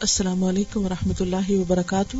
السلام 0.00 0.44
علیکم 0.44 0.84
و 0.84 0.88
رحمۃ 0.88 1.20
اللہ 1.20 1.50
وبرکاتہ۔ 1.50 2.16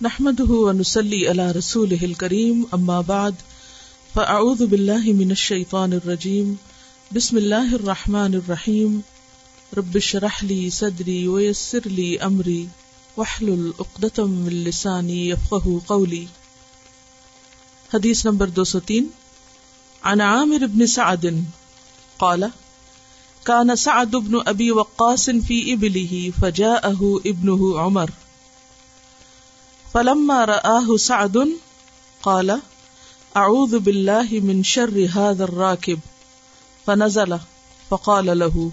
نحمد 0.00 0.40
ونسلی 0.40 1.26
علی 1.26 1.58
رسول 1.58 2.14
کریم 2.14 2.62
اما 2.72 3.00
بعد، 3.00 3.32
فاعوذ 4.14 4.62
باللہ 4.62 5.04
من 5.04 5.28
الشیطان 5.28 5.92
الرجیم، 5.92 6.54
بسم 7.14 7.36
اللہ 7.36 7.74
الرحمن 7.74 8.34
الرحیم۔ 8.34 9.00
رب 9.76 9.98
شرح 9.98 10.38
لی 10.42 10.70
صدری 10.70 11.28
ویسر 11.28 11.78
لی 11.84 12.18
امری 12.18 12.66
وحلل 13.16 13.70
اقدتم 13.78 14.30
من 14.30 14.52
لسانی 14.52 15.30
یفقہ 15.30 15.68
قولی۔ 15.86 16.26
حدیث 17.94 18.26
نمبر 18.26 18.46
دو 18.46 18.64
سو 18.64 18.80
تین۔ 18.80 19.06
عن 20.02 20.20
عامر 20.20 20.66
بن 20.66 20.86
سعد 20.86 21.26
قال 22.16 22.44
كان 23.46 23.76
سعد 23.76 24.10
بن 24.10 24.42
ابي 24.46 24.72
وقاص 24.72 25.30
في 25.30 25.72
ابله 25.72 26.32
فجاءه 26.42 27.20
ابنه 27.26 27.80
عمر. 27.80 28.10
فلما 29.94 30.44
رآه 30.44 30.96
سعد 30.96 31.48
قال 32.22 32.60
اعوذ 33.36 33.78
بالله 33.78 34.28
من 34.32 34.62
شر 34.64 35.08
هذا 35.14 35.44
الراكب. 35.44 36.00
فنزل، 36.86 37.38
فقال 37.90 38.38
له 38.38 38.72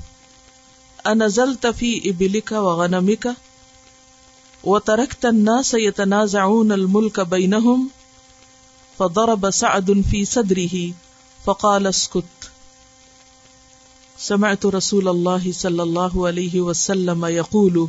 انزلت 1.07 1.67
في 1.67 2.09
ابلك 2.09 2.51
وغنمك 2.51 3.35
وتركت 4.63 5.25
الناس 5.25 5.73
يتنازعون 5.73 6.71
الملك 6.71 7.19
بينهم 7.19 7.89
فضرب 8.99 9.49
سعد 9.49 10.03
في 10.11 10.25
صدره 10.25 10.93
فقال 11.45 11.87
اسكت. 11.87 12.23
سمعت 14.19 14.65
رسول 14.65 15.07
الله 15.07 15.51
صلى 15.51 15.83
الله 15.83 16.27
عليه 16.27 16.59
وسلم 16.59 17.25
يقول 17.25 17.85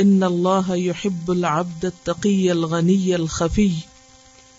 ان 0.00 0.22
الله 0.22 0.74
يحب 0.76 1.30
العبد 1.30 1.84
التقي 1.84 2.50
الغني 2.50 3.14
الخفي 3.14 3.74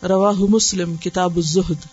رواہ 0.03 0.39
مسلم، 0.49 0.95
کتاب 0.95 1.35
الزہد۔ 1.35 1.85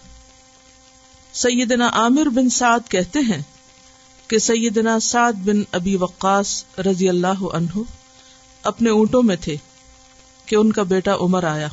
سیدنا 1.33 1.89
عامر 1.93 2.27
بن 2.27 2.51
سعد 2.51 2.81
کہتے 2.89 3.19
ہیں 3.19 3.43
کہ 4.29 4.39
سیدنا 4.39 5.01
سعد 5.01 5.33
بن 5.33 5.62
ابی 5.73 5.97
وقاص 5.97 6.65
رضی 6.78 7.09
اللہ 7.09 7.45
عنہ 7.53 7.81
اپنے 8.62 8.91
اونٹوں 8.91 9.23
میں 9.23 9.37
تھے 9.37 9.56
کہ 10.47 10.56
ان 10.56 10.73
کا 10.73 10.83
بیٹا 10.83 11.15
عمر 11.21 11.45
آیا۔ 11.45 11.69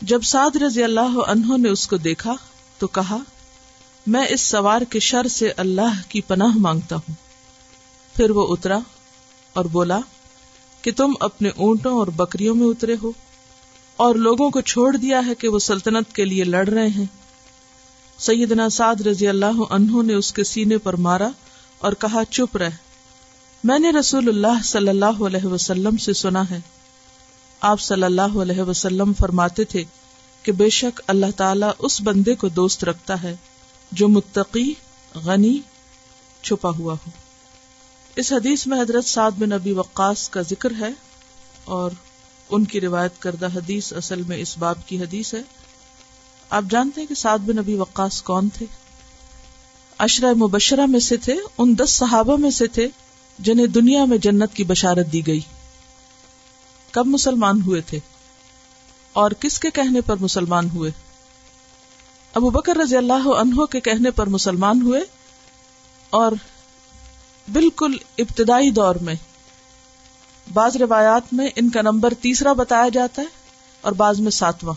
جب 0.00 0.22
سعد 0.22 0.56
رضی 0.56 0.82
اللہ 0.82 1.20
عنہ 1.26 1.56
نے 1.56 1.68
اس 1.68 1.88
کو 1.88 1.96
دیکھا 1.96 2.34
تو 2.78 2.86
کہا 2.86 3.16
میں 4.06 4.26
اس 4.30 4.40
سوار 4.40 4.82
کے 4.82 5.00
شر 5.00 5.26
سے 5.26 5.52
اللہ 5.56 6.02
کی 6.08 6.20
پناہ 6.20 6.56
مانگتا 6.56 6.96
ہوں۔ 6.96 7.14
پھر 8.16 8.30
وہ 8.30 8.46
اترا 8.50 8.78
اور 9.52 9.64
بولا 9.64 9.98
کہ 10.82 10.92
تم 10.96 11.12
اپنے 11.20 11.48
اونٹوں 11.48 11.98
اور 11.98 12.06
بکریوں 12.06 12.54
میں 12.54 12.66
اترے 12.66 12.96
ہو 13.02 13.12
اور 13.96 14.14
لوگوں 14.14 14.50
کو 14.50 14.60
چھوڑ 14.60 14.96
دیا 14.96 15.26
ہے 15.26 15.34
کہ 15.34 15.48
وہ 15.48 15.58
سلطنت 15.58 16.14
کے 16.14 16.24
لیے 16.24 16.44
لڑ 16.44 16.68
رہے 16.68 16.86
ہیں۔ 16.86 17.04
سیدنا 18.18 18.68
سعد 18.68 19.00
رضی 19.00 19.28
اللہ 19.28 19.62
عنہ 19.70 20.02
نے 20.02 20.14
اس 20.14 20.32
کے 20.32 20.44
سینے 20.44 20.78
پر 20.78 20.96
مارا 20.96 21.28
اور 21.78 21.92
کہا، 21.92 22.22
چپ 22.30 22.56
رہ۔ 22.56 22.70
میں 23.64 23.78
نے 23.78 23.90
رسول 23.90 24.28
اللہ 24.28 24.62
صلی 24.64 24.88
اللہ 24.88 25.22
علیہ 25.22 25.44
وسلم 25.44 25.96
سے 25.96 26.12
سنا 26.12 26.50
ہے۔ 26.50 26.60
آپ 27.60 27.80
صلی 27.80 28.02
اللہ 28.02 28.38
علیہ 28.42 28.62
وسلم 28.62 29.12
فرماتے 29.18 29.64
تھے 29.64 29.84
کہ 30.42 30.52
بے 30.52 30.70
شک 30.70 31.00
اللہ 31.06 31.26
تعالیٰ 31.36 31.70
اس 31.78 32.00
بندے 32.00 32.34
کو 32.34 32.48
دوست 32.48 32.84
رکھتا 32.84 33.22
ہے۔ 33.22 33.36
جو 33.92 34.08
متقی، 34.08 34.74
غنی 35.14 35.58
چھپا 36.42 36.70
ہوا 36.70 36.94
ہو۔ 36.94 37.10
اس 38.16 38.32
حدیث 38.32 38.66
میں 38.66 38.80
حضرت 38.80 39.04
سعد 39.04 39.30
بن 39.38 39.52
ابی 39.52 39.72
وقاص 39.72 40.28
کا 40.28 40.42
ذکر 40.42 40.72
ہے 40.80 40.90
اور 41.64 41.90
ان 42.50 42.64
کی 42.64 42.80
روایت 42.80 43.22
کردہ 43.22 43.46
حدیث 43.46 43.92
اصل 43.92 44.22
میں 44.22 44.36
اس 44.36 44.58
باب 44.58 44.76
کی 44.86 45.02
حدیث 45.02 45.34
ہے۔ 45.34 45.42
آپ 46.50 46.62
جانتے 46.70 47.00
ہیں 47.00 47.08
کہ 47.08 47.14
سعد 47.14 47.38
بن 47.38 47.58
ابی 47.58 47.74
وقاص 47.74 48.22
کون 48.22 48.48
تھے؟ 48.48 48.66
اشرا 49.98 50.32
مبشرہ 50.32 50.86
میں 50.86 51.00
سے 51.00 51.16
تھے، 51.16 51.36
ان 51.58 51.78
دس 51.78 51.90
صحابہ 51.90 52.36
میں 52.36 52.50
سے 52.50 52.66
تھے 52.66 52.88
جنہیں 53.38 53.66
دنیا 53.66 54.04
میں 54.04 54.18
جنت 54.18 54.54
کی 54.54 54.64
بشارت 54.64 55.12
دی 55.12 55.26
گئی۔ 55.26 55.40
کب 56.90 57.06
مسلمان 57.06 57.62
ہوئے 57.62 57.80
تھے؟ 57.80 57.98
اور 59.12 59.30
کس 59.30 59.58
کے 59.58 59.70
کہنے 59.70 60.00
پر 60.00 60.16
مسلمان 60.16 60.68
ہوئے؟ 60.74 60.90
ابو 62.34 62.50
بکر 62.50 62.76
رضی 62.76 62.96
اللہ 62.96 63.28
عنہ 63.28 63.64
کے 63.64 63.80
کہنے 63.80 64.10
پر 64.10 64.26
مسلمان 64.26 64.82
ہوئے 64.82 65.00
اور 66.10 66.32
بالکل 67.52 67.96
ابتدائی 68.18 68.70
دور 68.70 68.94
میں 68.94 69.14
بعض 70.52 70.76
روایات 70.76 71.22
میں 71.32 71.50
ان 71.56 71.70
کا 71.70 71.82
نمبر 71.82 72.14
تیسرا 72.20 72.52
بتایا 72.52 72.88
جاتا 72.88 73.22
ہے 73.22 73.26
اور 73.80 73.92
بعض 73.92 74.20
میں 74.20 74.30
ساتواں۔ 74.30 74.74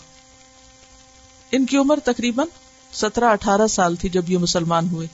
ان 1.51 1.65
کی 1.65 1.77
عمر 1.77 1.99
تقریباً 1.99 2.47
سترہ 2.93 3.25
اٹھارہ 3.25 3.67
سال 3.67 3.95
تھی 3.95 4.09
جب 4.09 4.29
یہ 4.29 4.37
مسلمان 4.37 4.89
ہوئے۔ 4.89 5.07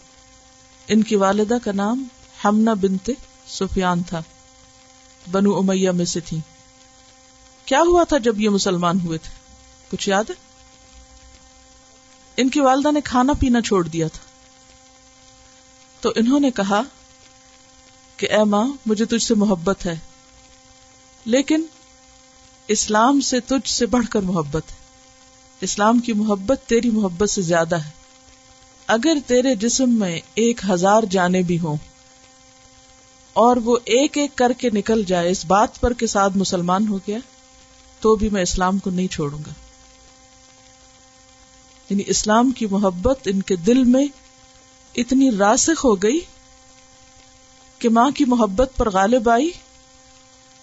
ان 0.88 1.04
کی 1.04 1.16
والدہ 1.16 1.58
کا 1.64 1.72
نام 1.72 2.04
ہمنا 2.46 2.74
بنت 2.74 3.10
سفیان 3.48 4.04
تھا۔ 4.04 4.22
بنو 5.32 5.58
امیہ 5.58 5.92
میں 5.92 6.06
سے 6.06 6.20
تھی 6.20 6.40
کیا 7.66 7.82
ہوا 7.82 8.04
تھا 8.04 8.18
جب 8.18 8.42
یہ 8.42 8.50
مسلمان 8.50 9.00
ہوئے 9.02 9.18
تھے؟ 9.18 9.36
کچھ 9.92 10.10
یاد 10.10 10.24
ہے؟ 10.30 10.51
ان 12.38 12.50
کی 12.50 12.60
والدہ 12.60 12.92
نے 12.92 13.02
کھانا 13.02 13.34
پینا 13.34 13.62
چھوڑ 13.62 13.88
دیا 13.88 14.08
تھا۔ 14.08 14.20
تو 16.02 16.12
انہوں 16.16 16.40
نے 16.40 16.52
کہا 16.52 16.82
کہ 18.18 18.32
اے 18.32 18.44
ماں، 18.44 18.68
مجھے 18.86 19.06
تجھ 19.06 19.24
سے 19.24 19.36
محبت 19.36 19.86
ہے، 19.86 19.96
لیکن 21.26 21.66
اسلام 22.68 23.22
سے 23.22 23.40
تجھ 23.40 23.70
سے 23.70 23.86
بڑھ 23.86 24.08
کر 24.08 24.22
محبت 24.22 24.72
ہے۔ 24.72 24.76
اسلام 25.62 26.00
کی 26.00 26.14
محبت 26.14 26.60
تیری 26.68 26.90
محبت 26.90 27.30
سے 27.30 27.42
زیادہ 27.42 27.76
ہے۔ 27.76 27.90
اگر 28.88 29.18
تیرے 29.28 29.56
جسم 29.56 29.90
میں 29.90 30.20
ایک 30.34 30.62
ہزار 30.70 31.04
جانے 31.04 31.42
بھی 31.42 31.60
ہوں 31.60 31.78
اور 33.34 33.58
وہ 33.58 33.78
ایک 33.86 34.18
ایک 34.18 34.36
کر 34.36 34.54
کے 34.54 34.70
نکل 34.70 35.04
جائے، 35.04 35.32
اس 35.32 35.46
بات 35.46 35.82
پر 35.82 35.94
کے 35.94 36.08
ساتھ 36.08 36.38
مسلمان 36.38 36.88
ہو 36.88 36.98
گیا، 36.98 37.18
تو 38.00 38.16
بھی 38.16 38.30
میں 38.30 38.42
اسلام 38.42 38.80
کو 38.80 38.90
نہیں 38.90 39.08
چھوڑوں 39.08 39.40
گا۔ 39.40 39.52
یعنی 41.92 42.04
اسلام 42.08 42.52
کی 42.52 42.66
محبت 42.66 43.20
ان 43.26 43.42
کے 43.42 43.56
دل 43.56 43.84
میں 43.84 44.06
اتنی 44.96 45.32
راسخ 45.32 45.86
ہو 45.86 45.96
گئی 45.96 46.20
کہ 47.80 47.90
ماں 47.90 48.12
کی 48.12 48.26
محبت 48.26 48.72
پر 48.78 48.90
غالب 48.90 49.30
آئی 49.30 49.50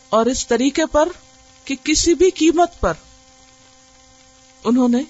اور 0.08 0.26
اس 0.26 0.46
طریقے 0.46 0.86
پر 0.86 1.08
کہ 1.64 1.76
کسی 1.84 2.14
بھی 2.14 2.30
قیمت 2.30 2.80
پر 2.80 2.92
انہوں 4.64 4.88
نے 4.88 5.02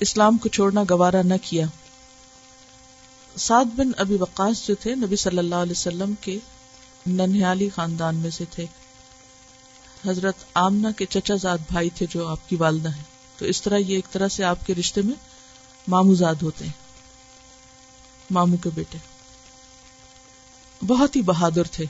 اسلام 0.00 0.38
کو 0.38 0.48
چھوڑنا 0.48 0.82
گوارا 0.90 1.22
نہ 1.22 1.34
کیا۔ 1.42 1.66
سعد 3.36 3.64
بن 3.64 3.90
ابی 3.96 4.14
وقاص 4.14 4.66
جو 4.66 4.74
تھے، 4.74 4.94
نبی 4.94 5.16
صلی 5.16 5.38
اللہ 5.38 5.54
علیہ 5.54 5.72
وسلم 5.72 6.14
کے 6.20 6.38
ننہالی 7.06 7.68
خاندان 7.74 8.16
میں 8.16 8.30
سے 8.30 8.44
تھے۔ 8.50 8.66
حضرت 10.06 10.34
آمنا 10.54 10.90
کے 10.90 11.06
چچا 11.06 11.34
زاد 11.34 11.58
بھائی 11.72 11.90
تھے 11.90 12.06
جو 12.10 12.28
آپ 12.28 12.48
کی 12.48 12.56
والدہ 12.56 12.88
ہیں۔ 12.88 13.17
تو 13.38 13.44
اس 13.44 13.62
طرح 13.62 13.76
یہ 13.76 13.94
ایک 13.94 14.12
طرح 14.12 14.28
سے 14.28 14.44
آپ 14.44 14.66
کے 14.66 14.74
رشتے 14.74 15.02
میں 15.02 15.14
مامو 15.88 16.14
زاد 16.14 16.34
ہوتے 16.42 16.64
ہیں، 16.64 16.72
مامو 18.30 18.56
کے 18.56 18.70
بیٹے۔ 18.74 18.98
بہت 20.86 21.16
ہی 21.16 21.22
بہادر 21.22 21.62
تھے۔ 21.62 21.84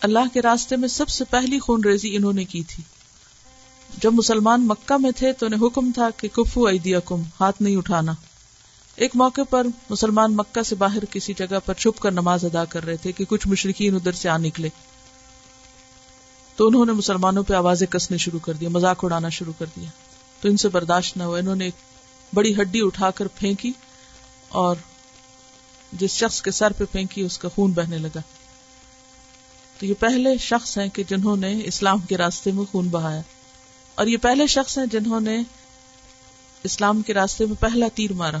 اللہ 0.00 0.18
کے 0.32 0.42
راستے 0.42 0.76
میں 0.76 0.88
سب 0.88 1.08
سے 1.08 1.24
پہلی 1.24 1.58
خون 1.58 1.84
ریزی 1.84 2.16
انہوں 2.16 2.32
نے 2.32 2.44
کی 2.44 2.62
تھی۔ 2.62 2.82
جب 3.98 4.12
مسلمان 4.12 4.66
مکہ 4.66 4.98
میں 4.98 5.10
تھے 5.10 5.32
تو 5.32 5.46
انہیں 5.46 5.66
حکم 5.66 5.92
تھا 5.92 6.10
کہ 6.16 6.28
کفو 6.28 6.66
ایدیا 6.66 7.00
کم 7.00 7.22
ہاتھ 7.40 7.62
نہیں 7.62 7.76
اٹھانا۔ 7.76 8.12
ایک 8.96 9.10
موقع 9.14 9.40
پر 9.50 9.66
مسلمان 9.90 10.36
مکہ 10.36 10.62
سے 10.62 10.74
باہر 10.74 11.04
کسی 11.04 11.34
جگہ 11.34 11.58
پر 11.64 11.74
چھپ 11.74 12.00
کر 12.00 12.10
نماز 12.10 12.44
ادا 12.44 12.64
کر 12.64 12.84
رہے 12.84 12.96
تھے 12.96 13.12
کہ 13.12 13.24
کچھ 13.24 13.48
مشرقین 13.48 13.94
ادھر 13.94 14.12
سے 14.12 14.28
آ 14.28 14.38
نکلے۔ 14.38 14.68
تو 16.56 16.66
انہوں 16.66 16.86
نے 16.86 16.92
مسلمانوں 16.92 17.42
پہ 17.42 17.54
آوازیں 17.54 17.86
کسنے 17.86 18.16
شروع 18.16 18.38
کر 18.38 18.52
دیا، 18.52 18.68
مذاق 18.68 19.04
اڑانا 19.04 19.28
شروع 19.28 19.52
کر 19.58 19.66
دیا۔ 19.76 19.88
تو 20.40 20.48
ان 20.48 20.56
سے 20.56 20.68
برداشت 20.68 21.16
نہ 21.16 21.22
ہوا 21.22 21.38
انہوں 21.38 21.56
نے 21.56 21.64
ایک 21.64 21.74
بڑی 22.34 22.54
ہڈی 22.60 22.80
اٹھا 22.82 23.10
کر 23.10 23.28
پھینکی 23.28 23.72
اور 24.48 24.76
جس 25.92 26.10
شخص 26.10 26.42
کے 26.42 26.50
سر 26.50 26.72
پہ 26.72 26.84
پھینکی، 26.92 27.20
اس 27.20 27.38
کا 27.38 27.48
خون 27.54 27.72
بہنے 27.72 27.98
لگا۔ 27.98 28.20
تو 29.78 29.86
یہ 29.86 29.94
پہلے 29.98 30.38
شخص 30.38 30.78
ہیں 30.78 30.88
کہ 30.88 31.02
جنہوں 31.08 31.36
نے 31.36 31.60
اسلام 31.64 32.00
کے 32.00 32.16
راستے 32.16 32.52
میں 32.52 32.64
خون 32.72 32.88
بہایا۔ 32.88 33.20
اور 33.94 34.06
یہ 34.06 34.16
پہلے 34.16 34.46
شخص 34.46 34.78
ہیں 34.78 34.86
جنہوں 34.86 35.20
نے 35.20 35.42
اسلام 36.62 37.02
کے 37.02 37.14
راستے 37.14 37.46
میں 37.46 37.60
پہلا 37.60 37.86
تیر 37.94 38.12
مارا۔ 38.12 38.38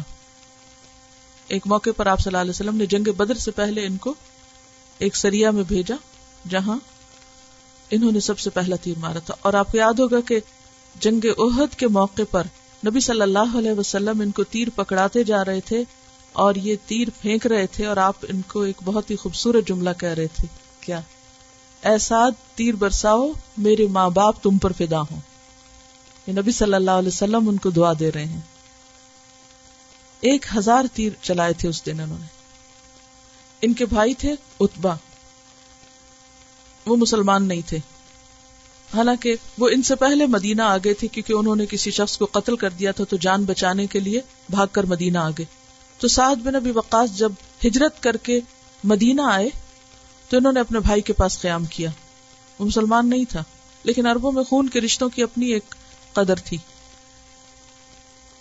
ایک 1.48 1.66
موقع 1.66 1.90
پر 1.96 2.06
آپ 2.06 2.20
صلی 2.20 2.28
اللہ 2.30 2.40
علیہ 2.40 2.50
وسلم 2.50 2.76
نے 2.76 2.86
جنگ 2.86 3.12
بدر 3.12 3.34
سے 3.34 3.50
پہلے 3.50 3.86
ان 3.86 3.96
کو 3.96 4.14
ایک 4.98 5.16
سریا 5.16 5.50
میں 5.50 5.62
بھیجا، 5.62 5.94
جہاں 6.48 6.78
انہوں 7.90 8.12
نے 8.12 8.20
سب 8.20 8.38
سے 8.38 8.50
پہلا 8.50 8.76
تیر 8.76 8.98
مارا 8.98 9.18
تھا۔ 9.18 9.34
اور 9.42 9.54
آپ 9.54 9.72
کو 9.72 9.78
یاد 9.78 9.98
ہوگا 9.98 10.20
کہ 10.20 10.40
جنگ 11.00 11.26
عہد 11.38 11.74
کے 11.74 11.88
موقع 11.88 12.22
پر 12.30 12.42
نبی 12.86 13.00
صلی 13.00 13.20
اللہ 13.20 13.58
علیہ 13.58 13.72
وسلم 13.72 14.20
ان 14.20 14.30
کو 14.30 14.44
تیر 14.44 14.68
پکڑاتے 14.74 15.24
جا 15.24 15.44
رہے 15.44 15.60
تھے 15.60 15.84
اور 16.32 16.54
یہ 16.54 16.76
تیر 16.86 17.08
پھینک 17.20 17.46
رہے 17.46 17.66
تھے 17.66 17.86
اور 17.86 17.96
آپ 17.96 18.16
ان 18.22 18.42
کو 18.42 18.60
ایک 18.60 18.76
بہت 18.84 19.10
ہی 19.10 19.16
خوبصورت 19.16 19.68
جملہ 19.68 19.90
کہہ 20.00 20.08
رہے 20.08 20.26
تھے۔ 20.26 20.46
کیا؟ 20.80 21.00
ایسا 21.82 22.28
تیر 22.54 22.74
برساؤ، 22.74 23.32
میرے 23.58 23.86
ماں 23.86 24.10
باپ 24.10 24.42
تم 24.42 24.58
پر 24.58 24.72
فدا 24.72 25.00
ہوں۔ 25.00 25.20
نبی 26.28 26.52
صلی 26.52 26.74
اللہ 26.74 26.90
علیہ 26.90 27.08
وسلم 27.08 27.48
ان 27.48 27.56
کو 27.56 27.70
دعا 27.70 27.92
دے 28.00 28.12
رہے 28.12 28.24
ہیں۔ 28.24 28.40
ایک 30.20 30.46
ہزار 30.56 30.84
تیر 30.92 31.12
چلائے 31.22 31.52
تھے 31.52 31.68
اس 31.68 31.86
دن 31.86 32.00
انہوں 32.00 32.18
نے۔ 32.18 32.26
ان 33.62 33.72
کے 33.72 33.86
بھائی 33.86 34.14
تھے 34.14 34.34
اتبا 34.60 34.94
وہ 36.86 36.96
مسلمان 36.96 37.48
نہیں 37.48 37.60
تھے۔ 37.66 37.78
حالانکہ 38.94 39.36
وہ 39.58 39.68
ان 39.68 39.82
سے 39.82 39.94
پہلے 39.94 40.26
مدینہ 40.26 40.62
آ 40.62 40.76
گئے 40.76 40.94
تھے 40.94 41.08
کیونکہ 41.08 41.32
انہوں 41.32 41.56
نے 41.56 41.66
کسی 41.66 41.90
شخص 41.90 42.18
کو 42.18 42.26
قتل 42.32 42.56
کر 42.56 42.70
دیا 42.70 42.92
تھا 42.92 43.04
تو 43.04 43.16
جان 43.16 43.44
بچانے 43.44 43.86
کے 43.86 44.00
لیے 44.00 44.20
بھاگ 44.50 44.66
کر 44.72 44.84
مدینہ 44.84 45.18
آ 45.18 45.30
گئے۔ 45.30 45.44
تو 45.98 46.08
سعد 46.08 46.36
بن 46.36 46.54
ابی 46.54 46.70
وقاص 46.70 47.10
جب 47.10 47.32
ہجرت 47.66 48.02
کر 48.02 48.16
کے 48.16 48.40
مدینہ 48.84 49.22
آئے 49.22 49.48
تو 50.28 50.36
انہوں 50.36 50.52
نے 50.52 50.60
اپنے 50.60 50.80
بھائی 50.80 51.02
کے 51.02 51.12
پاس 51.12 51.40
قیام 51.40 51.64
کیا۔ 51.64 51.90
وہ 52.58 52.64
مسلمان 52.64 53.10
نہیں 53.10 53.24
تھا، 53.28 53.44
لیکن 53.82 54.06
اربوں 54.06 54.32
میں 54.32 54.42
خون 54.42 54.68
کے 54.68 54.80
رشتوں 54.80 55.08
کی 55.08 55.22
اپنی 55.22 55.46
ایک 55.46 55.74
قدر 56.12 56.34
تھی۔ 56.34 56.56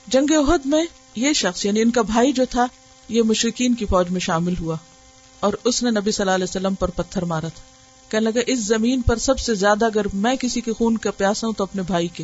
جنگ 0.07 0.31
عہد 0.31 0.65
میں 0.65 0.85
یہ 1.15 1.33
شخص 1.33 1.65
یعنی 1.65 1.81
ان 1.81 1.91
کا 1.91 2.01
بھائی 2.01 2.31
جو 2.31 2.45
تھا، 2.49 2.67
یہ 3.09 3.21
مشرقین 3.21 3.73
کی 3.73 3.85
فوج 3.85 4.09
میں 4.09 4.19
شامل 4.19 4.53
ہوا 4.59 4.75
اور 5.39 5.53
اس 5.63 5.83
نے 5.83 5.89
نبی 5.89 6.11
صلی 6.11 6.23
اللہ 6.23 6.35
علیہ 6.35 6.43
وسلم 6.43 6.75
پر 6.75 6.89
پتھر 6.89 7.21
مارا 7.21 7.47
تھا۔ 7.47 7.74
کہنے 8.09 8.31
لگا 8.31 8.41
اس 8.47 8.59
زمین 8.59 9.01
پر 9.01 9.17
سب 9.17 9.39
سے 9.39 9.55
زیادہ 9.55 9.85
اگر 9.85 10.05
میں 10.13 10.35
کسی 10.35 10.61
کے 10.61 10.73
خون 10.73 10.97
کا 10.97 11.11
پیاسا 11.11 11.47
ہوں 11.47 11.53
تو 11.53 11.63
اپنے 11.63 11.81
بھائی 11.81 12.07
کے، 12.07 12.23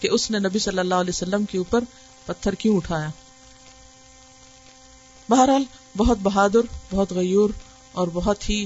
کہ 0.00 0.08
اس 0.08 0.30
نے 0.30 0.38
نبی 0.38 0.58
صلی 0.58 0.78
اللہ 0.78 0.94
علیہ 0.94 1.12
وسلم 1.14 1.44
کے 1.44 1.58
اوپر 1.58 1.84
پتھر 2.26 2.52
کیوں 2.52 2.76
اٹھایا؟ 2.76 3.10
بہرحال، 5.30 5.64
بہت 5.96 6.18
بہادر، 6.22 6.76
بہت 6.90 7.12
غیور 7.12 7.50
اور 7.92 8.08
بہت 8.12 8.50
ہی 8.50 8.64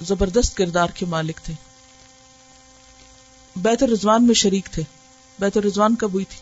زبردست 0.00 0.56
کردار 0.56 0.88
کے 0.88 1.06
مالک 1.06 1.40
تھے۔ 1.44 1.54
بیت 3.56 3.82
الرضوان 3.82 4.26
میں 4.26 4.34
شریک 4.34 4.68
تھے۔ 4.72 4.82
بیت 5.38 5.56
الرضوان 5.56 5.94
کب 5.94 6.12
ہوئی 6.12 6.24
تھی؟ 6.24 6.38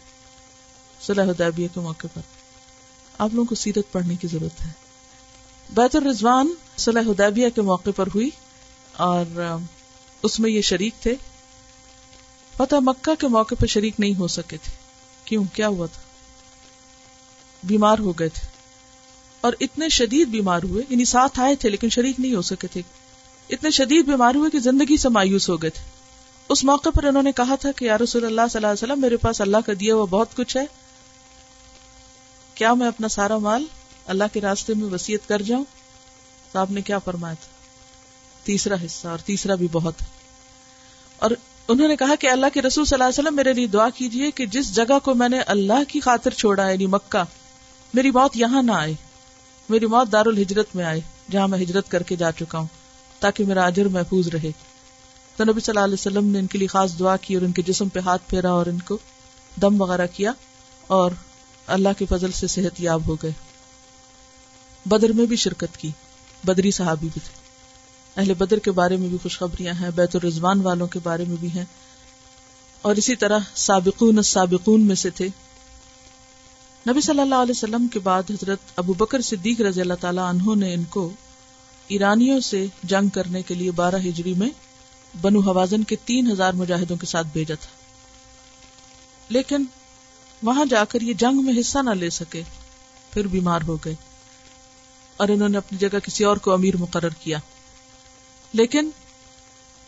صلاح 1.07 1.25
حدیبیہ 1.25 1.69
کے 1.75 1.81
موقع 1.81 2.07
پر۔ 2.15 2.21
آپ 3.19 3.29
لوگوں 3.33 3.47
کو 3.47 3.55
سیرت 3.55 3.93
پڑھنے 3.93 4.17
کی 4.17 4.29
ضرورت 4.29 4.63
ہے۔ 4.63 4.71
بیت 5.71 5.97
الرضوان 5.97 6.55
صلاح 6.77 7.03
حدیبیہ 7.03 7.49
کے 7.55 7.63
موقع 7.63 7.91
پر 7.97 8.07
ہوئی۔ 8.07 8.31
اور 8.97 9.41
اس 10.23 10.41
میں 10.41 10.51
یہ 10.51 10.61
شریک 10.61 10.95
تھے۔ 11.01 11.15
فتح 12.57 12.75
مکہ 12.81 13.15
کے 13.15 13.29
موقع 13.29 13.55
پہ 13.61 13.67
شریک 13.67 14.01
نہیں 14.01 14.15
ہو 14.19 14.27
سکے 14.27 14.57
تھے۔ 14.57 14.73
کیوں؟ 15.25 15.45
کیا 15.53 15.69
ہوا 15.69 15.87
تھا؟ 15.87 16.03
بیمار 17.65 17.99
ہو 17.99 18.13
گئے 18.13 18.29
تھے۔ 18.29 18.49
اور 19.41 19.53
اتنے 19.61 19.89
شدید 19.89 20.29
بیمار 20.29 20.63
ہوئے 20.63 20.83
یعنی 20.89 21.05
ساتھ 21.05 21.41
آئے 21.41 21.57
تھے 21.57 21.69
لیکن 21.69 21.89
شریک 21.89 22.21
نہیں 22.21 22.35
ہو 22.35 22.43
سکے 22.43 22.67
تھے۔ 22.67 22.83
اتنے 23.51 23.71
شدید 23.71 24.05
بیمار 24.05 24.35
ہوئے 24.35 24.51
کہ 24.51 24.59
زندگی 24.59 24.97
سے 24.97 25.09
مایوس 25.09 25.49
ہو 25.49 25.63
گئے 25.63 25.71
تھے۔ 25.71 25.83
اس 26.49 26.65
موقع 26.65 26.91
پر 26.91 27.05
انہوں 27.05 27.23
نے 27.23 27.33
کہا 27.33 27.55
تھا 27.55 27.73
کہ 27.73 27.85
یا 27.85 27.99
رسول 27.99 28.25
اللہ 28.25 28.41
صلی 28.51 28.59
اللہ 28.59 28.67
علیہ 28.67 28.85
وسلم، 28.85 29.01
میرے 29.01 29.17
پاس 29.17 29.41
اللہ 29.41 29.57
کا 29.67 29.73
دیا 29.81 29.95
ہوا 29.95 30.05
بہت 30.05 30.37
کچھ 30.37 30.57
ہے۔ 30.57 30.65
کیا 32.55 32.75
میں 32.75 32.87
اپنا 32.87 33.09
سارا 33.09 33.39
مال 33.39 33.65
اللہ 34.07 34.25
کے 34.33 34.41
راستے 34.41 34.75
میں 34.75 34.89
وسیعت 34.89 35.29
کر 35.29 35.43
جاؤں؟ 35.43 35.65
تو 36.53 36.59
آپ 36.59 36.71
نے 36.71 36.83
کیا 36.83 36.99
فرمایا 36.99 37.35
تھا؟ 37.35 37.54
تیسرا 38.45 38.75
حصہ 38.85 39.09
اور 39.09 39.19
تیسرا 39.19 39.55
بھی 39.55 39.69
بہت۔ 39.73 40.03
ہے 40.03 40.07
اور 41.17 41.31
انہوں 41.69 41.89
نے 41.89 41.97
کہا 41.97 42.15
کہ 42.21 42.31
اللہ 42.31 42.47
کے 42.55 42.63
رسول 42.63 42.85
صلی 42.85 42.95
اللہ 42.95 43.05
علیہ 43.05 43.23
وسلم 43.23 43.37
میرے 43.37 43.53
لیے 43.53 43.67
دعا 43.67 43.91
کیجیے 43.91 44.31
کہ 44.31 44.47
جس 44.47 44.75
جگہ 44.75 44.99
کو 44.99 45.15
میں 45.15 45.29
نے 45.29 45.41
اللہ 45.41 45.85
کی 45.89 46.01
خاطر 46.01 46.31
چھوڑا 46.31 46.71
یعنی 46.71 46.87
مکہ، 46.87 47.23
میری 47.95 48.11
موت 48.11 48.37
یہاں 48.37 48.63
نہ 48.63 48.73
آئے۔ 48.73 48.95
میری 49.69 49.87
موت 49.87 50.13
دار 50.13 50.27
الحجرت 50.27 50.77
میں 50.77 50.85
آئے، 50.85 51.01
جہاں 51.31 51.49
میں 51.49 51.59
ہجرت 51.59 51.91
کر 51.91 52.03
کے 52.03 52.17
جا 52.17 52.33
چکا 52.33 52.59
ہوں، 52.59 52.67
تاکہ 53.21 53.45
میرا 53.45 53.65
اجر 53.65 53.85
محفوظ 53.85 54.29
رہے۔ 54.29 54.51
تو 55.37 55.45
نبی 55.45 55.61
صلی 55.61 55.73
اللہ 55.73 55.85
علیہ 55.85 55.95
وسلم 55.95 56.25
نے 56.25 56.39
ان 56.39 56.47
کے 56.47 56.59
لیے 56.59 56.69
خاص 56.69 56.99
دعا 56.99 57.17
کی 57.17 57.35
اور 57.35 57.43
ان 57.43 57.53
کے 57.53 57.63
جسم 57.63 57.89
پہ 57.89 58.01
ہاتھ 58.01 58.23
پھیرا 58.29 58.51
اور 58.51 58.67
ان 58.67 58.79
کو 58.79 58.99
دم 59.63 59.81
وغیرہ 59.81 60.07
کیا 60.15 60.33
اور 60.87 61.11
اللہ 61.67 61.89
کے 61.99 62.07
فضل 62.09 62.33
سے 62.33 62.47
صحت 62.47 62.81
یاب 62.81 63.07
ہو 63.07 63.15
گئے۔ 63.15 63.33
بدر 64.87 65.13
میں 65.13 65.27
بھی 65.27 65.37
شرکت 65.37 65.77
کی، 65.77 65.91
بدری 66.45 66.71
صحابی 66.71 67.09
بھی 67.13 67.21
تھے۔ 67.25 67.44
اہل 68.17 68.35
بدر 68.35 68.59
کے 68.59 68.71
بارے 68.71 68.97
میں 68.97 69.09
بھی 69.09 69.19
خوشخبریاں 69.23 69.75
ہیں، 69.81 69.91
بیت 69.95 70.17
الرضوان 70.17 70.61
والوں 70.61 70.87
کے 70.87 70.99
بارے 71.03 71.25
میں 71.29 71.37
بھی 71.41 71.49
ہیں۔ 71.49 71.65
اور 72.83 72.97
اسی 72.97 73.17
طرح 73.17 73.39
سابقون 73.55 74.23
سابقون 74.23 74.81
میں 74.81 74.95
سے 74.95 75.11
تھے۔ 75.11 75.29
نبی 76.89 77.01
صلی 77.01 77.21
اللہ 77.21 77.35
علیہ 77.35 77.51
وسلم 77.51 77.89
کے 77.89 77.99
بعد 77.99 78.23
حضرت 78.31 78.59
ابو 78.77 78.93
بکر 78.93 79.21
صدیق 79.21 79.61
رضی 79.61 79.81
اللہ 79.81 79.95
تعالیٰ 80.01 80.29
انہوں 80.29 80.57
نے 80.57 80.75
ان 80.75 80.85
کو 80.85 81.11
ایرانیوں 81.89 82.41
سے 82.41 82.67
جنگ 82.83 83.09
کرنے 83.09 83.43
کے 83.43 83.55
لیے 83.55 83.71
بارہ 83.71 83.97
ہجری 83.97 84.35
میں 84.35 84.51
بنو 85.21 85.41
حوازن 85.41 85.85
کے 85.85 85.97
تین 86.05 86.31
ہزار 86.31 86.53
مجاہدوں 86.53 86.97
کے 86.97 87.07
ساتھ 87.07 87.27
بھیجا 87.33 87.55
تھا۔ 87.55 87.69
لیکن 89.29 89.65
وہاں 90.43 90.65
جا 90.65 90.85
کر 90.85 91.01
یہ 91.01 91.15
جنگ 91.15 91.45
میں 91.45 91.61
حصہ 91.61 91.79
نہ 91.79 91.91
لے 91.91 92.11
سکے، 92.11 92.43
پھر 93.11 93.27
بیمار 93.27 93.61
ہو 93.69 93.77
گئے۔ 93.77 93.95
اور 95.17 95.29
انہوں 95.29 95.49
نے 95.49 95.59
اپنی 95.59 95.79
جگہ 95.79 95.99
کسی 95.99 96.25
اور 96.25 96.37
کو 96.37 96.53
امیر 96.53 96.77
مقرر 96.77 97.09
کیا۔ 97.09 97.39
لیکن 98.55 98.91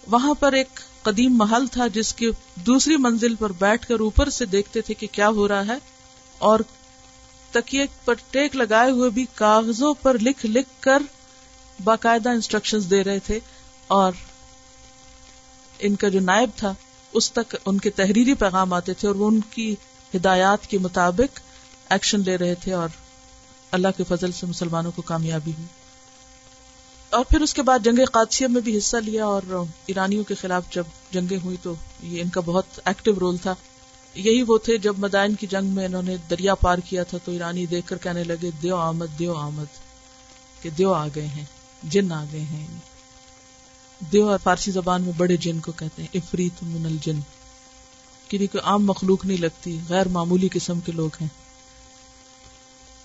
وہاں 0.06 0.34
پر 0.34 0.52
ایک 0.52 0.80
قدیم 1.02 1.36
محل 1.36 1.66
تھا 1.66 1.86
جس 1.86 2.12
کی 2.14 2.30
دوسری 2.66 2.96
منزل 2.96 3.34
پر 3.34 3.52
بیٹھ 3.58 3.86
کر 3.86 4.00
اوپر 4.00 4.30
سے 4.30 4.46
دیکھتے 4.46 4.80
تھے 4.80 4.94
کہ 4.94 5.06
کیا 5.12 5.28
ہو 5.28 5.46
رہا 5.48 5.66
ہے، 5.66 5.78
اور 6.38 6.60
تکیے 7.52 7.86
پر 8.04 8.14
ٹیک 8.30 8.56
لگائے 8.56 8.90
ہوئے 8.90 9.10
بھی 9.10 9.24
کاغذوں 9.34 9.92
پر 10.02 10.18
لکھ 10.18 10.46
لکھ 10.46 10.70
کر 10.80 11.02
باقاعدہ 11.84 12.28
انسٹرکشن 12.28 12.90
دے 12.90 13.02
رہے 13.04 13.18
تھے، 13.18 13.38
اور 13.88 14.12
ان 15.78 15.96
کا 15.96 16.08
جو 16.08 16.20
نائب 16.20 16.50
تھا، 16.56 16.72
اس 17.12 17.30
تک 17.32 17.56
ان 17.64 17.78
کے 17.78 17.90
تحریری 17.92 18.34
پیغام 18.34 18.72
آتے 18.72 18.94
تھے 18.94 19.08
اور 19.08 19.16
وہ 19.16 19.28
ان 19.28 19.40
کی 19.50 19.74
ہدایات 20.12 20.66
کے 20.66 20.78
مطابق 20.78 21.40
ایکشن 21.90 22.20
لے 22.20 22.36
رہے 22.38 22.54
تھے، 22.54 22.72
اور 22.72 22.88
اللہ 23.72 23.96
کے 23.96 24.04
فضل 24.08 24.32
سے 24.32 24.46
مسلمانوں 24.46 24.92
کو 24.96 25.02
کامیابی 25.04 25.52
ہوئی۔ 25.52 25.66
اور 27.16 27.24
پھر 27.24 27.40
اس 27.40 27.54
کے 27.54 27.62
بعد 27.62 27.78
جنگ 27.84 28.04
قادسیہ 28.12 28.46
میں 28.46 28.60
بھی 28.60 28.78
حصہ 28.78 28.96
لیا 28.96 29.24
اور 29.24 29.42
ایرانیوں 29.86 30.24
کے 30.24 30.34
خلاف 30.34 30.70
جب 30.70 30.84
جنگیں 31.10 31.38
ہوئی 31.44 31.56
تو 31.62 31.74
یہ 32.02 32.22
ان 32.22 32.28
کا 32.28 32.40
بہت 32.40 32.64
ایکٹیو 32.84 33.14
رول 33.20 33.36
تھا۔ 33.36 33.54
یہی 34.14 34.42
وہ 34.42 34.58
تھے 34.58 34.78
جب 34.78 34.94
مدائن 34.98 35.34
کی 35.34 35.46
جنگ 35.46 35.66
میں 35.66 35.84
انہوں 35.84 36.02
نے 36.02 36.16
دریا 36.30 36.54
پار 36.54 36.78
کیا 36.78 37.02
تھا 37.02 37.18
تو 37.24 37.32
ایرانی 37.32 37.66
دیکھ 37.66 37.86
کر 37.86 37.96
کہنے 37.98 38.24
لگے، 38.24 38.50
دیو 38.62 38.76
آمد 38.76 39.18
دیو 39.18 39.34
آمد، 39.34 39.64
کہ 40.62 40.70
دیو 40.70 40.92
آ 40.92 41.06
گئے 41.14 41.26
ہیں، 41.26 41.44
جن 41.82 42.12
آ 42.12 42.24
گئے 42.32 42.40
ہیں۔ 42.40 42.66
دیو 44.12 44.28
اور 44.28 44.38
فارسی 44.42 44.70
زبان 44.70 45.02
میں 45.02 45.12
بڑے 45.16 45.36
جن 45.36 45.60
کو 45.60 45.72
کہتے 45.72 46.02
ہیں، 46.02 46.08
افریت 46.14 46.62
من 46.62 46.86
الجن۔ 46.86 47.20
کسی 48.28 48.46
کو 48.46 48.58
عام 48.64 48.86
مخلوق 48.86 49.24
نہیں 49.24 49.38
لگتی، 49.38 49.78
غیر 49.88 50.08
معمولی 50.08 50.48
قسم 50.52 50.80
کے 50.80 50.92
لوگ 50.92 51.10
ہیں۔ 51.20 51.28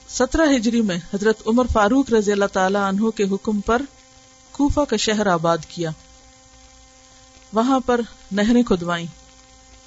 سترہ 0.09 0.55
ہجری 0.55 0.81
میں 0.81 0.97
حضرت 1.13 1.47
عمر 1.47 1.65
فاروق 1.73 2.13
رضی 2.13 2.31
اللہ 2.31 2.45
تعالی 2.53 2.79
عنہ 2.89 3.09
کے 3.09 3.23
حکم 3.23 3.61
پر 3.61 3.81
کوفہ 4.51 4.79
کا 4.89 4.97
شہر 4.97 5.27
آباد 5.27 5.57
کیا۔ 5.67 5.89
وہاں 7.53 7.79
پر 7.79 8.01
نہریں 8.31 8.63
کھدوائیں۔ 8.63 9.05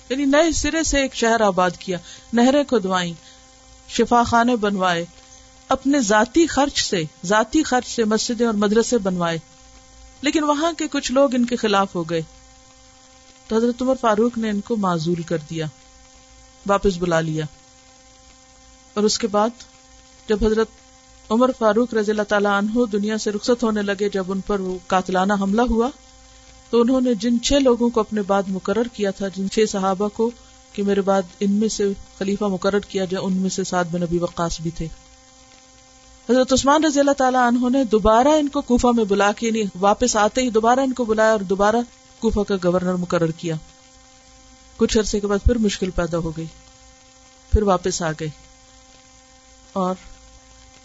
یعنی 0.08 0.24
نئے 0.24 0.52
سرے 0.52 0.82
سے 0.82 1.00
ایک 1.00 1.14
شہر 1.14 1.40
آباد 1.40 1.70
کیا، 1.78 1.98
نہریں 2.32 2.64
کھدوائیں 2.64 3.14
شفا 3.88 4.22
خانے 4.22 4.56
بنوائے، 4.56 5.04
اپنے 5.68 6.00
ذاتی 6.00 6.46
خرچ 6.46 6.84
سے، 6.84 7.02
ذاتی 7.24 7.62
خرچ 7.62 7.88
سے 7.88 8.04
مسجدیں 8.04 8.46
اور 8.46 8.54
مدرسے 8.54 8.98
بنوائے۔ 8.98 9.38
لیکن 10.20 10.44
وہاں 10.44 10.72
کے 10.72 10.88
کچھ 10.88 11.12
لوگ 11.12 11.34
ان 11.34 11.46
کے 11.46 11.56
خلاف 11.56 11.94
ہو 11.94 12.02
گئے۔ 12.02 12.22
تو 13.48 13.56
حضرت 13.56 13.82
عمر 13.82 13.94
فاروق 14.00 14.38
نے 14.38 14.50
ان 14.50 14.60
کو 14.60 14.76
معذول 14.76 15.22
کر 15.22 15.38
دیا، 15.38 15.66
واپس 16.66 16.96
بلا 16.98 17.20
لیا۔ 17.20 17.44
اور 18.94 19.04
اس 19.04 19.18
کے 19.18 19.26
بعد 19.26 19.50
جب 20.28 20.46
حضرت 20.46 20.68
عمر 21.30 21.50
فاروق 21.58 21.94
رضی 21.94 22.10
اللہ 22.10 22.22
تعالیٰ 22.22 22.58
عنہ 22.58 22.86
دنیا 22.92 23.18
سے 23.18 23.32
رخصت 23.32 23.62
ہونے 23.62 23.82
لگے 23.82 24.08
جب 24.08 24.24
ان 24.28 24.40
پر 24.40 24.60
وہ 24.60 24.78
قاتلانہ 24.86 25.32
حملہ 25.40 25.62
ہوا۔ 25.62 25.88
تو 26.70 26.80
انہوں 26.80 27.00
نے 27.00 27.14
جن 27.14 27.40
چھ 27.40 27.52
لوگوں 27.52 27.90
کو 27.90 28.00
اپنے 28.00 28.22
بعد 28.22 28.42
مقرر 28.48 28.88
کیا 28.92 29.10
تھا، 29.10 29.28
جن 29.28 29.50
چھ 29.50 29.64
صحابہ 29.68 30.08
کو 30.08 30.30
کہ 30.72 30.82
میرے 30.82 31.00
بعد 31.00 31.22
ان 31.40 31.50
میں 31.50 31.68
سے 31.68 31.92
خلیفہ 32.18 32.44
مقرر 32.44 32.80
کیا 32.80 33.04
جائے، 33.04 33.24
ان 33.24 33.32
میں 33.32 33.50
سے 33.50 33.64
سعد 33.64 33.84
بن 33.90 34.00
نبی 34.00 34.18
وقاص 34.18 34.60
بھی 34.60 34.70
تھے۔ 34.70 34.86
حضرت 36.30 36.52
عثمان 36.52 36.84
رضی 36.84 37.00
اللہ 37.00 37.10
تعالیٰ 37.10 37.46
عنہ 37.46 37.68
نے 37.68 37.84
دوبارہ 37.84 38.28
ان 38.28 38.48
کو 38.48 38.60
کوفہ 38.60 38.86
میں 38.86 39.04
بلا 39.04 39.32
کے 39.32 39.50
نہیں 39.50 39.62
یعنی 39.62 39.78
واپس 39.80 40.16
آتے 40.16 40.40
ہی 40.40 40.50
دوبارہ 40.50 40.80
ان 40.80 40.92
کو 40.92 41.04
بلایا 41.04 41.30
اور 41.30 41.40
دوبارہ 41.40 41.76
کوفہ 42.18 42.40
کا 42.48 42.54
گورنر 42.64 42.94
مقرر 42.94 43.30
کیا۔ 43.30 43.54
کچھ 44.76 44.98
عرصے 44.98 45.20
کے 45.20 45.26
بعد 45.26 45.38
پھر 45.44 45.58
مشکل 45.58 45.90
پیدا 45.90 46.18
ہو 46.18 46.30
گئی، 46.36 46.46
پھر 47.52 47.62
واپس 47.62 48.02
آ 48.02 48.10
گئے۔ 48.10 48.28
اور 49.72 49.94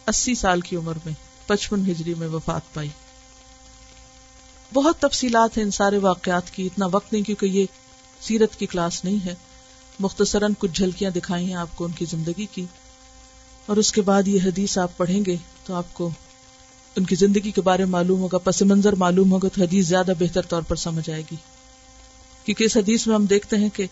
اسی 0.09 0.35
سال 0.35 0.61
کی 0.61 0.75
عمر 0.75 0.93
میں 1.05 1.13
پچپن 1.45 1.91
ہجری 1.91 2.13
میں 2.13 2.27
وفات 2.27 2.73
پائی۔ 2.73 2.89
بہت 4.73 4.97
تفصیلات 4.97 5.57
ہیں 5.57 5.63
ان 5.63 5.71
سارے 5.71 5.97
واقعات 5.97 6.51
کی، 6.51 6.65
اتنا 6.65 6.85
وقت 6.91 7.13
نہیں 7.13 7.23
کیونکہ 7.23 7.45
یہ 7.45 7.65
سیرت 8.21 8.55
کی 8.55 8.65
کلاس 8.65 9.03
نہیں 9.03 9.25
ہے۔ 9.25 9.35
مختصراً 9.99 10.53
کچھ 10.59 10.71
جھلکیاں 10.71 11.11
دکھائی 11.11 11.47
ہیں 11.47 11.53
آپ 11.53 11.67
کو 11.75 11.85
ان 11.85 11.91
کی 11.91 12.05
زندگی 12.05 12.45
کی۔ 12.45 12.65
اور 13.65 13.77
اس 13.77 13.91
کے 13.91 14.01
بعد 14.01 14.27
یہ 14.27 14.39
حدیث 14.45 14.77
آپ 14.77 14.97
پڑھیں 14.97 15.25
گے 15.25 15.35
تو 15.65 15.73
آپ 15.73 15.85
کو 15.93 16.09
ان 16.95 17.05
کی 17.05 17.15
زندگی 17.15 17.51
کے 17.51 17.61
بارے 17.61 17.85
میں 17.85 17.91
معلوم 17.91 18.19
ہوگا، 18.19 18.37
پس 18.37 18.61
منظر 18.61 18.93
معلوم 18.93 19.31
ہوگا 19.31 19.47
تو 19.47 19.61
حدیث 19.61 19.87
زیادہ 19.87 20.11
بہتر 20.19 20.41
طور 20.41 20.61
پر 20.61 20.75
سمجھ 20.75 21.09
آئے 21.09 21.21
گی۔ 21.21 21.35
کیونکہ 22.45 22.63
اس 22.63 22.77
حدیث 22.77 23.07
میں 23.07 23.15
ہم 23.15 23.25
دیکھتے 23.25 23.57
ہیں 23.57 23.69
کہ 23.73 23.85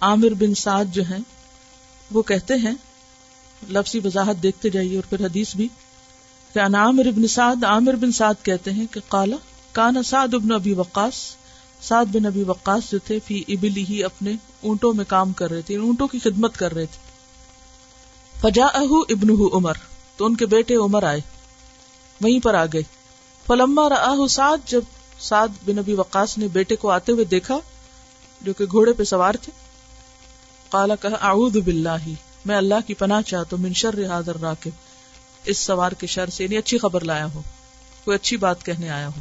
عامر 0.00 0.28
بن 0.28 0.54
سعد 0.54 0.84
جو 0.92 1.02
ہیں، 1.02 1.18
وہ 2.10 2.22
کہتے 2.22 2.54
ہیں 2.54 2.74
لفظی 3.70 4.00
وضاحت 4.04 4.42
دیکھتے 4.42 4.70
جائیے 4.70 4.96
اور 4.96 5.10
پھر 5.10 5.24
حدیث 5.24 5.54
بھی 5.56 5.68
کہ 6.54 6.58
عامر 6.58 7.10
بن 7.10 7.26
سعد، 7.26 7.64
عامر 7.64 7.94
بن 7.94 8.12
سعد 8.12 8.34
کہتے 8.42 8.70
ہیں 8.70 8.86
کہ 8.90 9.00
کالا 9.08 9.36
کانا 9.72 10.02
سعد 10.02 10.34
ابن 10.34 10.52
ابی 10.52 10.72
وقاص، 10.74 11.14
سعد 11.80 12.04
بن 12.04 12.26
ابی 12.26 12.42
وقاص 12.42 12.90
جو 12.90 12.98
تھے 12.98 13.18
فی 13.26 13.42
ابلی 13.48 13.84
ہی 13.88 14.04
اپنے 14.04 14.32
اونٹوں 14.60 14.94
میں 14.94 15.04
کام 15.08 15.32
کر 15.32 15.50
رہے 15.50 15.62
تھے، 15.62 15.76
اونٹوں 15.76 16.08
کی 16.08 16.18
خدمت 16.18 16.56
کر 16.56 16.74
رہے 16.74 16.86
تھے۔ 16.86 16.98
فجا 18.42 18.66
ابن 18.66 19.30
عمر، 19.52 19.74
تو 20.16 20.26
ان 20.26 20.36
کے 20.36 20.46
بیٹے 20.46 20.74
عمر 20.74 21.02
آئے، 21.02 21.20
وہیں 22.20 22.40
پر 22.40 22.54
آ 22.54 22.64
گئے۔ 22.72 22.82
فلما 23.46 23.88
راہ 23.88 24.26
سعد، 24.26 24.58
جب 24.66 24.80
سعد 25.18 25.48
بن 25.64 25.78
ابی 25.78 25.94
وقاص 25.94 26.38
نے 26.38 26.48
بیٹے 26.48 26.76
کو 26.76 26.90
آتے 26.90 27.12
ہوئے 27.12 27.24
دیکھا 27.24 27.58
جو 28.40 28.52
کہ 28.52 28.64
گھوڑے 28.64 28.92
پہ 28.92 29.04
سوار 29.04 29.34
تھے 29.42 29.52
کالا 30.70 30.94
کہ 30.94 31.08
اعوذ 31.20 31.56
باللہ۔ 31.56 32.12
میں 32.44 32.56
اللہ 32.56 32.74
کی 32.86 32.94
پناہ 32.94 33.20
چاہتا 33.20 33.56
ہوں، 33.56 33.62
من 33.62 33.72
شر 33.72 34.06
حاضر 34.06 34.40
راکب 34.40 34.70
اس 35.44 35.58
سوار 35.58 35.92
کے 35.92 36.06
شر 36.06 36.30
سے 36.30 36.44
یعنی 36.44 36.56
اچھی 36.56 36.78
خبر 36.78 37.04
لایا 37.04 37.26
ہو 37.34 37.42
کوئی 38.04 38.14
اچھی 38.14 38.36
بات 38.36 38.64
کہنے 38.64 38.88
آیا 38.90 39.08
ہو 39.08 39.20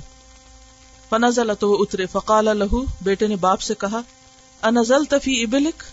فنزل 1.10 1.52
تو 1.60 1.72
وہ 1.72 1.78
اترے، 1.80 2.06
فقال 2.06 2.46
لہو 2.46 2.84
بیٹے 3.02 3.28
نے 3.28 3.36
باپ 3.36 3.62
سے 3.62 3.74
کہا 3.76 4.02
انزل 4.62 5.04
تفی 5.06 5.44
ابلک؟ 5.44 5.84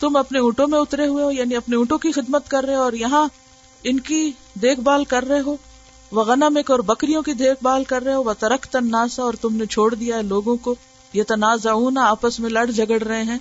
تم 0.00 0.16
اپنے 0.16 0.38
اونٹوں 0.38 0.68
میں 0.68 0.78
اترے 0.78 1.06
ہوئے 1.06 1.24
ہو 1.24 1.30
یعنی 1.30 1.56
اپنے 1.56 1.76
اونٹوں 1.76 1.98
کی 1.98 2.12
خدمت 2.12 2.48
کر 2.48 2.64
رہے 2.64 2.74
ہو 2.74 2.82
اور 2.82 2.92
یہاں 2.92 3.28
ان 3.82 4.00
کی 4.00 4.30
دیکھ 4.62 4.80
بھال 4.80 5.04
کر 5.04 5.24
رہے 5.24 5.40
ہو۔ 5.40 5.56
وہ 6.12 6.24
غنم 6.24 6.58
اور 6.68 6.78
بکریوں 6.78 7.22
کی 7.22 7.32
دیکھ 7.32 7.62
بھال 7.62 7.84
کر 7.84 8.02
رہے 8.02 8.14
ہو 8.14 8.22
وہ 8.22 8.32
ترک 8.38 8.64
تناسا 8.64 9.22
اور 9.22 9.34
تم 9.40 9.56
نے 9.56 9.66
چھوڑ 9.66 9.94
دیا 9.94 10.16
ہے 10.16 10.22
لوگوں 10.22 10.56
کو۔ 10.56 10.74
یہ 11.12 11.22
تنازع 11.22 11.70
آپس 12.00 12.40
میں 12.40 12.50
لڑ 12.50 12.70
جگڑ 12.70 13.02
رہے 13.02 13.22
ہیں۔ 13.22 13.38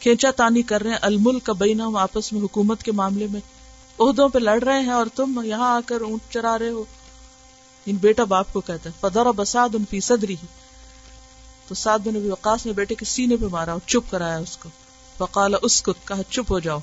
کھینچا 0.00 0.30
تانی 0.30 0.62
کر 0.62 0.82
رہے 0.82 0.90
ہیں۔ 0.90 0.98
المل 1.02 1.40
کا 1.40 1.52
بینا 1.52 1.84
آپس 1.94 2.32
میں 2.32 2.40
حکومت 2.40 2.82
کے 2.82 2.92
معاملے 2.92 3.26
میں 3.30 3.40
عہدوں 3.98 4.28
پہ 4.28 4.38
لڑ 4.38 4.62
رہے 4.62 4.80
ہیں 4.80 4.92
اور 4.92 5.06
تم 5.14 5.42
یہاں 5.44 5.76
آ 5.76 5.80
کر 5.86 6.00
اونٹ 6.00 6.32
چرا 6.32 6.58
رہے 6.58 6.68
ہو۔ 6.68 6.84
ان 7.86 7.96
بیٹا 7.96 8.24
باپ 8.24 8.52
کو 8.52 8.60
کہتا 8.60 8.90
ہے 8.90 8.94
فدر 9.00 9.26
بساد 9.26 9.68
ان 9.74 9.84
فی 9.90 10.00
صدری 10.00 10.36
تو 11.68 11.74
سعد 11.74 11.98
بن 11.98 12.16
ابی 12.16 12.30
وقاص 12.30 12.66
نے 12.66 12.72
بیٹے 12.72 12.94
کے 12.94 13.04
سینے 13.04 13.36
پہ 13.36 13.44
مارا 13.50 13.76
چپ 13.86 14.10
کرایا 14.10 14.38
اس 14.38 14.56
کو۔ 14.56 14.68
فقال 15.18 15.54
اس 15.62 15.82
کو 15.82 15.92
کہا، 16.04 16.22
چپ 16.30 16.52
ہو 16.52 16.58
جاؤ۔ 16.58 16.78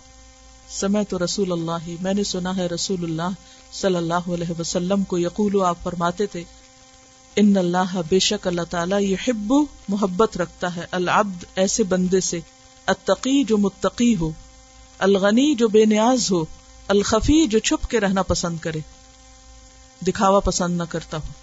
سمے 0.70 1.03
تو 1.03 1.25
رسول 1.25 1.51
اللہ، 1.51 1.89
میں 2.01 2.13
نے 2.13 2.24
سنا 2.24 2.58
ہے 2.58 2.67
رسول 2.67 3.03
اللہ 3.03 3.29
صلی 3.72 3.96
اللہ 3.96 4.13
علیہ 4.13 4.60
وسلم 4.60 5.03
کو 5.03 5.17
یقول 5.17 5.62
آپ 5.62 5.77
فرماتے 5.84 6.25
تھے، 6.25 6.43
ان 7.36 7.58
اللہ 7.58 8.01
بے 8.10 8.20
شک 8.20 8.48
اللہ 8.48 8.62
تعالیٰ 8.70 9.01
یہ 9.01 9.15
حب 9.27 9.53
محبت 9.88 10.38
رکھتا 10.38 10.75
ہے، 10.75 10.86
العبد، 10.91 11.46
ایسے 11.55 11.84
بندے 11.84 12.20
سے 12.20 12.39
اتقی 12.86 13.44
جو 13.44 13.58
متقی 13.58 14.16
ہو، 14.16 14.32
الغنی 15.00 15.56
جو 15.56 15.68
بے 15.68 15.86
نیاز 15.86 16.32
ہو، 16.32 16.46
الخفی 16.88 17.48
جو 17.48 17.60
چھپ 17.60 17.90
کے 17.90 18.00
رہنا 18.00 18.24
پسند 18.24 18.58
کرے۔ 18.58 18.80
دکھاوا 20.08 20.40
پسند 20.40 20.78
نہ 20.78 20.84
کرتا 20.90 21.18
ہوں۔ 21.18 21.34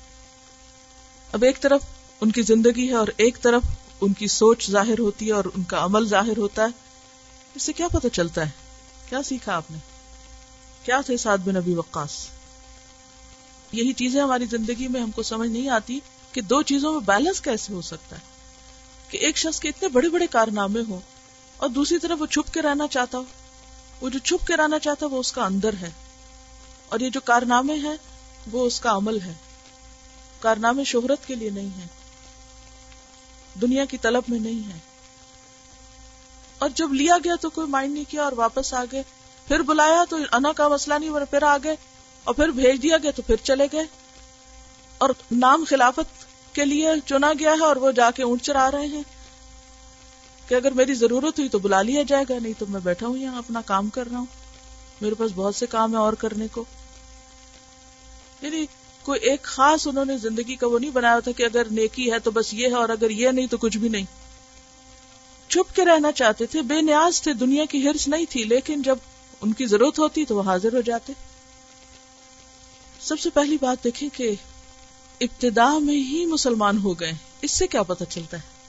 اب 1.32 1.42
ایک 1.42 1.61
طرف 1.61 1.82
ان 2.20 2.30
کی 2.30 2.42
زندگی 2.42 2.88
ہے 2.88 2.94
اور 2.94 3.06
ایک 3.16 3.38
طرف 3.42 3.62
ان 4.00 4.12
کی 4.12 4.26
سوچ 4.26 4.70
ظاہر 4.70 4.99
ہوتی 4.99 5.26
ہے 5.26 5.32
اور 5.32 5.44
ان 5.44 5.62
کا 5.62 5.85
عمل 5.85 6.09
ظاہر 6.09 6.37
ہوتا 6.37 6.62
ہے۔ 6.62 6.68
اس 7.54 7.62
سے 7.62 7.73
کیا 7.73 7.88
پتہ 7.88 8.09
چلتا 8.09 8.44
ہے؟ 8.44 8.50
کیا 9.09 9.23
سیکھا 9.23 9.56
آپ 9.56 9.70
نے؟ 9.70 9.78
کیا 10.85 11.00
تھے 11.06 11.16
سعد 11.16 11.38
بن 11.38 11.56
ابی 11.56 11.75
وقاص؟ 11.75 12.26
یہی 13.73 13.92
چیزیں 13.92 14.23
ہماری 14.23 14.44
زندگی 14.47 14.88
میں 14.88 15.00
ہم 15.00 15.11
کو 15.11 15.23
سمجھ 15.23 15.50
نہیں 15.50 15.68
آتی 15.68 16.00
کہ 16.32 16.40
دو 16.40 16.62
چیزوں 16.62 16.92
میں 16.92 17.00
بیلنس 17.00 17.40
کیسے 17.40 17.73
ہو 17.73 17.80
سکتا 17.80 18.16
ہے۔ 18.16 18.20
کہ 19.11 19.16
ایک 19.16 19.37
شخص 19.37 19.61
کے 19.61 19.68
اتنے 19.68 19.88
بڑے 19.88 20.09
بڑے 20.09 20.26
کارنامے 20.26 20.80
ہوں 20.88 21.00
اور 21.60 21.68
دوسری 21.68 21.98
طرف 21.98 22.20
وہ 22.20 22.26
چھپ 22.26 22.54
کے 22.54 22.62
رہنا 22.62 22.88
چاہتا 22.88 23.18
ہو۔ 23.18 23.24
وہ 24.00 24.08
جو 24.08 24.18
چھپ 24.18 24.46
کے 24.46 24.56
رہنا 24.56 24.78
چاہتا 24.78 25.06
وہ 25.06 25.20
اس 25.20 25.32
کا 25.32 25.44
اندر 25.44 25.72
ہے۔ 25.80 25.90
اور 26.88 27.00
یہ 27.00 27.10
جو 27.10 27.20
کارنامے 27.20 27.74
ہیں 27.74 27.96
وہ 28.52 28.66
اس 28.66 28.80
کا 28.80 28.96
عمل 28.96 29.20
ہے۔ 29.20 29.32
کارنامے 30.40 30.84
شہرت 30.84 31.26
کے 31.26 31.34
لیے 31.34 31.50
نہیں 31.50 31.66
ہے 31.66 31.86
دنیا 33.60 33.84
کی 33.84 33.98
طلب 33.98 34.22
میں 34.28 34.38
نہیں 34.38 34.72
ہے 34.72 34.78
اور 36.58 36.70
جب 36.74 36.92
لیا 36.92 37.16
گیا 37.24 37.34
تو 37.40 37.50
کوئی 37.50 37.66
مائنڈ 37.66 37.94
نہیں 37.94 38.10
کیا 38.10 38.22
اور 38.22 38.32
واپس 38.32 38.74
آ 38.74 38.84
گئے۔ 38.92 39.02
پھر 39.48 39.60
بلایا 39.60 40.04
تو 40.08 40.18
انا 40.32 40.52
کا 40.52 40.68
مسئلہ 40.68 40.94
نہیں 40.94 41.10
پھر 41.30 41.42
آ 41.42 41.56
گئے۔ 41.64 41.76
اور 42.24 42.34
پھر 42.34 42.48
بھیج 42.48 42.82
دیا 42.82 42.96
گیا 42.96 43.10
تو 43.10 43.22
پھر 43.22 43.36
چلے 43.36 43.66
گئے۔ 43.72 43.84
اور 44.98 45.10
نام 45.32 45.64
خلافت 45.68 46.26
کے 46.54 46.64
لیے 46.64 46.88
چنا 47.06 47.32
گیا 47.38 47.52
ہے 47.52 47.64
اور 47.64 47.76
وہ 47.76 47.92
جا 47.92 48.10
کے 48.10 48.22
اونٹ 48.22 48.42
چرا 48.42 48.70
رہے 48.70 48.86
ہیں۔ 48.86 49.02
کہ 50.50 50.54
اگر 50.54 50.73
میری 50.73 50.95
ضرورت 50.95 51.38
ہوئی 51.38 51.49
تو 51.49 51.59
بلا 51.59 51.83
لیا 51.83 52.02
جائے 52.02 52.25
گا، 52.28 52.35
نہیں 52.42 52.52
تو 52.59 52.66
میں 52.69 52.80
بیٹھا 52.80 53.07
ہوں 53.07 53.19
یہاں 53.19 53.38
اپنا 53.38 53.61
کام 53.61 53.88
کر 53.88 54.09
رہا 54.11 54.19
ہوں۔ 54.19 54.26
میرے 55.00 55.14
پاس 55.14 55.30
بہت 55.35 55.54
سے 55.54 55.66
کام 55.66 55.92
ہے 55.92 55.97
اور 55.97 56.12
کرنے 56.12 56.47
کو۔ 56.52 56.64
یعنی 58.42 58.66
کوئی 59.02 59.21
ایک 59.21 59.42
خاص 59.42 59.87
انہوں 59.87 60.04
نے 60.04 60.19
زندگی 60.19 60.57
کا 60.57 60.66
وہ 60.66 60.78
نہیں 60.78 60.90
بنایا 60.90 61.21
تھا 61.21 61.33
کہ 61.33 61.42
اگر 61.42 61.66
نیکی 61.71 62.12
ہے 62.12 62.19
تو 62.19 62.30
بس 62.30 62.54
یہ 62.54 62.66
ہے 62.66 62.75
اور 62.75 62.88
اگر 62.88 63.11
یہ 63.11 63.28
نہیں 63.28 63.47
تو 63.47 63.57
کچھ 63.57 63.78
بھی 63.78 63.88
نہیں۔ 63.88 64.04
چھپ 65.49 65.76
کے 65.76 65.85
رہنا 65.85 66.12
چاہتے 66.12 66.47
تھے، 66.47 66.62
بے 66.62 66.83
نیاز 66.83 67.23
تھے، 67.23 67.33
دنیا 67.33 67.64
کی 67.64 67.88
ہرس 67.88 68.09
نہیں 68.09 68.25
تھی، 68.30 68.45
لیکن 68.45 68.83
جب 68.83 68.97
ان 69.40 69.52
کی 69.52 69.66
ضرورت 69.66 69.99
ہوتی 69.99 70.25
تو 70.25 70.37
وہ 70.37 70.42
حاضر 70.42 70.73
ہو 70.73 70.80
جاتے۔ 70.80 71.12
سب 73.00 73.21
سے 73.21 73.30
پہلی 73.30 73.57
بات 73.61 73.85
دیکھیں 73.85 74.09
کہ 74.12 74.35
ابتدا 75.21 75.78
میں 75.78 75.95
ہی 75.95 76.26
مسلمان 76.26 76.78
ہو 76.78 77.00
گئے، 77.00 77.12
اس 77.42 77.50
سے 77.50 77.66
کیا 77.66 77.83
پتا 77.83 78.04
چلتا 78.04 78.37
ہے؟ 78.37 78.59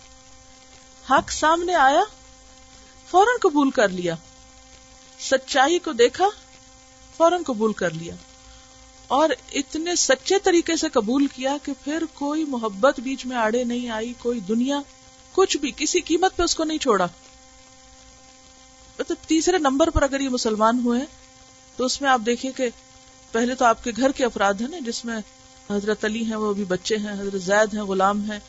حق 1.12 1.32
سامنے 1.32 1.75
آیا، 1.75 2.01
فوراً 3.10 3.36
قبول 3.41 3.72
کر 3.72 3.89
لیا۔ 3.89 4.15
سچائی 5.20 5.80
کو 5.80 5.91
دیکھا، 5.94 6.25
فوراً 7.18 7.44
قبول 7.44 7.74
کر 7.74 7.89
لیا۔ 7.89 8.15
اور 9.08 9.30
اتنے 9.53 9.96
سچے 9.96 10.39
طریقے 10.39 10.75
سے 10.75 10.89
قبول 10.89 11.27
کیا 11.27 11.58
کہ 11.63 11.74
پھر 11.84 12.03
کوئی 12.13 12.46
محبت 12.46 13.00
بیچ 13.00 13.25
میں 13.25 13.38
آڑے 13.38 13.63
نہیں 13.63 13.89
آئی، 13.89 14.13
کوئی 14.20 14.39
دنیا، 14.39 14.82
کچھ 15.32 15.58
بھی، 15.58 15.72
کسی 15.77 16.01
قیمت 16.01 16.38
پہ 16.38 16.44
اس 16.44 16.56
کو 16.56 16.63
نہیں 16.63 16.77
چھوڑا۔ 16.77 17.08
مطلب 19.00 19.18
تیسرے 19.27 19.58
نمبر 19.58 19.89
پر 19.89 20.01
اگر 20.01 20.20
یہ 20.20 20.30
مسلمان 20.30 20.80
ہوئے 20.86 21.01
تو 21.75 21.86
اس 21.86 22.01
میں 22.01 22.10
آپ 22.10 22.22
دیکھیے 22.25 22.51
کہ 22.51 22.70
پہلے 23.32 23.56
تو 23.56 23.65
آپ 23.65 23.84
کے 23.84 23.91
گھر 23.98 24.12
کے 24.12 24.25
افراد 24.25 24.53
ہیں 24.53 24.68
نا، 24.68 24.77
جس 24.86 25.06
میں 25.06 25.18
حضرت 25.70 26.06
علی 26.06 26.25
ہیں، 26.25 26.36
وہ 26.36 26.53
بھی 26.53 26.63
بچے 26.63 26.98
ہیں، 26.98 27.13
حضرت 27.13 27.41
زید 27.41 27.74
ہیں، 27.74 27.82
غلام 27.82 28.32
ہیں۔ 28.32 28.39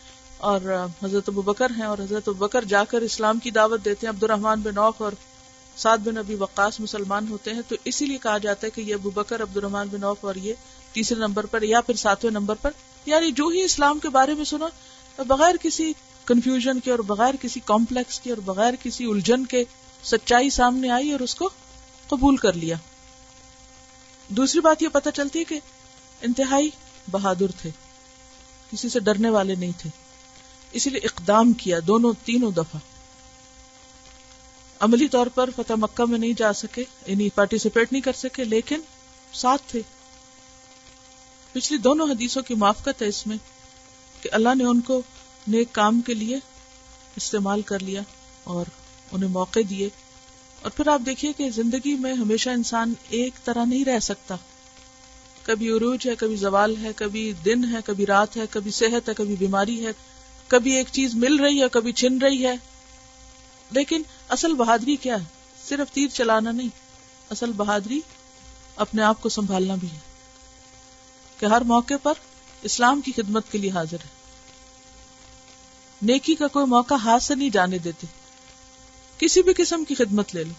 اور 0.42 0.60
حضرت 1.02 1.28
ابو 1.28 1.42
بکر 1.42 1.70
ہیں 1.70 1.84
اور 1.84 1.98
حضرت 1.98 2.28
ابو 2.28 2.38
بکر 2.38 2.64
جا 2.64 2.82
کر 2.84 3.00
اسلام 3.00 3.38
کی 3.38 3.50
دعوت 3.50 3.84
دیتے 3.84 4.06
ہیں۔ 4.06 4.12
عبد 4.14 4.22
الرحمان 4.22 4.60
بن 4.60 4.78
اوف 4.78 5.02
اور 5.02 5.12
سعد 5.76 5.98
بن 5.98 6.18
ابی 6.18 6.34
وقاص 6.34 6.78
مسلمان 6.80 7.28
ہوتے 7.28 7.52
ہیں، 7.54 7.60
تو 7.68 7.76
اسی 7.84 8.06
لیے 8.06 8.18
کہا 8.18 8.38
جاتا 8.38 8.66
ہے 8.66 8.70
کہ 8.70 8.80
یہ 8.80 8.94
ابو 8.94 9.10
بکر 9.10 9.42
عبد 9.42 9.56
الرحمان 9.56 9.88
بن 9.88 10.04
اوف 10.04 10.24
اور 10.24 10.34
یہ 10.34 10.54
تیسرے 10.92 11.18
نمبر 11.18 11.46
پر 11.46 11.62
یا 11.62 11.80
پھر 11.80 11.94
ساتویں 11.96 12.32
نمبر 12.32 12.54
پر 12.54 12.70
یعنی 13.06 13.30
جو 13.32 13.46
ہی 13.48 13.62
اسلام 13.62 13.98
کے 13.98 14.08
بارے 14.08 14.34
میں 14.34 14.44
سنا 14.44 14.68
بغیر 15.18 15.56
کسی 15.62 15.92
کنفیوژن 16.26 16.80
کے 16.80 16.90
اور 16.90 16.98
بغیر 17.06 17.34
کسی 17.40 17.60
کمپلیکس 17.64 18.20
کے 18.20 18.30
اور 18.30 18.40
بغیر 18.44 18.74
کسی 18.82 19.04
الجھن 19.04 19.46
کے 19.46 19.64
سچائی 20.04 20.50
سامنے 20.50 20.90
آئی 20.90 21.12
اور 21.12 21.20
اس 21.20 21.34
کو 21.34 21.50
قبول 22.08 22.36
کر 22.36 22.52
لیا۔ 22.52 22.76
دوسری 24.30 24.60
بات 24.60 24.82
یہ 24.82 24.88
پتہ 24.88 25.08
چلتی 25.14 25.38
ہے 25.38 25.44
کہ 25.44 25.58
انتہائی 26.22 26.70
بہادر 27.10 27.50
تھے، 27.60 27.70
کسی 28.72 28.88
سے 28.88 29.00
ڈرنے 29.00 29.30
والے 29.30 29.54
نہیں 29.54 29.72
تھے۔ 29.78 29.90
اسی 30.72 30.90
لیے 30.90 31.00
اقدام 31.04 31.52
کیا 31.52 31.78
دونوں 31.86 32.12
تینوں 32.24 32.50
دفعہ۔ 32.50 32.80
عملی 34.80 35.08
طور 35.08 35.26
پر 35.26 35.50
فتح 35.56 35.72
مکہ 35.72 36.04
میں 36.04 36.18
نہیں 36.18 36.32
جا 36.32 36.52
سکے 36.52 36.84
یعنی 37.06 37.30
پارٹیسپیٹ 37.30 37.92
نہیں 37.92 38.02
کر 38.02 38.12
سکے، 38.12 38.44
لیکن 38.44 38.80
ساتھ 39.32 39.62
تھے۔ 39.66 39.82
پچھلی 41.52 41.78
دونوں 41.78 42.06
حدیثوں 42.06 42.42
کی 42.42 42.54
معافقت 42.54 43.02
ہے 43.02 43.06
اس 43.06 43.26
میں 43.26 43.36
کہ 44.22 44.28
اللہ 44.32 44.48
نے 44.58 44.64
ان 44.64 44.80
کو 44.80 45.02
نیک 45.48 45.68
کام 45.72 46.00
کے 46.00 46.14
لیے 46.14 46.38
استعمال 47.16 47.62
کر 47.62 47.78
لیا 47.78 48.02
اور 48.44 48.66
انہیں 49.12 49.30
موقع 49.30 49.60
دیے۔ 49.70 49.88
اور 50.62 50.70
پھر 50.70 50.88
آپ 50.88 51.00
دیکھیے 51.06 51.32
کہ 51.32 51.50
زندگی 51.50 51.94
میں 51.94 52.14
ہمیشہ 52.14 52.50
انسان 52.50 52.94
ایک 53.08 53.34
طرح 53.44 53.64
نہیں 53.64 53.84
رہ 53.84 53.98
سکتا۔ 53.98 54.36
کبھی 55.42 55.70
عروج 55.70 56.08
ہے، 56.08 56.16
کبھی 56.16 56.36
زوال 56.36 56.76
ہے، 56.76 56.92
کبھی 56.96 57.32
دن 57.44 57.64
ہے، 57.64 57.78
کبھی 57.84 58.06
رات 58.06 58.36
ہے، 58.36 58.42
کبھی 58.50 58.70
صحت 58.70 59.08
ہے، 59.08 59.14
کبھی 59.14 59.36
بیماری 59.38 59.86
ہے۔ 59.86 59.92
کبھی 60.52 60.72
ایک 60.72 60.86
چیز 60.92 61.14
مل 61.14 61.36
رہی 61.36 61.62
ہے، 61.62 61.68
کبھی 61.68 61.92
چھن 61.92 62.18
رہی 62.18 62.46
ہے۔ 62.46 62.54
لیکن 63.70 64.02
اصل 64.28 64.54
بہادری 64.54 64.96
کیا 64.96 65.14
ہے؟ 65.14 65.24
صرف 65.68 65.92
تیر 65.92 66.08
چلانا 66.08 66.50
نہیں، 66.50 66.68
اصل 67.30 67.52
بہادری 67.52 68.00
اپنے 68.76 69.02
آپ 69.02 69.22
کو 69.22 69.28
سنبھالنا 69.28 69.74
بھی 69.74 69.90
ہے 69.90 69.98
کہ 71.38 71.46
ہر 71.46 71.60
موقع 71.60 71.94
پر 72.02 72.12
اسلام 72.62 73.00
کی 73.00 73.12
خدمت 73.12 73.52
کے 73.52 73.58
لیے 73.58 73.70
حاضر 73.70 73.94
ہے۔ 73.94 74.08
نیکی 76.02 76.34
کا 76.34 76.48
کوئی 76.48 76.66
موقع 76.66 76.94
ہاتھ 76.94 77.22
سے 77.22 77.34
نہیں 77.34 77.50
جانے 77.50 77.78
دیتے۔ 77.78 78.06
کسی 79.18 79.42
بھی 79.42 79.52
قسم 79.56 79.84
کی 79.84 79.94
خدمت 79.94 80.34
لے 80.34 80.44
لو۔ 80.44 80.54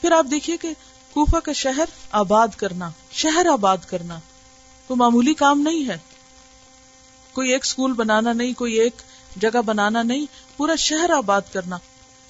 پھر 0.00 0.12
آپ 0.12 0.26
دیکھیے 0.30 0.56
کہ 0.56 0.74
کوفہ 1.12 1.36
کا 1.36 1.52
شہر 1.52 1.84
آباد 2.10 2.48
کرنا، 2.56 2.90
شہر 3.12 3.46
آباد 3.52 3.78
کرنا 3.86 4.18
تو 4.86 4.96
معمولی 4.96 5.34
کام 5.34 5.60
نہیں 5.60 5.88
ہے۔ 5.88 5.98
کوئی 7.32 7.52
ایک 7.52 7.64
اسکول 7.64 7.92
بنانا 7.92 8.32
نہیں، 8.32 8.52
کوئی 8.52 8.74
ایک 8.74 9.02
جگہ 9.36 9.62
بنانا 9.62 10.02
نہیں، 10.02 10.26
پورا 10.56 10.74
شہر 10.74 11.10
آباد 11.10 11.40
کرنا۔ 11.52 11.78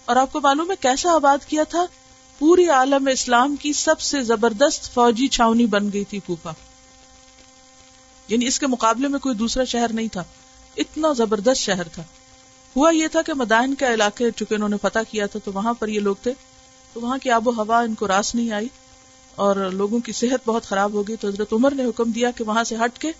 اور 0.04 0.16
آپ 0.16 0.32
کو 0.32 0.40
معلوم 0.40 0.70
ہے 0.70 0.76
کیسا 0.80 1.14
آباد 1.14 1.48
کیا 1.48 1.64
تھا؟ 1.64 1.86
پوری 2.38 2.68
عالم 2.68 3.08
اسلام 3.12 3.56
کی 3.56 3.72
سب 3.72 4.00
سے 4.00 4.22
زبردست 4.22 4.94
فوجی 4.94 5.28
چھاونی 5.28 5.66
بن 5.66 5.92
گئی 5.92 6.04
تھی 6.04 6.20
کوفہ۔ 6.26 6.48
یعنی 8.28 8.46
اس 8.46 8.58
کے 8.58 8.66
مقابلے 8.66 9.08
میں 9.08 9.18
کوئی 9.18 9.34
دوسرا 9.34 9.64
شہر 9.64 9.92
نہیں 9.92 10.08
تھا۔ 10.08 10.24
اتنا 10.76 11.12
زبردست 11.12 11.60
شہر 11.60 11.88
تھا۔ 11.88 12.02
ہوا 12.76 12.90
یہ 12.90 13.08
تھا 13.08 13.22
کہ 13.22 13.34
مدائن 13.34 13.74
کا 13.74 13.94
علاقے 13.94 14.30
چونکہ 14.30 14.54
انہوں 14.54 14.68
نے 14.68 14.76
فتح 14.82 14.98
کیا 15.10 15.26
تھا، 15.26 15.40
تو 15.44 15.52
وہاں 15.54 15.74
پر 15.74 15.88
یہ 15.88 16.00
لوگ 16.00 16.16
تھے۔ 16.22 16.32
تو 16.92 17.00
وہاں 17.00 17.18
کی 17.18 17.30
آب 17.30 17.48
و 17.48 17.50
ہوا 17.50 17.80
ان 17.80 17.94
کو 17.94 18.08
راس 18.08 18.34
نہیں 18.34 18.52
آئی۔ 18.52 18.68
اور 19.34 19.56
لوگوں 19.56 19.98
کی 19.98 20.12
صحت 20.12 20.48
بہت 20.48 20.64
خراب 20.64 20.92
ہو 20.92 21.08
گئی۔ 21.08 21.16
تو 21.16 21.28
حضرت 21.28 21.52
عمر 21.52 21.74
نے 21.74 21.84
حکم 21.84 22.10
دیا 22.10 22.30
کہ 22.30 22.44
وہاں 22.44 22.64
سے 22.64 22.76
ہٹ 22.76 22.98
کے 22.98 23.12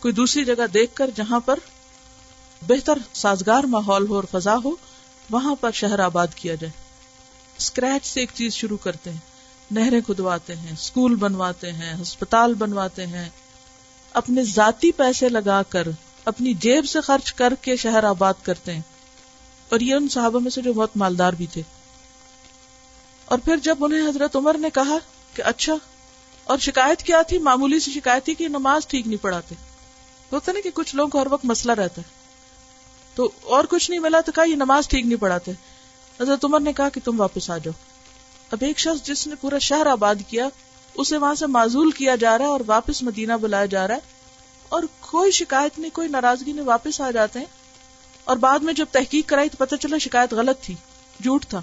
کوئی 0.00 0.14
دوسری 0.14 0.44
جگہ 0.44 0.66
دیکھ 0.74 0.94
کر 0.94 1.10
جہاں 1.14 1.40
پر 1.40 1.58
بہتر 2.66 2.98
سازگار 3.12 3.64
ماحول 3.64 4.08
ہو 4.08 4.14
اور 4.14 4.24
فضا 4.30 4.56
ہو، 4.64 4.70
وہاں 5.30 5.54
پر 5.54 5.70
شہر 5.70 5.98
آباد 5.98 6.26
کیا 6.34 6.54
جائے۔ 6.54 6.70
اسکریچ 7.58 8.06
سے 8.06 8.20
ایک 8.20 8.30
چیز 8.34 8.54
شروع 8.54 8.76
کرتے 8.76 9.10
ہیں۔ 9.10 9.18
نہریں 9.70 10.00
کھدواتے 10.00 10.56
ہیں 10.56 10.72
اسکول 10.72 11.14
بنواتے 11.14 11.72
ہیں، 11.72 12.02
ہسپتال 12.02 12.54
بنواتے 12.54 13.06
ہیں۔ 13.06 13.28
اپنے 14.12 14.44
ذاتی 14.44 14.92
پیسے 14.92 15.28
لگا 15.28 15.62
کر، 15.62 15.88
اپنی 16.24 16.54
جیب 16.54 16.84
سے 16.86 17.00
خرچ 17.00 17.32
کر 17.32 17.54
کے 17.60 17.76
شہر 17.76 18.04
آباد 18.04 18.34
کرتے 18.42 18.74
ہیں۔ 18.74 18.82
اور 19.68 19.80
یہ 19.80 19.94
ان 19.94 20.08
صحابوں 20.08 20.40
میں 20.40 20.50
سے 20.50 20.62
جو 20.62 20.72
بہت 20.72 20.96
مالدار 20.96 21.32
بھی 21.32 21.46
تھے۔ 21.46 21.62
اور 23.24 23.38
پھر 23.38 23.56
جب 23.56 23.84
انہیں 23.84 24.08
حضرت 24.08 24.36
عمر 24.36 24.56
نے 24.58 24.70
کہا 24.70 24.98
کہ 25.34 25.42
اچھا 25.42 25.74
اور 26.44 26.58
شکایت 26.58 27.02
کیا 27.02 27.22
تھی؟ 27.22 27.38
معمولی 27.38 27.80
سی 27.80 27.92
شکایت 27.92 28.24
تھی 28.24 28.34
کہ 28.34 28.48
نماز 28.48 28.86
ٹھیک 28.86 29.06
نہیں 29.06 29.22
پڑھاتے۔ 29.22 29.54
ہوتا 30.32 30.52
نا 30.52 30.60
کہ 30.64 30.70
کچھ 30.74 30.96
لوگوں 30.96 31.10
کو 31.10 31.22
ہر 31.22 31.26
وقت 31.30 31.44
مسئلہ 31.44 31.72
رہتا 31.72 32.02
ہے۔ 32.02 32.20
تو 33.14 33.30
اور 33.42 33.64
کچھ 33.64 33.90
نہیں 33.90 34.00
ملا 34.00 34.20
تو 34.20 34.32
کہا 34.32 34.44
یہ 34.44 34.54
نماز 34.54 34.88
ٹھیک 34.88 35.06
نہیں 35.06 35.20
پڑھاتے۔ 35.20 35.50
حضرت 36.20 36.44
عمر 36.44 36.60
نے 36.60 36.72
کہا 36.72 36.88
کہ 36.88 37.00
تم 37.04 37.20
واپس 37.20 37.50
آ 37.50 37.58
جاؤ۔ 37.58 37.72
اب 38.50 38.58
ایک 38.60 38.78
شخص 38.78 39.06
جس 39.06 39.26
نے 39.26 39.34
پورا 39.34 39.58
شہر 39.58 39.86
آباد 39.86 40.14
کیا، 40.28 40.48
اسے 40.94 41.16
وہاں 41.16 41.34
سے 41.34 41.46
معذول 41.46 41.90
کیا 41.90 42.16
جا 42.16 42.38
رہا 42.38 42.44
ہے 42.44 42.50
اور 42.50 42.60
واپس 42.66 43.02
مدینہ 43.02 43.32
بلایا 43.32 43.66
جا 43.66 43.88
رہا 43.88 43.94
ہے۔ 43.94 44.00
اور 44.68 44.82
کوئی 45.00 45.30
شکایت 45.30 45.78
نہیں، 45.78 45.90
کوئی 45.90 46.08
ناراضگی 46.08 46.52
نہیں، 46.52 46.66
واپس 46.66 47.00
آ 47.00 47.10
جاتے 47.10 47.38
ہیں۔ 47.38 47.46
اور 48.24 48.36
بعد 48.36 48.58
میں 48.58 48.72
جب 48.72 48.86
تحقیق 48.92 49.28
کرائی 49.28 49.48
تو 49.48 49.56
پتہ 49.56 49.74
چلا 49.76 49.98
شکایت 49.98 50.32
غلط 50.32 50.60
تھی، 50.60 50.74
جھوٹ 51.22 51.46
تھا۔ 51.46 51.62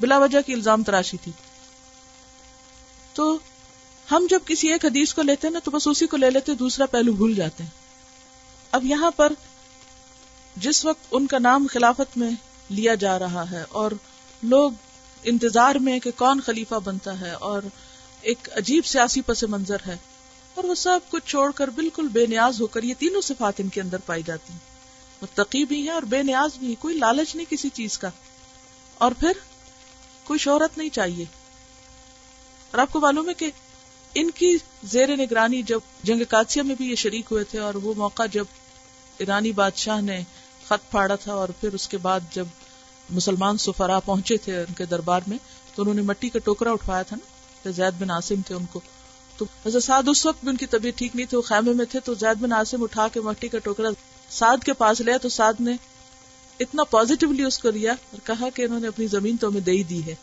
بلا 0.00 0.18
وجہ 0.18 0.38
کی 0.46 0.52
الزام 0.52 0.82
تراشی 0.82 1.16
تھی۔ 1.16 1.32
تو 3.14 3.38
ہم 4.10 4.26
جب 4.30 4.40
کسی 4.46 4.68
ایک 4.68 4.84
حدیث 4.84 5.14
کو 5.14 5.22
لیتے 5.22 5.46
ہیں 5.46 5.52
نا 5.52 5.58
تو 5.64 5.70
بس 5.70 5.86
اسی 5.86 6.06
کو 6.06 6.16
لے 6.16 6.30
لیتے 6.30 6.54
دوسرا 6.54 6.86
پہلو 6.86 7.12
بھول 7.12 7.34
جاتے 7.34 7.62
ہیں۔ 7.62 7.70
اب 8.72 8.84
یہاں 8.84 9.10
پر 9.10 9.32
جس 10.56 10.84
وقت 10.84 11.06
ان 11.10 11.26
کا 11.26 11.38
نام 11.38 11.66
خلافت 11.70 12.16
میں 12.18 12.30
لیا 12.70 12.94
جا 12.94 13.18
رہا 13.18 13.50
ہے 13.50 13.62
اور 13.68 13.92
لوگ 14.42 14.72
انتظار 15.22 15.74
میں 15.74 15.98
کہ 15.98 16.10
کون 16.16 16.40
خلیفہ 16.40 16.74
بنتا 16.74 17.20
ہے 17.20 17.30
اور 17.30 17.62
ایک 18.22 18.48
عجیب 18.52 18.86
سیاسی 18.86 19.20
پس 19.20 19.42
منظر 19.42 19.76
ہے، 19.86 19.96
اور 20.54 20.64
وہ 20.64 20.74
سب 20.74 21.00
کچھ 21.10 21.26
چھوڑ 21.26 21.50
کر 21.52 21.68
بالکل 21.70 22.08
بے 22.08 22.26
نیاز 22.26 22.60
ہو 22.60 22.66
کر 22.66 22.82
یہ 22.82 22.94
تینوں 22.98 23.20
صفات 23.20 23.54
ان 23.58 23.68
کے 23.68 23.80
اندر 23.80 23.98
پائی 23.98 24.22
جاتی 24.22 24.52
ہیں۔ 24.52 24.60
متقی 25.22 25.64
بھی 25.64 25.84
ہے 25.86 25.90
اور 25.90 26.02
بے 26.02 26.22
نیاز 26.22 26.56
بھی 26.58 26.70
ہے 26.70 26.74
کوئی 26.78 26.96
لالچ 26.98 27.34
نہیں 27.34 27.50
کسی 27.50 27.68
چیز 27.68 27.98
کا۔ 27.98 28.10
اور 28.98 29.12
پھر 29.12 29.32
کوئی 30.24 30.38
شہرت 30.38 30.78
نہیں 30.78 30.88
چاہیے۔ 30.88 31.24
اور 32.70 32.78
آپ 32.78 32.92
کو 32.92 33.00
معلوم 33.00 33.28
ہے 33.28 33.34
کہ 33.34 33.50
ان 34.14 34.30
کی 34.30 34.56
زیر 34.84 35.16
نگرانی 35.16 35.62
جب 35.62 35.80
جنگ 36.02 36.22
کاتسیہ 36.28 36.62
میں 36.62 36.74
بھی 36.74 36.90
یہ 36.90 36.94
شریک 36.94 37.26
ہوئے 37.30 37.44
تھے 37.44 37.58
اور 37.58 37.74
وہ 37.74 37.94
موقع 37.96 38.22
جب 38.32 38.44
ایرانی 39.18 39.52
بادشاہ 39.52 40.00
نے 40.00 40.22
خط 40.68 40.90
پھاڑا 40.90 41.14
تھا 41.14 41.32
اور 41.32 41.48
پھر 41.60 41.72
اس 41.72 41.88
کے 41.88 41.98
بعد 41.98 42.20
جب 42.30 42.46
مسلمان 43.10 43.58
سفرا 43.58 43.98
پہنچے 44.00 44.36
تھے 44.36 44.58
ان 44.58 44.72
کے 44.74 44.84
دربار 44.84 45.20
میں، 45.26 45.38
تو 45.74 45.82
انہوں 45.82 45.94
نے 45.94 46.02
مٹی 46.02 46.28
کا 46.28 46.38
ٹوکرا 46.38 46.70
اٹھوایا 46.70 47.02
تھا 47.02 47.16
نا 47.16 47.70
زید 47.70 48.00
بن 48.00 48.10
آسم 48.10 48.42
تھے 48.46 48.54
ان 48.54 48.64
کو۔ 48.72 48.80
تو 49.36 49.44
حضرت 49.66 49.84
سعد 49.84 50.08
اس 50.08 50.26
وقت 50.26 50.40
بھی 50.40 50.48
ان 50.48 50.56
کی 50.56 50.66
طبیعت 50.66 50.98
ٹھیک 50.98 51.16
نہیں 51.16 51.26
تھی، 51.26 51.36
وہ 51.36 51.42
خیمے 51.42 51.72
میں 51.72 51.84
تھے، 51.84 52.00
تو 52.00 52.14
زید 52.14 52.40
بن 52.40 52.52
آسم 52.52 52.82
اٹھا 52.82 53.08
کے 53.08 53.20
مٹی 53.20 53.48
کا 53.48 53.58
ٹوکرا 53.58 53.88
سعد 54.30 54.64
کے 54.64 54.72
پاس 54.72 55.00
لیا، 55.00 55.16
تو 55.16 55.28
سعد 55.28 55.60
نے 55.60 55.72
اتنا 56.60 56.84
پازیٹیولی 56.84 57.42
اس 57.42 57.58
کو 57.58 57.70
لیا 57.70 57.92
اور 57.92 58.26
کہا 58.26 58.48
کہ 58.54 58.62
انہوں 58.62 58.80
نے 58.80 58.88
اپنی 58.88 59.06
زمین 59.06 59.36
تو 59.36 59.48
ہمیں 59.48 59.60
دے 59.60 59.70
ہی 59.70 59.82
دی 59.82 60.06
ہے، 60.06 60.14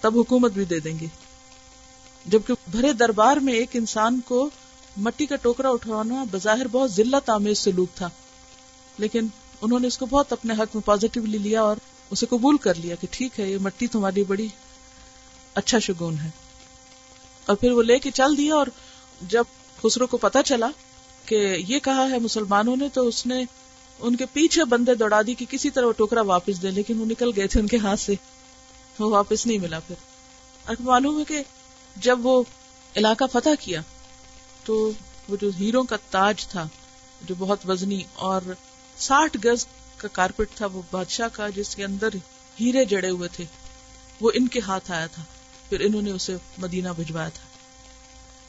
تب 0.00 0.18
حکومت 0.18 0.52
بھی 0.52 0.64
دے 0.64 0.78
دیں 0.78 0.98
گے۔ 1.00 1.06
جبکہ 2.26 2.54
بھرے 2.68 2.92
دربار 2.92 3.36
میں 3.36 3.52
ایک 3.52 3.68
انسان 3.72 4.20
کو 4.24 4.50
مٹی 4.96 5.26
کا 5.26 5.36
ٹوکرا 5.36 5.70
اٹھوانا 5.70 6.24
بظاہر 6.30 6.68
بہت 6.68 6.92
ضلع 6.92 7.18
آمیز 7.26 7.58
سلوک 7.58 7.88
تھا۔ 7.94 8.10
لیکن 8.98 9.26
انہوں 9.60 9.80
نے 9.80 9.86
اس 9.86 9.98
کو 9.98 10.06
بہت 10.06 10.32
اپنے 10.32 10.54
حق 10.54 10.74
میں 10.74 10.86
پازیٹیولی 10.86 11.38
لیا 11.38 11.62
اور 11.62 11.76
اسے 12.10 12.26
قبول 12.26 12.56
کر 12.56 12.74
لیا 12.74 12.94
کہ 12.94 13.06
ٹھیک 13.10 13.40
ہے، 13.40 13.50
یہ 13.50 13.58
مٹی 13.58 13.86
تمہاری 13.86 14.24
بڑی 14.24 14.48
اچھا 15.54 15.78
شگون 15.78 16.14
ہے۔ 16.24 16.30
اور 17.46 17.56
پھر 17.56 17.70
وہ 17.70 17.82
لے 17.82 17.98
کے 17.98 18.10
چل 18.10 18.36
دیا 18.36 18.54
اور 18.54 18.66
جب 19.28 19.44
خسرو 19.82 20.06
کو 20.06 20.16
پتا 20.16 20.42
چلا 20.42 20.70
کہ 21.26 21.56
یہ 21.68 21.78
کہا 21.78 22.06
ہے 22.10 22.18
مسلمانوں 22.18 22.76
نے 22.76 22.88
تو 22.88 23.08
اس 23.08 23.26
نے 23.26 23.44
ان 24.00 24.16
کے 24.16 24.26
پیچھے 24.32 24.64
بندے 24.64 24.94
دوڑا 24.94 25.22
دی 25.26 25.34
کہ 25.34 25.46
کسی 25.50 25.70
طرح 25.70 25.86
وہ 25.86 25.92
ٹوکرا 25.92 26.20
واپس 26.20 26.62
دے، 26.62 26.70
لیکن 26.70 27.00
وہ 27.00 27.06
نکل 27.06 27.30
گئے 27.36 27.46
تھے 27.46 27.60
ان 27.60 27.66
کے 27.66 27.76
ہاتھ 27.76 28.00
سے۔ 28.00 28.14
وہ 28.98 29.10
واپس 29.10 29.46
نہیں 29.46 29.58
ملا 29.58 29.80
پھر۔ 29.80 29.94
معلوم 30.80 31.18
ہے 31.18 31.24
کہ 31.24 31.42
جب 31.96 32.26
وہ 32.26 32.42
علاقہ 32.94 33.24
فتح 33.32 33.54
کیا 33.60 33.80
تو 34.64 34.90
وہ 35.28 35.36
جو 35.40 35.50
ہیروں 35.58 35.84
کا 35.84 35.96
تاج 36.10 36.46
تھا، 36.46 36.66
جو 37.22 37.34
بہت 37.38 37.68
وزنی 37.68 38.02
اور 38.14 38.42
ساٹھ 38.98 39.36
گز 39.44 39.66
کا 39.96 40.08
کارپیٹ 40.08 40.48
تھا، 40.54 40.66
وہ 40.66 40.82
بادشاہ 40.90 41.28
کا 41.32 41.48
جس 41.48 41.74
کے 41.76 41.84
اندر 41.84 42.14
ہیرے 42.60 42.84
جڑے 42.84 43.10
ہوئے 43.10 43.28
تھے، 43.28 43.44
وہ 44.20 44.30
ان 44.34 44.48
کے 44.48 44.60
ہاتھ 44.66 44.90
آیا 44.90 45.06
تھا، 45.06 45.22
پھر 45.68 45.80
انہوں 45.80 46.02
نے 46.02 46.10
اسے 46.10 46.36
مدینہ 46.58 46.88
بھجوایا 46.96 47.28
تھا۔ 47.28 47.46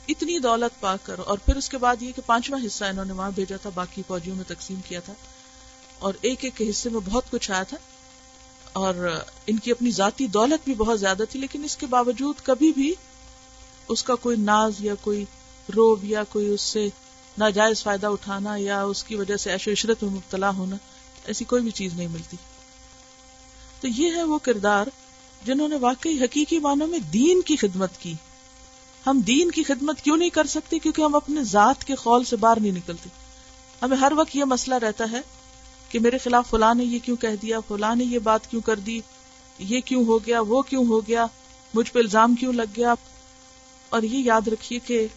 اتنی 0.08 0.39
دولت 0.39 0.79
پا 0.79 0.95
کر، 1.03 1.19
اور 1.19 1.38
پھر 1.38 1.55
اس 1.55 1.69
کے 1.69 1.77
بعد 1.77 2.01
یہ 2.01 2.12
کہ 2.15 2.21
پانچواں 2.25 2.65
حصہ 2.65 2.86
انہوں 2.86 3.05
نے 3.05 3.13
وہاں 3.13 3.31
بھیجا 3.31 3.58
تھا، 3.58 3.69
باقی 3.73 4.01
فوجیوں 4.08 4.36
میں 4.36 4.43
تقسیم 4.47 4.81
کیا 4.88 4.99
تھا۔ 4.99 5.13
اور 5.99 6.13
ایک 6.21 6.43
ایک 6.43 6.62
حصے 6.69 6.89
میں 6.89 6.99
بہت 7.05 7.31
کچھ 7.31 7.51
آیا 7.51 7.63
تھا، 7.63 7.77
اور 8.73 9.21
ان 9.47 9.58
کی 9.58 9.71
اپنی 9.71 9.91
ذاتی 9.91 10.27
دولت 10.27 10.65
بھی 10.65 10.73
بہت 10.73 10.99
زیادہ 10.99 11.23
تھی، 11.29 11.39
لیکن 11.39 11.63
اس 11.63 11.77
کے 11.77 11.86
باوجود 11.86 12.36
کبھی 12.43 12.71
بھی 12.71 12.93
اس 13.88 14.04
کا 14.04 14.15
کوئی 14.15 14.38
ناز 14.38 14.74
یا 14.80 14.95
کوئی 15.02 15.26
روب 15.76 16.04
یا 16.04 16.24
کوئی 16.24 16.50
اس 16.50 16.62
سے 16.62 16.89
ناجائز 17.38 17.84
فائدہ 17.84 18.08
اٹھانا 18.08 18.56
یا 18.56 18.84
اس 18.84 19.04
کی 19.04 19.15
وجہ 19.15 19.38
سے 19.38 19.52
ایش 19.52 19.67
و 19.67 19.71
عشرت 19.71 20.04
میں 20.04 20.12
مبتلا 20.12 20.50
ہونا، 20.50 20.76
ایسی 21.26 21.45
کوئی 21.45 21.62
بھی 21.62 21.71
چیز 21.71 21.93
نہیں 21.93 22.08
ملتی۔ 22.08 22.38
تو 23.82 23.88
یہ 23.88 24.15
ہے 24.15 24.24
وہ 24.24 24.38
کردار 24.38 24.88
جنہوں 25.45 25.67
نے 25.67 25.76
واقعی 25.76 26.24
حقیقی 26.24 26.60
معنوں 26.60 26.88
میں 26.88 27.00
دین 27.00 27.41
کی 27.41 27.56
خدمت 27.56 27.89
کی۔ 28.00 28.13
ہم 29.08 29.19
دین 29.19 29.52
کی 29.52 29.63
خدمت 29.63 30.02
کیوں 30.02 30.17
نہیں 30.17 30.30
کر 30.30 30.48
سکتے؟ 30.48 30.80
کیونکہ 30.80 31.02
ہم 31.02 31.15
اپنے 31.15 31.43
ذات 31.43 31.84
کے 31.84 31.95
خول 31.95 32.24
سے 32.24 32.36
باہر 32.36 32.60
نہیں 32.60 32.71
نکلتے۔ 32.71 33.10
ہمیں 33.82 33.98
ہر 33.98 34.12
وقت 34.15 34.36
یہ 34.36 34.43
مسئلہ 34.43 34.76
رہتا 34.76 35.06
ہے 35.12 35.21
کہ 35.89 36.00
میرے 36.00 36.17
خلاف 36.17 36.50
فلاں 36.50 36.74
نے 36.74 36.84
یہ 36.84 37.00
کیوں 37.00 37.17
کہہ 37.17 37.36
دیا، 37.41 37.60
فلاں 37.60 37.95
نے 37.95 38.04
یہ 38.04 38.19
بات 38.19 38.48
کیوں 38.48 38.62
کر 38.62 38.76
دی، 38.76 39.00
یہ 39.60 39.80
کیوں 39.80 40.06
ہو 40.06 40.26
گیا، 40.26 40.41
وہ 40.41 40.62
کیوں 40.62 40.86
ہو 40.86 41.08
گیا، 41.08 41.26
مجھ 41.74 41.91
پہ 41.91 42.00
الزام 42.00 42.36
کیوں 42.36 42.54
لگ 42.54 42.71
گیا 42.78 42.93
اور 43.89 44.02
یہ 44.02 44.17
یاد 44.17 44.48
رکھیے 44.48 44.80
کہ 44.80 45.08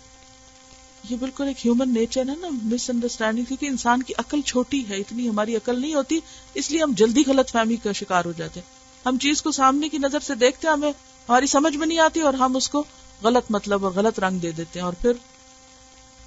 یہ 1.11 1.17
بالکل 1.17 1.47
ایک 1.47 1.67
ہیومن 1.67 1.95
نیچر 1.95 2.21
ہے 2.21 2.35
نا 2.41 2.49
مس 2.51 2.91
انڈرسٹینڈنگ 2.91 3.45
کیونکہ 3.45 3.67
انسان 3.67 4.03
کی 4.03 4.15
عقل 4.19 4.41
چھوٹی 4.41 4.89
ہے، 4.89 4.97
اتنی 4.97 5.29
ہماری 5.29 5.57
عقل 5.57 5.81
نہیں 5.81 5.95
ہوتی، 5.95 6.21
اس 6.55 6.71
لیے 6.71 6.83
ہم 6.83 6.93
جلدی 6.97 7.23
غلط 7.27 7.51
فہمی 7.51 7.77
کا 7.77 7.93
شکار 7.93 8.25
ہو 8.25 8.33
جاتے 8.33 8.61
ہیں۔ 8.61 8.79
ہم 9.07 9.19
چیز 9.19 9.43
کو 9.43 9.51
سامنے 9.51 9.89
کی 9.89 9.99
نظر 9.99 10.21
سے 10.21 10.35
دیکھتے 10.35 10.67
ہیں، 10.67 10.75
ہمیں 10.75 10.93
ہماری 11.29 11.47
سمجھ 11.47 11.77
میں 11.77 11.87
نہیں 11.87 11.99
آتی 11.99 12.21
اور 12.21 12.35
ہم 12.35 12.57
اس 12.57 12.69
کو 12.69 12.85
غلط 13.23 13.45
مطلب 13.51 13.85
اور 13.85 13.93
غلط 13.93 14.21
رنگ 14.21 14.39
دے 14.39 14.51
دیتے 14.53 14.79
ہیں 14.79 14.85
اور 14.85 14.93
پھر 14.93 15.13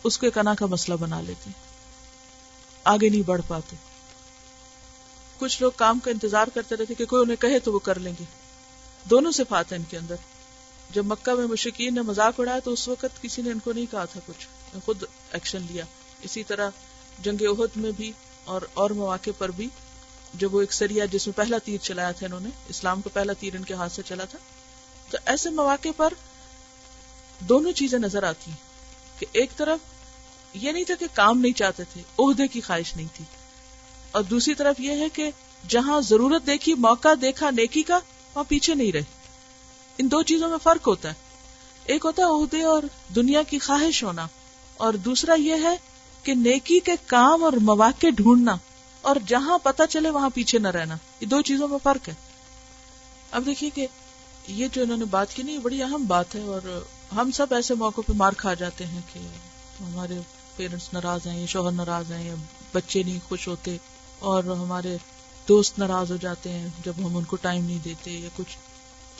اس 0.04 0.17
کو 0.17 0.27
ایک 0.27 0.38
انا 0.38 0.56
کا 0.56 0.65
مسئلہ 0.65 0.97
بنا 0.97 1.21
لیتے 1.21 1.43
ہیں۔ 1.45 1.71
آگے 2.84 3.10
نہیں 3.10 3.21
بڑھ 3.21 3.41
پاتے۔ 3.47 3.75
کچھ 5.39 5.62
لوگ 5.62 5.71
کام 5.75 5.99
کا 5.99 6.12
انتظار 6.12 6.47
کرتے 6.54 6.75
رہتے 6.75 6.93
کہ 6.93 7.06
کوئی 7.06 7.21
انہیں 7.21 7.41
کہے 7.41 7.60
تو 7.60 7.73
وہ 7.73 7.80
کر 7.80 7.99
لیں 7.99 8.13
گے۔ 8.19 8.23
دونوں 9.10 9.32
سے 9.32 9.43
ہیں 9.51 9.77
ان 9.77 9.84
کے 9.89 9.97
اندر۔ 9.97 10.15
جب 10.93 11.06
مکہ 11.06 11.36
میں 11.36 11.47
مشکین 11.47 11.95
نے 11.95 12.01
مذاق 12.01 12.39
اڑایا 12.39 12.60
تو 12.60 12.71
اس 12.71 12.88
وقت 12.88 13.21
کسی 13.21 13.41
نے 13.41 13.51
ان 13.51 13.60
کو 13.60 13.73
نہیں 13.73 13.86
کہا 13.91 14.06
تھا 14.06 14.19
کچھ۔ 14.25 14.47
خود 14.86 15.04
ایکشن 15.32 15.62
لیا۔ 15.71 15.86
اسی 16.21 16.43
طرح 16.43 16.69
جنگ 17.23 17.41
عہد 17.41 17.77
میں 17.77 17.91
بھی 17.91 18.12
اور 18.43 18.62
اور 18.73 18.89
مواقع 18.89 19.30
پر 19.38 19.51
بھی 19.51 19.67
جب 20.34 20.56
وہ 20.56 20.60
ایک 20.60 20.73
سریا 20.73 21.06
جس 21.06 21.27
میں 21.27 21.38
پہلا 21.38 21.58
تیر 21.58 21.77
چلایا 21.77 22.12
تھا 22.12 22.25
انہوں 22.25 22.39
نے، 22.39 22.49
اسلام 22.69 23.01
کو 23.01 23.10
پہلا 23.13 23.34
تیر 23.34 23.56
ان 23.56 23.63
کے 23.63 23.73
ہاتھ 23.73 23.93
سے 23.93 24.01
چلا 24.06 24.25
تھا، 24.25 24.39
تو 25.10 25.17
ایسے 25.25 25.49
مواقع 25.49 25.89
پر 25.97 26.13
دونوں 27.39 27.71
چیزیں 27.71 27.99
نظر 27.99 28.23
آتی 28.23 28.51
ہیں 28.51 28.58
کہ 29.19 29.25
ایک 29.32 29.49
طرف 29.58 29.80
یہ 30.54 30.71
نہیں 30.71 30.84
تھا 30.84 30.95
کہ 30.99 31.08
کام 31.13 31.39
نہیں 31.39 31.54
چاہتے 31.54 31.84
تھے، 31.93 32.01
عہدے 32.19 32.47
کی 32.47 32.62
خواہش 32.62 32.95
نہیں 32.95 33.08
تھی۔ 33.13 33.25
اور 34.12 34.23
دوسری 34.23 34.54
طرف 34.54 34.80
یہ 34.80 34.91
ہے 34.91 35.10
کہ 35.10 35.32
جہاں 35.67 36.01
ضرورت 36.01 36.47
دیکھی، 36.47 36.73
موقع 36.73 37.13
دیکھا، 37.21 37.49
نیکی 37.51 37.84
کا، 37.84 37.95
وہاں 37.95 38.43
پیچھے 38.47 38.75
نہیں 38.75 38.91
رہے۔ 38.91 39.20
ان 39.99 40.12
دو 40.12 40.21
چیزوں 40.23 40.49
میں 40.49 40.58
فرق 40.63 40.88
ہوتا 40.88 41.10
ہے۔ 41.10 41.30
ایک 41.86 42.06
ہوتا 42.06 42.23
ہے 42.23 42.27
عہدے 42.32 42.62
اور 42.63 42.84
دنیا 43.15 43.41
کی 43.43 43.60
خواہش 43.60 44.04
ہونا، 44.04 44.27
اور 44.80 44.93
دوسرا 45.06 45.34
یہ 45.34 45.63
ہے 45.63 45.75
کہ 46.25 46.34
نیکی 46.36 46.80
کے 46.80 46.95
کام 47.06 47.43
اور 47.43 47.54
مواقع 47.62 48.10
ڈھونڈنا، 48.15 48.56
اور 49.04 49.15
جہاں 49.27 49.58
پتا 49.63 49.88
چلے 49.88 50.10
وہاں 50.10 50.30
پیچھے 50.34 50.60
نہ 50.60 50.67
رہنا۔ 50.67 50.95
یہ 51.21 51.27
دو 51.27 51.41
چیزوں 51.41 51.67
میں 51.67 51.77
فرق 51.84 52.08
ہے۔ 52.10 52.13
اب 53.32 53.45
دیکھیے 53.45 53.69
کہ 53.69 53.88
یہ 54.47 54.67
جو 54.71 54.82
انہوں 54.82 54.97
نے 54.97 55.06
بات 55.06 55.34
کی 55.34 55.43
نہیں 55.43 55.58
بڑی 55.58 55.82
اہم 55.84 56.06
بات 56.08 56.36
ہے، 56.36 56.41
اور 56.41 56.82
ہم 57.15 57.32
سب 57.32 57.54
ایسے 57.54 57.73
موقع 57.75 58.01
پہ 58.08 58.13
مار 58.15 58.34
کھا 58.38 58.54
جاتے 58.54 58.86
ہیں 58.86 59.01
کہ 59.13 59.19
ہمارے 59.80 60.19
پیرنٹس 60.56 60.93
ناراض 60.93 61.27
ہیں 61.27 61.39
یا 61.39 61.45
شوہر 61.45 61.71
ناراض 61.71 62.12
ہیں، 62.12 62.23
یا 62.25 62.36
بچے 62.73 63.04
نہیں 63.04 63.19
خوش 63.27 63.47
ہوتے، 63.47 63.77
اور 64.19 64.43
ہمارے 64.43 64.97
دوست 65.47 65.80
ناراض 65.80 66.12
ہو 66.12 66.17
جاتے 66.17 66.49
ہیں 66.49 66.67
جب 66.86 66.93
ہم 66.97 67.15
ان 67.17 67.23
کو 67.23 67.36
ٹائم 67.36 67.63
نہیں 67.65 67.80
دیتے، 67.84 68.12
یا 68.12 68.30
کچھ۔ 68.36 68.58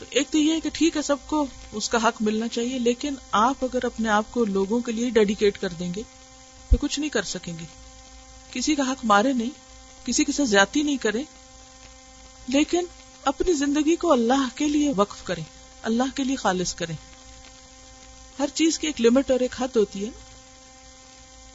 تو 0.02 0.06
ایک 0.10 0.30
تو 0.30 0.38
یہ 0.38 0.52
ہے 0.52 0.60
کہ 0.60 0.70
ٹھیک 0.72 0.96
ہے، 0.96 1.02
سب 1.02 1.16
کو 1.26 1.46
اس 1.72 1.88
کا 1.88 1.98
حق 2.04 2.22
ملنا 2.22 2.48
چاہیے، 2.48 2.78
لیکن 2.78 3.14
آپ 3.30 3.64
اگر 3.64 3.84
اپنے 3.84 4.08
آپ 4.08 4.24
کو 4.30 4.44
لوگوں 4.44 4.80
کے 4.80 4.92
لیے 4.92 5.10
ڈیڈیکیٹ 5.10 5.58
کر 5.58 5.68
دیں 5.68 5.94
گے 5.94 6.02
تو 6.68 6.76
کچھ 6.80 7.00
نہیں 7.00 7.10
کر 7.10 7.22
سکیں 7.22 7.58
گے۔ 7.58 7.64
کسی 8.52 8.74
کا 8.74 8.82
حق 8.82 9.04
مارے 9.04 9.32
نہیں، 9.32 9.50
کسی 10.04 10.24
کے 10.24 10.32
ساتھ 10.32 10.48
زیادتی 10.48 10.82
نہیں 10.82 10.96
کریں، 10.96 11.22
لیکن 12.48 12.84
اپنی 13.24 13.52
زندگی 13.52 13.96
کو 13.96 14.12
اللہ 14.12 14.48
کے 14.54 14.68
لیے 14.68 14.92
وقف 14.96 15.24
کریں، 15.24 15.44
اللہ 15.82 16.10
کے 16.14 16.24
لیے 16.24 16.36
خالص 16.36 16.74
کریں۔ 16.74 16.96
ہر 18.38 18.46
چیز 18.54 18.78
کی 18.78 18.86
ایک 18.86 19.00
لمٹ 19.00 19.30
اور 19.30 19.40
ایک 19.40 19.54
حد 19.58 19.76
ہوتی 19.76 20.04
ہے۔ 20.04 20.10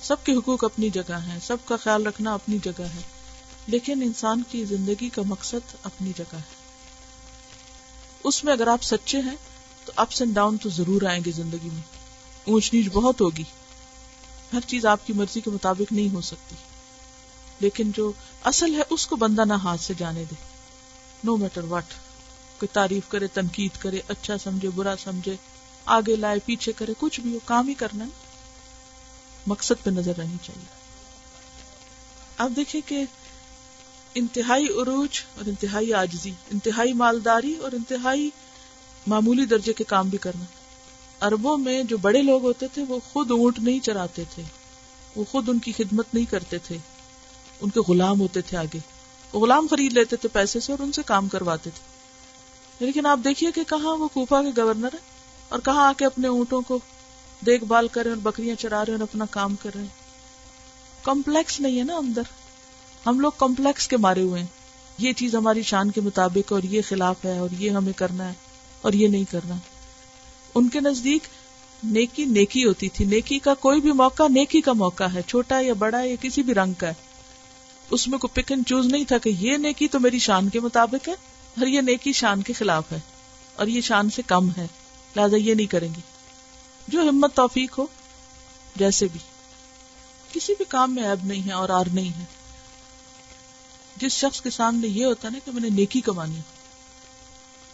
سب 0.04 0.24
کے 0.24 0.34
حقوق 0.34 0.64
اپنی 0.64 0.90
جگہ 0.90 1.20
ہیں، 1.26 1.40
سب 1.48 1.58
کا 1.66 1.76
خیال 1.76 2.08
رکھنا 2.08 2.34
اپنی 2.34 2.58
جگہ 2.64 2.84
ہے، 2.96 3.02
لیکن 3.68 4.02
انسان 4.02 4.44
کی 4.52 4.66
زندگی 4.66 5.10
کا 5.10 5.22
مقصد 5.26 5.76
اپنی 5.84 6.12
جگہ 6.18 6.36
ہے۔ 6.36 6.67
اس 8.24 8.44
میں 8.44 8.54
اگر 8.54 8.68
آپ 8.68 8.84
سچے 8.84 9.20
ہیں، 9.20 9.36
تو 9.86 9.92
اپس 9.96 10.22
اینڈ 10.22 10.36
ڈاؤن 10.36 10.58
تو 10.58 10.70
ضرور 10.70 11.02
آئیں 11.02 11.24
گے 11.26 11.32
زندگی 11.32 11.70
میں۔ 11.74 11.82
اونچ 12.46 12.74
نیچ 12.74 12.90
بہت 12.94 13.22
ہوگی۔ 13.22 13.44
ہر 14.54 14.60
چیز 14.68 14.86
آپ 14.86 15.08
کی 15.08 15.14
مرضی 15.14 15.42
کے 15.42 15.50
مطابق 15.50 15.92
نہیں 15.92 16.14
ہو 16.14 16.22
سکتی۔ 16.22 16.56
لیکن 17.60 17.92
جو 17.92 18.12
اصل 18.44 18.76
ہے، 18.76 18.82
اس 18.90 19.08
کو 19.08 19.16
بندہ 19.16 19.46
نہ 19.46 19.54
ہاتھ 19.54 19.82
سے 19.82 19.94
جانے 19.98 20.24
دے۔ 20.32 20.36
نو 21.24 21.38
میٹر 21.38 21.64
وٹ 21.64 21.84
کوئی 22.60 22.68
تعریف 22.74 23.10
کرے، 23.10 23.28
تنقید 23.28 23.72
کرے 23.80 24.02
اچھا 24.08 24.38
سمجھے، 24.38 24.70
برا 24.70 24.96
سمجھے، 25.04 25.36
آگے 25.86 26.16
لائے، 26.16 26.40
پیچھے 26.46 26.72
کرے، 26.72 26.94
کچھ 26.98 27.20
بھی 27.20 27.34
ہو، 27.34 27.40
کام 27.46 27.68
ہی 27.68 27.74
کرنا 27.74 28.04
ہے۔ 28.04 28.10
مقصد 29.48 29.84
پہ 29.84 29.90
نظر 29.90 30.18
رہنی 30.18 30.38
چاہیے۔ 30.44 30.66
اب 32.38 32.54
دیکھیں 32.56 32.82
کہ 32.86 33.04
انتہائی 34.20 34.66
عروج 34.66 35.10
اور 35.38 35.48
انتہائی 35.48 35.94
آجزی 35.94 36.32
انتہائی 36.52 36.94
مالداری 36.94 37.56
اور 37.56 37.72
انتہائی 37.72 38.30
معمولی 39.08 39.46
درجے 39.46 39.74
کے 39.74 39.84
کام 39.84 40.10
بھی 40.10 40.18
کرنا۔ 40.18 40.46
اربوں 41.26 41.58
میں 41.58 41.84
جو 41.84 41.98
بڑے 41.98 42.22
لوگ 42.22 42.44
ہوتے 42.44 42.68
تھے، 42.74 42.84
وہ 42.88 43.00
خود 43.14 43.32
اونٹ 43.32 43.60
نہیں 43.60 43.80
چراتے 43.80 44.24
تھے، 44.36 44.44
وہ 45.16 45.24
خود 45.32 45.50
ان 45.50 45.60
کی 45.60 45.72
خدمت 45.72 46.06
نہیں 46.14 46.26
کرتے 46.26 46.58
تھے۔ 46.58 46.78
ان 47.62 47.70
کے 47.70 47.80
غلام 47.80 48.20
ہوتے 48.22 48.42
تھے 48.42 48.58
آگے۔ 48.58 48.80
وہ 49.34 49.40
غلام 49.40 49.68
خرید 49.72 49.94
لیتے 49.94 50.16
تھے 50.16 50.30
پیسے 50.30 50.60
سے 50.60 50.74
اور 50.74 50.80
ان 50.80 50.92
سے 50.92 51.02
کام 51.06 51.28
کرواتے 51.28 51.70
تھے۔ 51.70 51.98
لیکن 52.86 53.06
آپ 53.06 53.20
دیکھیے 53.24 53.52
کہ 53.52 53.64
کہاں 53.64 53.98
وہ 53.98 54.08
کوفا 54.08 54.42
کے 54.42 54.62
گورنر 54.62 54.90
ہے 54.94 55.00
اور 55.50 55.60
کہاں 55.60 55.88
آ 55.88 55.92
کے 55.98 56.06
اپنے 56.06 56.28
اونٹوں 56.28 56.62
کو 56.62 56.80
دیکھ 57.46 57.64
بھال 57.64 57.88
کر 57.88 58.04
رہے 58.04 58.10
اور 58.10 58.18
بکریاں 58.18 58.56
چرا 58.56 58.86
رہے 58.86 58.94
اور 58.94 59.02
اپنا 59.02 59.26
کام 59.32 59.56
کر 59.56 59.70
رہے 59.74 59.82
ہیں۔ 59.82 60.08
کمپلیکس 61.04 61.60
نہیں 61.60 61.80
ہے 61.80 61.84
نا 61.84 61.96
اندر۔ 61.96 62.22
ہم 63.08 63.20
لوگ 63.20 63.32
کمپلیکس 63.38 63.88
کے 63.88 63.98
مارے 63.98 64.22
ہوئے 64.22 64.40
ہیں۔ 64.40 64.48
یہ 64.98 65.14
چیز 65.14 65.36
ہماری 65.36 65.64
شان 65.64 65.92
کے 65.92 66.02
مطابق 66.02 66.52
اور 66.52 66.64
یہ 66.64 66.82
خلاف 66.88 67.26
ہے 67.26 67.38
اور 67.38 67.50
یہ 67.60 67.70
ہمیں 67.70 67.94
کرنا 67.94 68.28
ہے 68.28 68.34
اور 68.82 68.94
یہ 68.94 69.08
نہیں 69.08 69.24
کرنا۔ 69.32 69.56
ان 70.56 70.70
کے 70.70 70.80
نزدیک 70.80 71.28
نیکی 71.84 72.26
نیکی 72.26 72.66
ہوتی 72.66 72.90
تھی۔ 72.90 73.06
نیکی 73.06 73.40
کا 73.40 73.54
کوئی 73.54 73.82
بھی 73.82 73.92
موقع 73.92 74.24
نیکی 74.30 74.62
کا 74.62 74.74
موقع 74.74 75.04
ہے، 75.04 75.22
چھوٹا 75.22 75.60
یا 75.60 75.74
بڑا 75.74 76.00
یا 76.04 76.16
کسی 76.22 76.42
بھی 76.42 76.54
رنگ 76.54 76.74
کا 76.74 76.88
ہے۔ 76.88 76.94
اس 77.92 78.08
میں 78.08 78.20
کوئی 78.20 78.44
پک 78.44 78.52
اینڈ 78.52 78.68
چوز 78.68 78.86
نہیں 78.86 79.04
تھا 79.04 79.18
کہ 79.18 79.30
یہ 79.30 79.58
نیکی 79.58 79.88
تو 79.88 80.00
میری 80.00 80.20
شان 80.20 80.50
کے 80.50 80.60
مطابق 80.60 81.08
ہے 81.08 81.14
اور 81.60 81.68
یہ 81.68 81.82
نیکی 81.82 82.14
شان 82.14 82.42
کے 82.42 82.54
خلاف 82.54 82.92
ہے 82.92 83.00
اور 83.56 83.68
یہ 83.68 83.82
شان 83.82 84.10
سے 84.10 84.22
کم 84.28 84.50
ہے۔ 84.58 84.68
لہٰذا 85.16 85.38
یہ 85.38 85.54
نہیں 85.54 85.68
کریں 85.68 85.90
گے۔ 85.96 86.02
جو 86.88 87.02
ہمت 87.02 87.36
توفیق 87.36 87.80
ہو، 87.80 87.86
جیسے 88.76 89.08
بھی۔ 89.12 89.20
کسی 90.34 90.54
بھی 90.58 90.66
کام 90.68 90.96
میں 90.96 91.04
ایب 91.04 91.26
نہیں 91.26 91.48
ہے 91.48 91.52
اور 91.52 91.70
آر 91.70 91.86
نہیں 91.94 92.20
ہے۔ 92.20 92.37
جس 94.00 94.12
شخص 94.14 94.42
کے 94.42 94.50
سامنے 94.50 94.88
یہ 94.88 95.06
ہوتا 95.06 95.30
نا 95.30 95.40
کہ 95.46 95.52
میں 95.52 95.62
نے 95.62 95.70
نیکی 95.70 96.02
کمانی، 96.02 96.40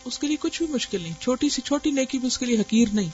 اس 0.06 0.20
کے 0.20 0.28
لیے 0.28 0.38
کچھ 0.40 0.64
بھی 0.64 0.74
مشکل 0.74 1.02
نہیں، 1.02 1.14
چھوٹی 1.20 1.50
سی 1.50 1.62
چھوٹی 1.62 1.92
نیکی 1.92 2.18
بھی 2.20 2.28
اس 2.28 2.38
کے 2.38 2.46
لیے 2.46 2.58
حقیر 2.58 2.88
نہیں۔ 2.94 3.10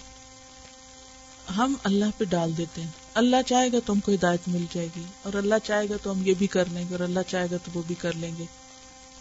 ہم 1.58 1.74
اللہ 1.84 2.18
پہ 2.18 2.26
ڈال 2.26 2.58
دیتے 2.58 2.82
ہیں، 2.82 2.90
اللہ 3.14 3.42
چاہے 3.48 3.72
گا 3.72 3.78
تو 3.86 3.94
ہم 3.94 4.00
کو 4.00 4.14
ہدایت 4.14 4.48
مل 4.48 4.66
جائے 4.74 4.88
گی، 4.96 5.04
اور 5.22 5.34
اللہ 5.34 5.56
چاہے 5.64 5.90
گا 5.90 5.98
تو 6.04 6.12
ہم 6.12 6.26
یہ 6.26 6.34
بھی 6.38 6.48
کر 6.48 6.66
لیں 6.66 6.84
گے، 6.90 6.94
اور 6.94 7.04
اللہ 7.04 7.20
چاہے 7.28 7.48
گا 7.52 7.58
تو 7.58 7.72
وہ 7.74 7.82
بھی 7.88 7.96
کر 7.96 8.14
لیں 8.14 8.32
گے۔ 8.40 8.46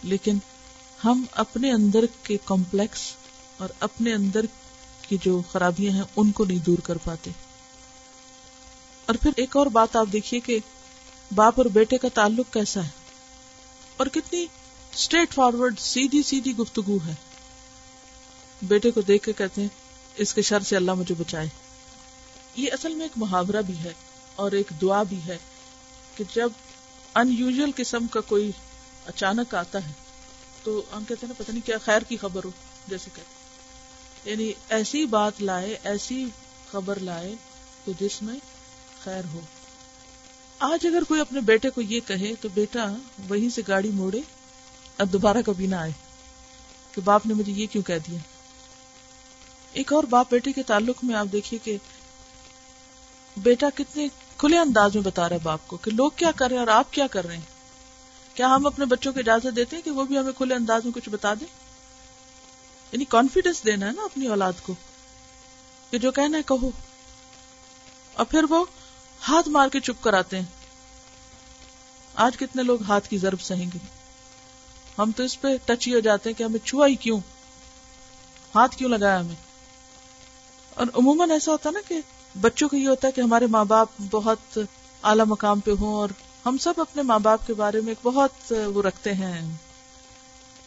لیکن 0.03 0.37
ہم 1.05 1.23
اپنے 1.35 1.71
اندر 1.71 2.05
کے 2.23 2.37
کمپلیکس 2.45 3.01
اور 3.57 3.69
اپنے 3.79 4.13
اندر 4.13 4.45
کی 5.01 5.17
جو 5.21 5.41
خرابیاں 5.51 5.93
ہیں، 5.93 6.03
ان 6.15 6.31
کو 6.31 6.45
نہیں 6.45 6.59
دور 6.59 6.77
کر 6.77 6.97
پاتے۔ 6.97 7.31
اور 9.05 9.15
پھر 9.15 9.31
ایک 9.35 9.57
اور 9.57 9.67
بات 9.67 9.95
آپ 9.95 10.07
دیکھیے 10.13 10.39
کہ 10.39 10.59
باپ 11.35 11.53
اور 11.57 11.65
بیٹے 11.65 11.97
کا 11.97 12.07
تعلق 12.13 12.53
کیسا 12.53 12.83
ہے۔ 12.83 12.97
اور 13.99 14.07
کتنی 14.07 14.45
اسٹریٹ 14.95 15.33
فارورڈ 15.33 15.79
سیدھی 15.79 16.23
سیدھی 16.23 16.57
گفتگو 16.57 16.97
ہے۔ 17.07 17.13
بیٹے 18.61 18.91
کو 18.91 19.01
دیکھ 19.01 19.23
کے 19.23 19.33
کہتے 19.33 19.61
ہیں، 19.61 19.67
اس 20.15 20.33
کے 20.33 20.41
شر 20.41 20.59
سے 20.59 20.75
اللہ 20.75 20.93
مجھے 20.93 21.15
بچائے۔ 21.15 21.47
یہ 22.55 22.71
اصل 22.71 22.93
میں 22.93 23.01
ایک 23.01 23.11
محاورہ 23.15 23.61
بھی 23.61 23.77
ہے 23.77 23.93
اور 24.35 24.51
ایک 24.51 24.71
دعا 24.81 25.03
بھی 25.03 25.19
ہے 25.27 25.37
کہ 26.15 26.23
جب 26.33 26.49
ان 27.15 27.35
یوژل 27.37 27.71
قسم 27.75 28.07
کا 28.07 28.21
کوئی 28.21 28.51
اچانک 29.05 29.55
آتا 29.55 29.87
ہے، 29.87 29.91
تو 30.63 30.81
ہم 30.97 31.03
کہتے 31.03 31.25
ہیں 31.25 31.27
نا، 31.27 31.43
پتہ 31.43 31.51
نہیں 31.51 31.65
کیا 31.65 31.77
خیر 31.77 32.01
کی 32.01 32.17
خبر 32.17 32.43
ہو، 32.43 32.49
جیسے 32.87 33.09
کہتے 33.15 34.31
یعنی 34.31 34.53
ایسی 34.69 35.05
بات 35.05 35.41
لائے، 35.41 35.77
ایسی 35.83 36.25
خبر 36.71 36.99
لائے 36.99 37.35
تو 37.85 37.91
جس 37.99 38.21
میں 38.21 38.39
خیر 39.03 39.21
ہو۔ 39.33 39.39
آج 40.59 40.87
اگر 40.87 41.03
کوئی 41.07 41.21
اپنے 41.21 41.41
بیٹے 41.41 41.69
کو 41.69 41.81
یہ 41.81 41.99
کہے 42.07 42.31
تو 42.41 42.49
بیٹا 42.53 42.85
وہیں 43.29 43.49
سے 43.49 43.61
گاڑی 43.67 43.89
موڑے، 43.89 44.21
اب 44.97 45.13
دوبارہ 45.13 45.37
کبھی 45.45 45.67
نہ 45.67 45.75
آئے۔ 45.75 45.91
کہ 46.91 47.01
باپ 47.01 47.25
نے 47.25 47.33
مجھے 47.33 47.51
یہ 47.51 47.67
کیوں 47.71 47.83
کہہ 47.83 47.97
دیا؟ 48.07 48.19
ایک 49.71 49.93
اور 49.93 50.03
باپ 50.03 50.31
بیٹے 50.31 50.51
کے 50.51 50.63
تعلق 50.63 50.95
میں 51.03 51.15
آپ 51.15 51.25
دیکھیے 51.31 51.59
کہ 51.63 51.77
بیٹا 53.37 53.67
کتنے 53.75 54.07
کھلے 54.37 54.57
انداز 54.57 54.95
میں 54.95 55.03
بتا 55.03 55.29
رہا 55.29 55.35
ہے 55.35 55.41
باپ 55.43 55.59
کو 55.67 55.77
کہ 55.77 55.91
لوگ 55.91 56.11
کیا 56.15 56.31
کر 56.35 56.47
رہے 56.47 56.55
ہیں 56.55 56.59
اور 56.59 56.67
آپ 56.67 56.93
کیا 56.93 57.07
کر 57.07 57.25
رہے 57.25 57.35
ہیں؟ 57.35 57.45
کیا 58.33 58.55
ہم 58.55 58.65
اپنے 58.65 58.85
بچوں 58.85 59.13
کو 59.13 59.19
اجازت 59.19 59.55
دیتے 59.55 59.75
ہیں 59.75 59.83
کہ 59.83 59.91
وہ 59.91 60.03
بھی 60.03 60.17
ہمیں 60.17 60.31
کھلے 60.31 60.55
انداز 60.55 60.85
میں 60.85 60.93
کچھ 60.93 61.09
بتا 61.09 61.33
دیں؟ 61.33 61.47
یعنی 62.91 63.05
کانفیڈینس 63.05 63.65
دینا 63.65 63.87
ہے 63.87 63.91
نا 63.91 64.01
اپنی 64.01 64.27
اولاد 64.27 64.53
کو 64.63 64.75
کہ 65.91 65.97
جو 65.97 66.11
کہنا 66.11 66.37
ہے 66.37 66.43
کہو۔ 66.43 66.69
اور 68.13 68.25
پھر 68.25 68.43
وہ 68.49 68.65
ہاتھ 69.27 69.49
مار 69.49 69.67
کے 69.67 69.79
چپ 69.79 70.03
کراتے 70.03 70.37
ہیں۔ 70.37 70.45
آج 72.15 72.37
کتنے 72.37 72.63
لوگ 72.63 72.81
ہاتھ 72.83 73.09
کی 73.09 73.17
ضرب 73.17 73.41
سہیں 73.41 73.65
گے؟ 73.73 73.77
ہم 74.97 75.11
تو 75.11 75.23
اس 75.23 75.41
پہ 75.41 75.47
ٹچ 75.65 75.87
ہی 75.87 75.93
ہو 75.93 75.99
جاتے 75.99 76.29
ہیں 76.29 76.37
کہ 76.37 76.43
ہمیں 76.43 76.65
چھوا 76.65 76.87
ہی 76.87 76.95
کیوں؟ 76.95 77.19
ہاتھ 78.55 78.77
کیوں 78.77 78.89
لگایا 78.89 79.19
ہمیں؟ 79.19 79.35
اور 80.75 80.87
عموماً 80.93 81.31
ایسا 81.31 81.51
ہوتا 81.51 81.69
نا 81.69 81.79
کہ 81.87 82.01
بچوں 82.41 82.69
کو 82.69 82.75
یہ 82.75 82.87
ہوتا 82.87 83.07
ہے 83.07 83.11
کہ 83.11 83.21
ہمارے 83.21 83.47
ماں 83.47 83.65
باپ 83.65 83.87
بہت 84.11 84.59
اعلی 85.03 85.21
مقام 85.27 85.59
پہ 85.59 85.71
ہوں 85.79 85.93
اور 85.93 86.09
ہم 86.45 86.57
سب 86.57 86.73
اپنے 86.77 87.01
ماں 87.01 87.19
باپ 87.19 87.47
کے 87.47 87.53
بارے 87.53 87.81
میں 87.81 87.89
ایک 87.89 87.97
بہت 88.03 88.53
وہ 88.73 88.81
رکھتے 88.81 89.13
ہیں۔ 89.13 89.51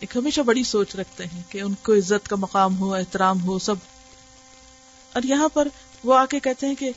ایک 0.01 0.17
ہمیشہ 0.17 0.41
بڑی 0.41 0.65
سوچ 0.65 0.97
رکھتے 0.97 1.25
ہیں 1.25 1.43
کہ 1.49 1.61
ان 1.61 1.75
کو 1.75 1.95
عزت 1.95 2.29
کا 2.29 2.37
مقام 2.37 2.79
ہو، 2.79 2.95
احترام 2.95 3.43
ہو، 3.43 3.59
سب۔ 3.59 3.75
اور 5.13 5.23
یہاں 5.23 5.49
پر 5.49 5.69
وہ 6.05 6.15
آ 6.15 6.27
کے 6.27 6.41
کہتے 6.41 6.67
ہیں 6.67 6.75
کہ 6.75 6.91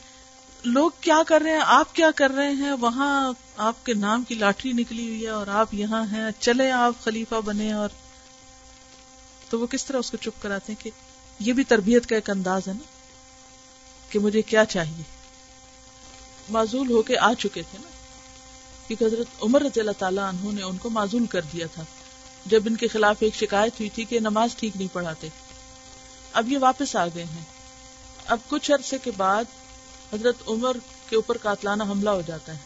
لوگ 0.64 0.90
کیا 1.00 1.18
کر 1.26 1.40
رہے 1.40 1.50
ہیں؟ 1.50 1.60
آپ 1.64 1.94
کیا 1.94 2.10
کر 2.16 2.30
رہے 2.30 2.50
ہیں؟ 2.50 2.72
وہاں 2.72 3.32
آپ 3.56 3.86
کے 3.86 3.94
نام 3.94 4.22
کی 4.22 4.34
لاٹری 4.34 4.72
نکلی 4.72 5.08
ہوئی 5.08 5.22
ہے 5.22 5.28
اور 5.28 5.46
آپ 5.46 5.74
یہاں 5.74 6.04
ہیں۔ 6.12 6.30
چلے 6.40 6.70
آپ 6.70 6.94
خلیفہ 7.04 7.34
بنے 7.44 7.72
اور 7.72 7.88
تو 9.50 9.60
وہ 9.60 9.66
کس 9.66 9.84
طرح 9.84 9.98
اس 9.98 10.10
کو 10.10 10.16
چپ 10.16 10.42
کراتے 10.42 10.72
ہیں 10.72 10.84
کہ 10.84 10.90
یہ 11.38 11.52
بھی 11.52 11.64
تربیت 11.64 12.06
کا 12.06 12.14
ایک 12.14 12.30
انداز 12.30 12.68
ہے 12.68 12.72
نا 12.72 12.84
کہ 14.10 14.18
مجھے 14.18 14.42
کیا 14.42 14.64
چاہیے۔ 14.64 15.02
معذول 16.48 16.90
ہو 16.90 17.02
کے 17.02 17.18
آ 17.18 17.34
چکے 17.34 17.62
تھے 17.62 17.78
نا۔ 17.82 17.88
کیونکہ 18.86 19.04
حضرت 19.04 19.26
عمر 19.42 19.62
رضی 19.62 19.80
اللہ 19.80 19.98
تعالیٰ 19.98 20.28
عنہ 20.28 20.52
نے 20.52 20.62
ان 20.62 20.76
کو 20.76 20.90
معذول 20.90 21.26
کر 21.26 21.40
دیا 21.40 21.66
تھا۔ 21.74 21.84
جب 22.46 22.62
ان 22.66 22.76
کے 22.76 22.88
خلاف 22.88 23.16
ایک 23.20 23.34
شکایت 23.34 23.72
ہوئی 23.72 23.90
تھی 23.90 24.04
کہ 24.04 24.20
نماز 24.20 24.56
ٹھیک 24.56 24.76
نہیں 24.76 24.88
پڑھاتے۔ 24.92 25.28
اب 26.32 26.52
یہ 26.52 26.58
واپس 26.58 26.96
آ 26.96 27.06
گئے 27.14 27.24
ہیں۔ 27.24 27.44
اب 28.26 28.38
کچھ 28.48 28.70
عرصے 28.72 28.98
کے 28.98 29.10
بعد 29.16 29.44
حضرت 30.12 30.36
عمر 30.48 30.76
کے 31.08 31.16
اوپر 31.16 31.38
قاتلانہ 31.38 31.82
حملہ 31.82 32.10
ہو 32.10 32.22
جاتا 32.26 32.52
ہے۔ 32.52 32.58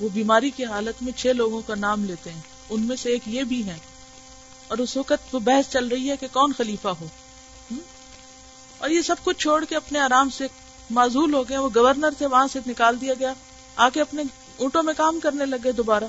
وہ 0.00 0.08
بیماری 0.12 0.50
کی 0.50 0.64
حالت 0.64 1.02
میں 1.02 1.12
چھ 1.12 1.26
لوگوں 1.26 1.60
کا 1.66 1.74
نام 1.74 2.04
لیتے 2.04 2.32
ہیں۔ 2.32 2.40
ان 2.70 2.82
میں 2.82 2.96
سے 2.96 3.10
ایک 3.10 3.22
یہ 3.26 3.42
بھی 3.42 3.66
ہے۔ 3.66 3.76
اور 4.68 4.78
اس 4.78 4.96
وقت 4.96 5.34
وہ 5.34 5.40
بحث 5.40 5.72
چل 5.72 5.88
رہی 5.88 6.10
ہے 6.10 6.16
کہ 6.16 6.26
کون 6.32 6.52
خلیفہ 6.58 6.88
ہو۔ 6.88 7.06
اور 8.78 8.90
یہ 8.90 9.02
سب 9.02 9.16
کچھ 9.24 9.38
چھوڑ 9.38 9.64
کے 9.64 9.76
اپنے 9.76 9.98
آرام 9.98 10.30
سے 10.30 10.46
معذول 10.90 11.34
ہو 11.34 11.48
گئے۔ 11.48 11.58
وہ 11.58 11.68
گورنر 11.74 12.10
تھے، 12.18 12.26
وہاں 12.26 12.46
سے 12.52 12.58
نکال 12.66 13.00
دیا 13.00 13.14
گیا۔ 13.18 13.32
آ 13.76 13.88
کے 13.88 14.00
اپنے 14.00 14.22
اونٹوں 14.56 14.82
میں 14.82 14.94
کام 14.96 15.20
کرنے 15.20 15.46
لگے 15.46 15.72
دوبارہ۔ 15.72 16.04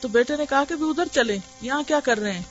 تو 0.00 0.08
بیٹے 0.08 0.36
نے 0.36 0.46
کہا 0.46 0.64
کہ 0.68 0.76
بھی 0.76 0.90
ادھر 0.90 1.04
چلے 1.12 1.38
یہاں 1.60 1.82
کیا 1.86 2.00
کر 2.00 2.18
رہے 2.18 2.32
ہیں؟ 2.32 2.42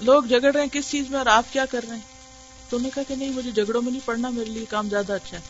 لوگ 0.00 0.22
جگڑ 0.22 0.52
رہے 0.52 0.60
ہیں، 0.60 0.68
کس 0.68 0.90
چیز 0.90 1.10
میں 1.10 1.18
اور 1.18 1.26
آپ 1.26 1.44
کیا 1.52 1.64
کر 1.66 1.84
رہے 1.88 1.96
ہیں؟ 1.96 2.13
تو 2.70 2.76
انہوں 2.76 2.90
نے 2.94 2.94
کہا 2.94 3.14
کہ 3.14 3.14
نہیں، 3.14 3.30
مجھے 3.30 3.50
جھگڑوں 3.50 3.82
میں 3.82 3.92
نہیں 3.92 4.00
پڑنا، 4.04 4.30
میرے 4.30 4.50
لیے 4.50 4.64
کام 4.68 4.88
زیادہ 4.88 5.12
اچھا 5.12 5.36
ہے۔ 5.36 5.42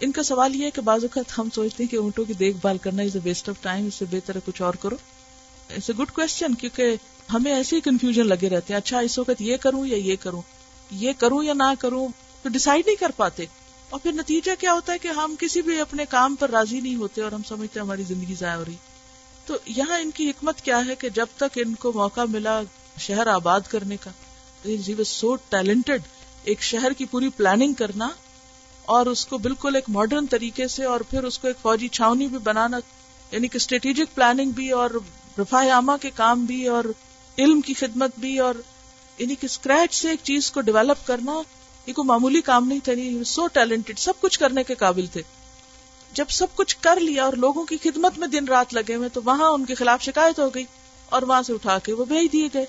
ان 0.00 0.12
کا 0.12 0.22
سوال 0.22 0.56
یہ 0.56 0.66
ہے 0.66 0.70
کہ 0.70 0.80
بعض 0.80 1.04
اوقات 1.04 1.38
ہم 1.38 1.48
سوچتے 1.54 1.82
ہیں 1.84 1.90
کہ 1.90 1.96
اونٹوں 1.96 2.24
کی 2.24 2.32
دیکھ 2.32 2.56
بھال 2.56 2.78
کرنا 2.78 3.02
is 3.02 3.10
a 3.14 3.20
waste 3.24 3.48
of 3.48 3.54
time 3.60 3.86
اس 3.86 3.94
سے 3.94 4.04
بہتر 4.10 4.34
ہے 4.34 4.40
کچھ 4.44 4.62
اور 4.62 4.74
کرو۔ 4.74 4.96
اٹس 5.70 5.90
اے 5.90 6.02
گڈ 6.02 6.10
کوشچن 6.10 6.54
کیونکہ 6.54 6.96
ہمیں 7.32 7.52
ایسے 7.52 7.76
ہی 7.76 7.80
کنفیوژن 7.80 8.26
لگے 8.26 8.48
رہتے 8.48 8.72
ہیں۔ 8.72 8.78
اچھا 8.78 8.98
اس 8.98 9.18
وقت 9.18 9.40
یہ 9.40 9.56
کروں 9.56 9.86
یا 9.86 9.96
یہ 9.96 10.16
کروں؟ 10.20 10.42
یہ 10.90 11.12
کروں 11.18 11.44
یا 11.44 11.52
نہ 11.52 11.72
کروں؟ 11.78 12.08
تو 12.42 12.48
ڈسائڈ 12.48 12.86
نہیں 12.86 12.96
کر 12.96 13.10
پاتے۔ 13.16 13.46
اور 13.90 14.00
پھر 14.00 14.12
نتیجہ 14.12 14.50
کیا 14.58 14.72
ہوتا 14.72 14.92
ہے 14.92 14.98
کہ 14.98 15.08
ہم 15.08 15.34
کسی 15.38 15.62
بھی 15.62 15.80
اپنے 15.80 16.04
کام 16.08 16.34
پر 16.34 16.50
راضی 16.50 16.80
نہیں 16.80 16.96
ہوتے 16.96 17.22
اور 17.22 17.32
ہم 17.32 17.42
سمجھتے 17.48 17.80
ہماری 17.80 18.02
زندگی 18.02 18.34
ضائع 18.34 18.56
ہو 18.56 18.64
رہی۔ 18.64 18.74
تو 19.46 19.54
یہاں 19.66 20.00
ان 20.00 20.10
کی 20.10 20.30
حکمت 20.30 20.60
کیا 20.60 20.80
ہے 20.86 20.94
کہ 20.94 21.08
جب 21.08 21.26
تک 21.36 21.58
ان 21.66 21.74
کو 21.74 21.92
موقع 21.94 22.20
ملا 22.28 22.60
شہر 22.98 23.26
آباد 23.26 23.60
کرنے 23.68 23.96
کا 23.96 24.10
سو 25.06 25.34
ٹیلنٹڈ 25.34 26.02
ایک 26.44 26.62
شہر 26.62 26.92
کی 26.92 27.04
پوری 27.04 27.28
پلاننگ 27.28 27.72
کرنا 27.72 28.08
اور 28.84 29.06
اس 29.06 29.26
کو 29.26 29.38
بالکل 29.38 29.74
ایک 29.74 29.84
ماڈرن 29.88 30.26
طریقے 30.26 30.68
سے 30.68 30.84
اور 30.84 31.00
پھر 31.00 31.24
اس 31.24 31.38
کو 31.38 31.48
ایک 31.48 31.56
فوجی 31.62 31.88
چھاونی 31.88 32.26
بھی 32.26 32.38
بنانا 32.38 32.78
یعنی 33.30 33.48
کہ 33.48 33.56
اسٹریٹجک 33.56 34.14
پلاننگ 34.14 34.50
بھی 34.50 34.70
اور 34.70 34.90
رفا 35.38 35.70
عامہ 35.70 35.92
کے 36.00 36.10
کام 36.10 36.44
بھی 36.44 36.66
اور 36.68 36.84
علم 37.38 37.60
کی 37.60 37.74
خدمت 37.74 38.10
بھی 38.18 38.38
اور 38.38 38.54
یعنی 39.18 39.34
کہ 39.34 39.46
اسکریچ 39.46 39.94
سے 39.94 40.10
ایک 40.10 40.18
چیز 40.22 40.50
کو 40.50 40.60
ڈیولپ 40.60 41.06
کرنا، 41.06 41.32
یہ 41.86 41.92
کوئی 41.92 42.06
معمولی 42.06 42.40
کام 42.40 42.68
نہیں 42.68 42.80
تھا 42.84 42.92
یعنی 42.92 43.24
سو 43.24 43.46
ٹیلنٹڈ 43.46 43.98
سب 43.98 44.12
کچھ 44.20 44.38
کرنے 44.38 44.64
کے 44.64 44.74
قابل 44.74 45.06
تھے۔ 45.06 45.22
جب 46.12 46.24
سب 46.28 46.46
کچھ 46.54 46.76
کر 46.80 47.00
لیا 47.00 47.24
اور 47.24 47.32
لوگوں 47.32 47.64
کی 47.64 47.76
خدمت 47.82 48.18
میں 48.18 48.28
دن 48.28 48.44
رات 48.44 48.74
لگے 48.74 48.94
ہوئے، 48.94 49.08
تو 49.08 49.20
وہاں 49.24 49.50
ان 49.50 49.64
کے 49.64 49.74
خلاف 49.74 50.02
شکایت 50.02 50.38
ہو 50.38 50.48
گئی 50.54 50.64
اور 51.06 51.22
وہاں 51.22 51.42
سے 51.42 51.52
اٹھا 51.52 51.78
کے 51.78 51.92
وہ 51.92 52.04
بھیج 52.04 52.32
دیے 52.32 52.48
گئے۔ 52.54 52.66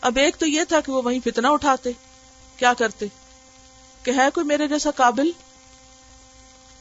اب 0.00 0.16
ایک 0.16 0.36
تو 0.36 0.46
یہ 0.46 0.64
تھا 0.64 0.80
کہ 0.80 0.92
وہ 0.92 1.02
وہیں 1.04 1.18
فتنا 1.24 1.48
اٹھاتے، 1.48 1.90
کیا 2.56 2.74
کرتے؟ 2.74 3.06
کہ 4.02 4.10
ہے 4.16 4.28
کوئی 4.34 4.46
میرے 4.46 4.68
جیسا 4.68 4.90
قابل؟ 4.90 5.30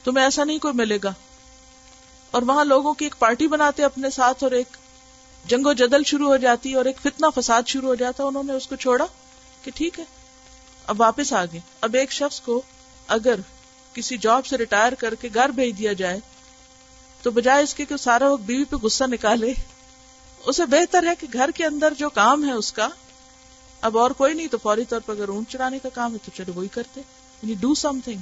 تمہیں 0.04 0.26
ایسا 0.26 0.44
نہیں 0.44 0.60
کوئی 0.60 0.74
ملے 0.74 1.00
گا۔ 1.04 1.14
اور 2.32 2.42
وہاں 2.42 2.66
لوگوں 2.66 2.94
کی 2.94 3.06
ایک 3.06 3.16
پارٹی 3.20 3.48
بناتے 3.48 3.84
اپنے 3.84 4.10
ساتھ 4.10 4.44
اور 4.44 4.52
ایک 4.52 4.78
جنگ 5.46 5.66
و 5.66 5.74
جدل 5.74 6.04
شروع 6.04 6.28
ہو 6.28 6.38
جاتی 6.38 6.74
اور 6.74 6.86
ایک 6.86 6.98
فتنا 7.04 7.30
فساد 7.30 7.62
شروع 7.66 7.90
ہو 7.90 7.96
جاتا، 7.96 8.24
انہوں 8.24 8.44
نے 8.44 8.54
اس 8.54 8.68
کو 8.68 8.76
چھوڑا 8.76 9.06
کہ 9.64 9.72
ٹھیک 9.76 10.00
ہے، 10.00 10.04
اب 10.88 11.02
واپس 11.02 11.34
آ 11.34 11.46
گئے۔ 11.46 11.60
اب 11.82 11.96
ایک 11.96 12.12
شخص 12.12 12.42
کو 12.42 12.62
اگر 13.08 13.36
کسی 13.94 14.18
جاب 14.18 14.46
سے 14.46 14.58
ریٹائر 14.58 14.94
کر 14.94 15.16
کے 15.16 15.30
گھر 15.34 15.50
بھیج 15.50 15.78
دیا 15.78 15.94
جائے، 15.94 16.20
تو 17.22 17.32
بجائے 17.32 17.64
اس 17.64 17.74
کے 17.74 17.86
کہ 17.86 17.98
سارا 17.98 18.30
وقت 18.30 18.42
بیوی 18.42 18.64
پہ 18.64 18.76
غصہ 18.76 19.04
نکالے، 19.04 19.54
اسے 20.46 20.66
بہتر 20.66 21.08
ہے 21.08 21.16
کہ 21.20 21.28
گھر 21.34 21.52
کے 21.52 21.66
اندر 21.66 21.94
جو 21.98 22.10
کام 22.10 22.46
ہے 22.46 22.52
اس 22.52 22.74
کا 22.74 22.88
اب 23.82 23.98
اور 23.98 24.12
کوئی 24.12 24.34
نہیں 24.34 24.48
تو 24.48 24.58
فوری 24.58 24.86
طور 24.86 25.00
پر 25.06 25.14
اگر 25.14 25.30
اونٹ 25.30 25.50
چرانے 25.50 25.80
کا 25.80 25.90
کام 25.90 26.14
ہے 26.14 26.18
تو 26.26 26.32
چلے 26.36 26.52
وہی 26.56 26.68
کرتے 26.68 27.02
یعنی 27.42 27.54
ڈو 27.54 27.76
سم 27.76 28.00
تھنگ 28.04 28.18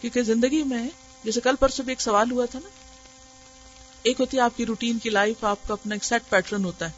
کیونکہ 0.00 0.22
زندگی 0.22 0.62
میں 0.62 0.88
جیسے 1.24 1.40
کل 1.40 1.56
پرسوں 1.56 1.84
بھی 1.84 1.90
ایک 1.90 2.00
سوال 2.00 2.30
ہوا 2.30 2.46
تھا 2.46 2.58
نا۔ 2.62 2.68
ایک 4.02 4.20
ہوتی 4.20 4.36
ہے 4.36 4.42
آپ 4.42 4.56
کی 4.56 4.66
روٹین 4.66 4.98
کی 4.98 5.10
لائف 5.10 5.44
آپ 5.44 5.58
کا 5.68 5.72
اپنا 5.72 5.94
ایک 5.94 6.04
سیٹ 6.04 6.22
پیٹرن 6.28 6.64
ہوتا 6.64 6.86
ہے۔ 6.86 6.90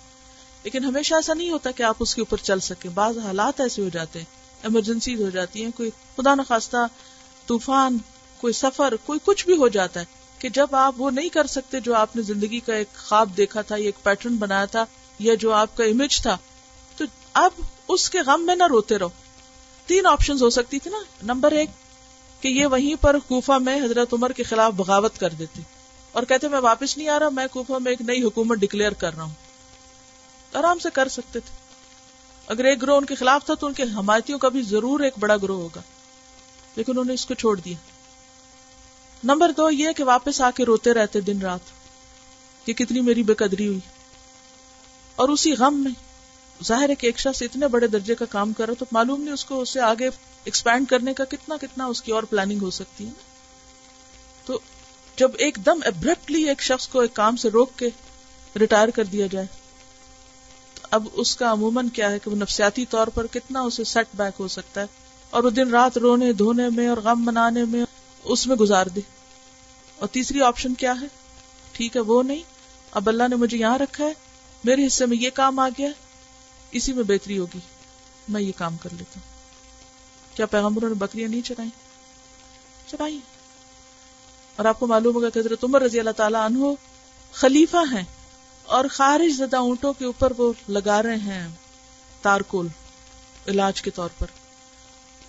لیکن 0.62 0.84
ہمیشہ 0.84 1.14
ایسا 1.14 1.34
نہیں 1.34 1.50
ہوتا 1.50 1.70
کہ 1.70 1.82
آپ 1.82 1.96
اس 2.00 2.14
کے 2.14 2.20
اوپر 2.20 2.36
چل 2.36 2.60
سکیں۔ 2.60 2.90
بعض 2.90 3.18
حالات 3.18 3.60
ایسے 3.60 3.82
ہو 3.82 3.88
جاتے 3.88 4.18
ہیں۔ 4.18 4.26
ایمرجنسی 4.62 5.22
ہو 5.22 5.30
جاتی 5.30 5.64
ہیں۔ 5.64 5.70
کوئی 5.76 5.90
خدا 6.16 6.34
نخواستہ 6.34 6.86
طوفان، 7.46 7.98
کوئی 8.38 8.52
سفر، 8.52 8.94
کوئی 9.04 9.18
کچھ 9.24 9.46
بھی 9.46 9.56
ہو 9.56 9.68
جاتا 9.68 10.00
ہے 10.00 10.04
کہ 10.38 10.48
جب 10.48 10.66
آپ 10.72 10.94
وہ 10.98 11.10
نہیں 11.10 11.28
کر 11.28 11.46
سکتے 11.46 11.80
جو 11.80 11.94
آپ 11.94 12.16
نے 12.16 12.22
زندگی 12.22 12.60
کا 12.60 12.74
ایک 12.74 12.88
خواب 12.96 13.36
دیکھا 13.36 13.62
تھا، 13.62 13.76
یا 13.76 13.84
ایک 13.84 13.94
پیٹرن 14.02 14.36
بنایا 14.36 14.64
تھا، 14.64 14.84
یا 15.18 15.34
جو 15.34 15.52
آپ 15.52 15.76
کا 15.76 15.84
امیج 15.84 16.22
تھا۔ 16.22 16.38
اب 17.36 17.50
اس 17.88 18.10
کے 18.10 18.20
غم 18.20 18.42
میں 18.46 18.56
نہ 18.56 18.62
روتے 18.70 18.98
رہو۔ 18.98 19.08
تین 19.86 20.06
آپشن 20.06 20.32
ہو 20.40 20.50
سکتی 20.50 20.78
تھی 20.78 20.90
نا۔ 20.90 20.98
نمبر 21.22 21.52
ایک، 21.52 21.70
کہ 22.40 22.48
یہ 22.48 22.66
وہیں 22.66 23.02
پر 23.02 23.16
کوفہ 23.28 23.52
میں 23.52 23.84
حضرت 23.84 24.12
عمر 24.12 24.32
کے 24.32 24.42
خلاف 24.42 24.72
بغاوت 24.72 25.18
کر 25.18 25.30
دیتے۔ 25.30 25.60
اور 26.12 26.22
کہتے، 26.22 26.48
میں 26.48 26.58
واپس 26.58 26.96
نہیں 26.96 27.08
آ 27.08 27.18
رہا، 27.18 27.28
میں 27.28 27.46
کوفہ 27.46 27.72
میں 27.72 27.92
ایک 27.92 28.00
نئی 28.00 28.22
حکومت 28.22 28.58
ڈکلیئر 28.58 28.92
کر 28.92 29.14
رہا 29.14 29.22
ہوں۔ 29.22 29.34
آرام 30.52 30.78
سے 30.78 30.88
کر 30.92 31.08
سکتے 31.08 31.40
تھے۔ 31.40 31.56
اگر 32.46 32.64
ایک 32.64 32.82
گروہ 32.82 32.96
ان 32.96 33.04
کے 33.04 33.14
خلاف 33.14 33.44
تھا، 33.44 33.54
تو 33.54 33.66
ان 33.66 33.72
کے 33.72 33.82
حمایتیوں 33.82 34.38
کا 34.38 34.48
بھی 34.48 34.62
ضرور 34.62 35.00
ایک 35.00 35.14
بڑا 35.18 35.36
گروہ 35.36 35.62
ہوگا۔ 35.62 35.82
لیکن 36.76 36.92
انہوں 36.92 37.04
نے 37.04 37.14
اس 37.14 37.26
کو 37.26 37.34
چھوڑ 37.34 37.60
دیا۔ 37.60 37.76
نمبر 39.24 39.50
دو 39.56 39.70
یہ 39.70 39.92
کہ 39.96 40.04
واپس 40.04 40.40
آ 40.40 40.50
کے 40.50 40.64
روتے 40.64 40.94
رہتے 40.94 41.20
دن 41.20 41.40
رات، 41.40 41.60
کہ 42.66 42.72
کتنی 42.72 43.00
میری 43.00 43.22
بے 43.22 43.34
قدری 43.34 43.66
ہوئی۔ 43.66 43.80
اور 45.16 45.28
اسی 45.28 45.52
غم 45.52 45.80
میں 45.80 46.06
ظاہر 46.64 46.90
ہے 46.90 46.94
کہ 46.94 47.06
ایک 47.06 47.18
شخص 47.18 47.42
اتنے 47.42 47.68
بڑے 47.68 47.86
درجے 47.86 48.14
کا 48.14 48.24
کام 48.24 48.52
کر 48.52 48.66
رہا 48.66 48.74
تو 48.78 48.84
معلوم 48.92 49.22
نہیں 49.22 49.34
اس 49.34 49.44
کو 49.44 49.60
اسے 49.60 49.80
آگے 49.80 50.06
ایکسپینڈ 50.44 50.88
کرنے 50.88 51.14
کا 51.14 51.24
کتنا 51.24 51.56
کتنا 51.60 51.84
اس 51.84 52.02
کی 52.02 52.12
اور 52.12 52.22
پلاننگ 52.22 52.62
ہو 52.62 52.70
سکتی 52.70 53.06
ہے۔ 53.06 53.10
تو 54.44 54.58
جب 55.16 55.30
ایک 55.38 55.58
دم 55.66 55.78
ابرپٹلی 55.84 56.48
ایک 56.48 56.62
شخص 56.62 56.88
کو 56.88 57.00
ایک 57.00 57.14
کام 57.14 57.36
سے 57.36 57.50
روک 57.50 57.70
کے 57.76 57.88
ریٹائر 58.58 58.88
کر 58.88 59.04
دیا 59.04 59.26
جائے، 59.26 59.46
تو 60.74 60.88
اب 60.90 61.08
اس 61.12 61.36
کا 61.36 61.52
عموماً 61.52 61.88
کیا 61.88 62.10
ہے 62.10 62.18
کہ 62.18 62.30
وہ 62.30 62.36
نفسیاتی 62.36 62.86
طور 62.86 63.06
پر 63.06 63.26
کتنا 63.26 63.60
اسے 63.60 63.84
سیٹ 63.84 64.06
بیک 64.14 64.34
ہو 64.38 64.48
سکتا 64.48 64.80
ہے 64.80 64.86
اور 65.30 65.44
وہ 65.44 65.50
دن 65.50 65.70
رات 65.70 65.98
رونے 65.98 66.32
دھونے 66.32 66.68
میں 66.68 66.88
اور 66.88 66.96
غم 66.96 67.24
منانے 67.24 67.64
میں 67.64 67.84
اس 68.24 68.46
میں 68.46 68.56
گزار 68.56 68.86
دے۔ 68.86 69.00
اور 69.96 70.08
تیسری 70.08 70.42
آپشن 70.42 70.74
کیا 70.74 70.94
ہے؟ 71.00 71.06
ٹھیک 71.72 71.96
ہے، 71.96 72.00
وہ 72.00 72.22
نہیں۔ 72.22 72.42
اب 72.90 73.08
اللہ 73.08 73.22
نے 73.30 73.36
مجھے 73.36 73.58
یہاں 73.58 73.78
رکھا 73.78 74.04
ہے، 74.04 74.12
میرے 74.64 74.86
حصے 74.86 75.06
میں 75.06 75.16
یہ 75.16 75.30
کام 75.34 75.58
آ 75.58 75.68
گیا 75.68 75.88
ہے۔ 75.88 76.05
اسی 76.70 76.92
میں 76.92 77.04
بہتری 77.04 77.38
ہوگی۔ 77.38 77.58
میں 78.28 78.40
یہ 78.40 78.52
کام 78.56 78.76
کر 78.76 78.90
لیتا 78.92 79.20
ہوں۔ 79.20 79.36
کیا 80.36 80.46
پیغمبروں 80.46 80.88
نے 80.88 80.94
بکریاں 80.94 81.28
نہیں 81.28 81.40
چرائی 81.42 81.68
چرائی 82.86 83.20
اور 84.56 84.64
آپ 84.64 84.80
کو 84.80 84.86
معلوم 84.86 85.14
ہوگا 85.14 85.30
کہ 85.30 85.38
حضرت 85.38 85.64
عمر 85.64 85.82
رضی 85.82 85.98
اللہ 85.98 86.10
تعالیٰ 86.10 86.44
عنہ 86.44 86.64
خلیفہ 87.32 87.76
ہیں 87.76 88.04
اور 88.62 88.84
خارج 88.90 89.32
زدہ 89.36 89.56
اونٹوں 89.56 89.92
کے 89.92 90.04
اوپر 90.04 90.32
وہ 90.38 90.52
لگا 90.68 91.02
رہے 91.02 91.16
ہیں 91.16 91.48
تارکول 92.22 92.68
علاج 93.48 93.82
کے 93.82 93.90
طور 93.90 94.08
پر۔ 94.18 94.26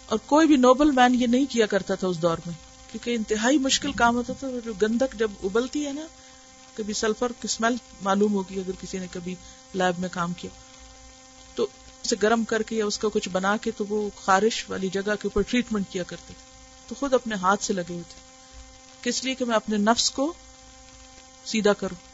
اور 0.05 0.19
کوئی 0.25 0.47
بھی 0.47 0.57
نوبل 0.57 0.91
مین 0.91 1.21
یہ 1.21 1.27
نہیں 1.27 1.45
کیا 1.49 1.65
کرتا 1.65 1.95
تھا 1.95 2.07
اس 2.07 2.21
دور 2.21 2.37
میں، 2.45 2.53
کیونکہ 2.91 3.15
انتہائی 3.15 3.57
مشکل 3.57 3.91
کام 3.91 4.15
ہوتا 4.15 4.33
تھا۔ 4.33 4.47
جو 4.65 4.73
گندک 4.81 5.19
جب 5.19 5.31
ابلتی 5.43 5.87
ہے 5.87 5.93
نا، 5.93 6.07
کبھی 6.73 6.93
سلفر 6.93 7.31
کی 7.31 7.39
اسمیل 7.43 7.75
معلوم 8.01 8.33
ہوگی 8.33 8.59
اگر 8.59 8.71
کسی 8.81 8.99
نے 8.99 9.07
کبھی 9.11 9.35
لیب 9.73 9.99
میں 9.99 10.09
کام 10.11 10.33
کیا۔ 10.33 10.51
تو 12.07 12.15
اسے 12.15 12.27
گرم 12.27 12.43
کر 12.43 12.61
کے 12.61 12.75
یا 12.75 12.85
اس 12.85 12.97
کا 12.97 13.07
کچھ 13.13 13.29
بنا 13.29 13.57
کے 13.57 13.71
تو 13.71 13.85
وہ 13.89 14.09
خارش 14.15 14.69
والی 14.69 14.89
جگہ 14.89 15.01
کے 15.01 15.19
اوپر 15.23 15.41
ٹریٹمنٹ 15.41 15.85
کیا 15.89 16.03
کرتے 16.03 16.25
تھے۔ 16.27 16.43
تو 16.87 16.95
خود 16.99 17.13
اپنے 17.13 17.35
ہاتھ 17.35 17.63
سے 17.63 17.73
لگے 17.73 17.93
ہوئے 17.93 18.03
تھے۔ 18.09 18.19
کس 19.01 19.23
لیے 19.23 19.35
کہ 19.35 19.45
میں 19.45 19.55
اپنے 19.55 19.77
نفس 19.77 20.11
کو 20.11 20.33
سیدھا 21.45 21.73
کروں۔ 21.73 22.07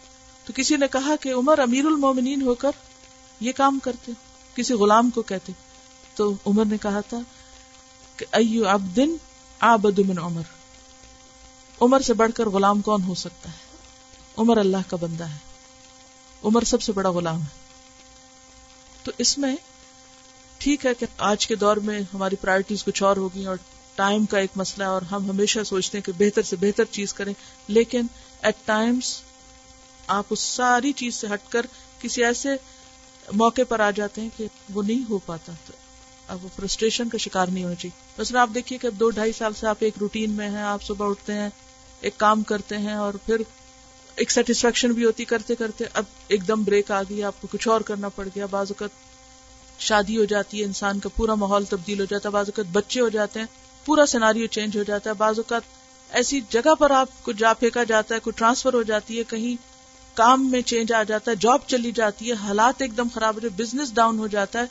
تو 0.45 0.53
کسی 0.55 0.75
نے 0.75 0.87
کہا 0.91 1.15
کہ 1.21 1.33
عمر 1.33 1.59
امیر 1.59 1.85
المومنین 1.85 2.41
ہو 2.41 2.55
کر 2.55 2.71
یہ 3.39 3.51
کام 3.51 3.79
کرتے 3.83 4.11
کسی 4.55 4.73
غلام 4.73 5.09
کو 5.09 5.21
کہتے 5.21 5.51
تو 6.15 6.33
عمر 6.45 6.65
نے 6.65 6.77
کہا 6.77 7.01
تھا 7.01 7.19
کہ 8.17 8.25
ایو 8.31 8.67
عبدن 8.67 9.15
عابد 9.59 9.99
من 9.99 10.19
عمر۔ 10.19 10.41
عمر 11.81 11.99
سے 11.99 12.13
بڑھ 12.13 12.31
کر 12.35 12.49
غلام 12.49 12.81
کون 12.81 13.03
ہو 13.03 13.15
سکتا 13.15 13.49
ہے؟ 13.49 13.77
عمر 14.37 14.57
اللہ 14.57 14.77
کا 14.87 14.97
بندہ 15.01 15.27
ہے۔ 15.27 15.37
عمر 16.43 16.63
سب 16.63 16.81
سے 16.81 16.91
بڑا 16.91 17.09
غلام 17.09 17.41
ہے۔ 17.41 17.63
تو 19.03 19.11
اس 19.17 19.37
میں 19.37 19.55
ٹھیک 20.63 20.85
ہے 20.85 20.93
کہ 20.93 21.05
آج 21.17 21.47
کے 21.47 21.55
دور 21.55 21.77
میں 21.77 22.01
ہماری 22.13 22.35
پرائرٹیز 22.35 22.83
کچھ 22.83 23.03
اور 23.03 23.17
ہوگی 23.17 23.45
اور 23.45 23.55
ٹائم 23.95 24.25
کا 24.25 24.39
ایک 24.39 24.49
مسئلہ 24.55 24.83
ہے 24.83 24.89
اور 24.89 25.01
ہم 25.01 25.29
ہمیشہ 25.29 25.59
سوچتے 25.65 25.97
ہیں 25.97 26.05
کہ 26.05 26.11
بہتر 26.17 26.41
سے 26.41 26.55
بہتر 26.55 26.83
چیز 26.91 27.13
کریں۔ 27.13 27.33
لیکن 27.67 28.05
ایٹ 28.41 28.55
ٹائمس 28.65 29.21
آپ 30.07 30.25
اس 30.29 30.39
ساری 30.39 30.91
چیز 30.91 31.15
سے 31.15 31.27
ہٹ 31.33 31.39
کر 31.49 31.65
کسی 32.01 32.23
ایسے 32.23 32.49
موقع 33.33 33.61
پر 33.69 33.79
آ 33.79 33.91
جاتے 33.91 34.21
ہیں 34.21 34.29
کہ 34.37 34.47
وہ 34.73 34.83
نہیں 34.83 35.09
ہو 35.09 35.17
پاتا۔ 35.17 35.51
تو 35.67 35.73
اب 36.27 36.43
وہ 36.43 36.49
فرسٹریشن 36.55 37.09
کا 37.09 37.17
شکار 37.17 37.47
نہیں 37.47 37.63
ہونا 37.63 37.75
چاہیے۔ 37.75 38.21
بس 38.21 38.35
آپ 38.35 38.49
دیکھیے 38.55 38.79
کہ 38.79 38.87
اب 38.87 38.93
دو 38.93 39.09
ڈھائی 39.09 39.31
سال 39.31 39.53
سے 39.53 39.67
آپ 39.67 39.77
ایک 39.79 39.93
روٹین 39.99 40.31
میں 40.31 40.49
ہیں، 40.49 40.63
آپ 40.63 40.83
صبح 40.83 41.09
اٹھتے 41.09 41.33
ہیں، 41.33 41.49
ایک 42.01 42.17
کام 42.17 42.43
کرتے 42.43 42.77
ہیں 42.77 42.93
اور 42.93 43.13
پھر 43.13 43.35
ایک 44.15 44.31
سیٹسفیکشن 44.31 44.91
بھی 44.91 45.05
ہوتی 45.05 45.25
کرتے 45.25 45.55
کرتے 45.55 45.83
اب 45.93 46.03
ایک 46.27 46.47
دم 46.47 46.63
بریک 46.63 46.91
آ 46.91 47.01
گئی، 47.09 47.23
آپ 47.23 47.41
کو 47.41 47.47
کچھ 47.51 47.67
اور 47.67 47.81
کرنا 47.81 48.09
پڑ 48.09 48.27
گیا۔ 48.35 48.45
بعض 48.45 48.71
اوقات 48.71 49.12
شادی 49.79 50.17
ہو 50.17 50.25
جاتی 50.25 50.59
ہے، 50.59 50.65
انسان 50.65 50.99
کا 50.99 51.09
پورا 51.15 51.35
ماحول 51.35 51.65
تبدیل 51.65 51.99
ہو 51.99 52.05
جاتا 52.05 52.29
ہے، 52.29 52.33
بعض 52.33 52.49
اوقات 52.49 52.65
بچے 52.71 53.01
ہو 53.01 53.09
جاتے 53.09 53.39
ہیں، 53.39 53.47
پورا 53.85 54.05
سیناریو 54.05 54.47
چینج 54.47 54.77
ہو 54.77 54.83
جاتا 54.83 55.09
ہے، 55.09 55.15
بعض 55.15 55.39
اوقات 55.39 55.61
ایسی 56.09 56.41
جگہ 56.49 56.75
پر 56.75 56.91
آپ 56.91 57.09
کو 57.23 57.31
جا 57.31 57.53
پھینکا 57.53 57.83
جاتا 57.83 58.15
ہے، 58.15 58.19
کوئی 58.19 58.33
ٹرانسفر 58.37 58.73
ہو 58.73 58.83
جاتی 58.83 59.17
ہے، 59.17 59.23
کہیں 59.23 59.55
کام 60.13 60.51
میں 60.51 60.61
چینج 60.61 60.93
آ 60.93 61.03
جاتا 61.03 61.31
ہے 61.31 61.35
جاب 61.35 61.59
چلی 61.67 61.91
جاتی 61.91 62.27
ہے، 62.27 62.33
حالات 62.33 62.81
ایک 62.81 62.97
دم 62.97 63.07
خراب 63.13 63.35
ہو 63.35 63.39
جاتے 63.39 63.63
بزنس 63.63 63.93
ڈاؤن 63.93 64.19
ہو 64.19 64.27
جاتا 64.27 64.59
ہے، 64.59 64.65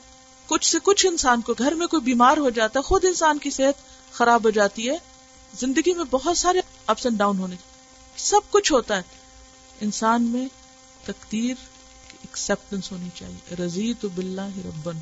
کچھ 0.46 0.66
سے 0.66 0.78
کچھ 0.82 1.06
انسان 1.06 1.40
کو 1.40 1.54
گھر 1.58 1.74
میں 1.74 1.86
کوئی 1.86 2.02
بیمار 2.02 2.36
ہو 2.36 2.50
جاتا 2.50 2.78
ہے، 2.78 2.84
خود 2.84 3.04
انسان 3.04 3.38
کی 3.38 3.50
صحت 3.50 4.12
خراب 4.12 4.44
ہو 4.44 4.50
جاتی 4.50 4.88
ہے، 4.90 4.96
زندگی 5.54 5.94
میں 5.94 6.04
بہت 6.10 6.38
سارے 6.38 6.60
اپس 6.86 7.06
اینڈ 7.06 7.18
ڈاؤن 7.18 7.38
ہونے، 7.38 7.56
سب 8.16 8.50
کچھ 8.50 8.72
ہوتا 8.72 8.96
ہے، 8.96 9.02
انسان 9.80 10.22
میں 10.22 10.46
تقدیر 11.06 11.54
ایکسپٹینس 12.32 12.92
ہونی 12.92 13.08
چاہیے۔ 13.14 13.54
رضی 13.56 13.94
تو 14.00 14.08
بلّہ 14.08 14.58
ربن۔ 14.64 14.98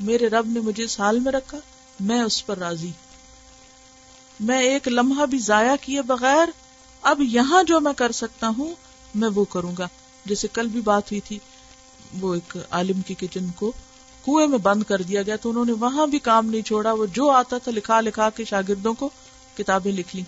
میرے 0.00 0.28
رب 0.28 0.46
نے 0.46 0.60
مجھے 0.60 0.84
اس 0.84 1.00
حال 1.00 1.20
میں 1.20 1.32
رکھا، 1.32 1.58
میں 2.00 2.22
اس 2.22 2.46
پر 2.46 2.58
راضی۔ 2.58 2.90
میں 4.40 4.62
ایک 4.62 4.88
لمحہ 4.88 5.26
بھی 5.26 5.38
ضائع 5.38 5.74
کیے 5.80 6.02
بغیر، 6.02 6.48
اب 7.02 7.20
یہاں 7.22 7.62
جو 7.62 7.80
میں 7.80 7.92
کر 7.92 8.12
سکتا 8.12 8.48
ہوں، 8.58 8.74
میں 9.14 9.28
وہ 9.28 9.44
کروں 9.44 9.72
گا۔ 9.78 9.88
جیسے 10.24 10.48
کل 10.52 10.66
بھی 10.66 10.80
بات 10.80 11.06
ہوئی 11.06 11.20
تھی، 11.20 11.38
وہ 12.20 12.34
ایک 12.34 12.58
عالم 12.70 13.00
کی 13.00 13.14
کچن 13.14 13.50
کو 13.56 13.72
کنویں 14.24 14.46
میں 14.46 14.58
بند 14.58 14.82
کر 14.82 15.02
دیا 15.02 15.22
گیا 15.22 15.36
تو 15.36 15.50
انہوں 15.50 15.64
نے 15.64 15.72
وہاں 15.72 16.06
بھی 16.06 16.18
کام 16.18 16.46
نہیں 16.46 16.62
چھوڑا۔ 16.62 16.92
وہ 16.92 17.06
جو 17.06 17.30
آتا 17.30 17.58
تھا، 17.58 17.72
لکھا 17.72 18.00
لکھا 18.00 18.30
کے 18.30 18.44
شاگردوں 18.44 18.94
کو 18.94 19.10
کتابیں 19.56 19.92
لکھ 19.92 20.16
لی 20.16 20.22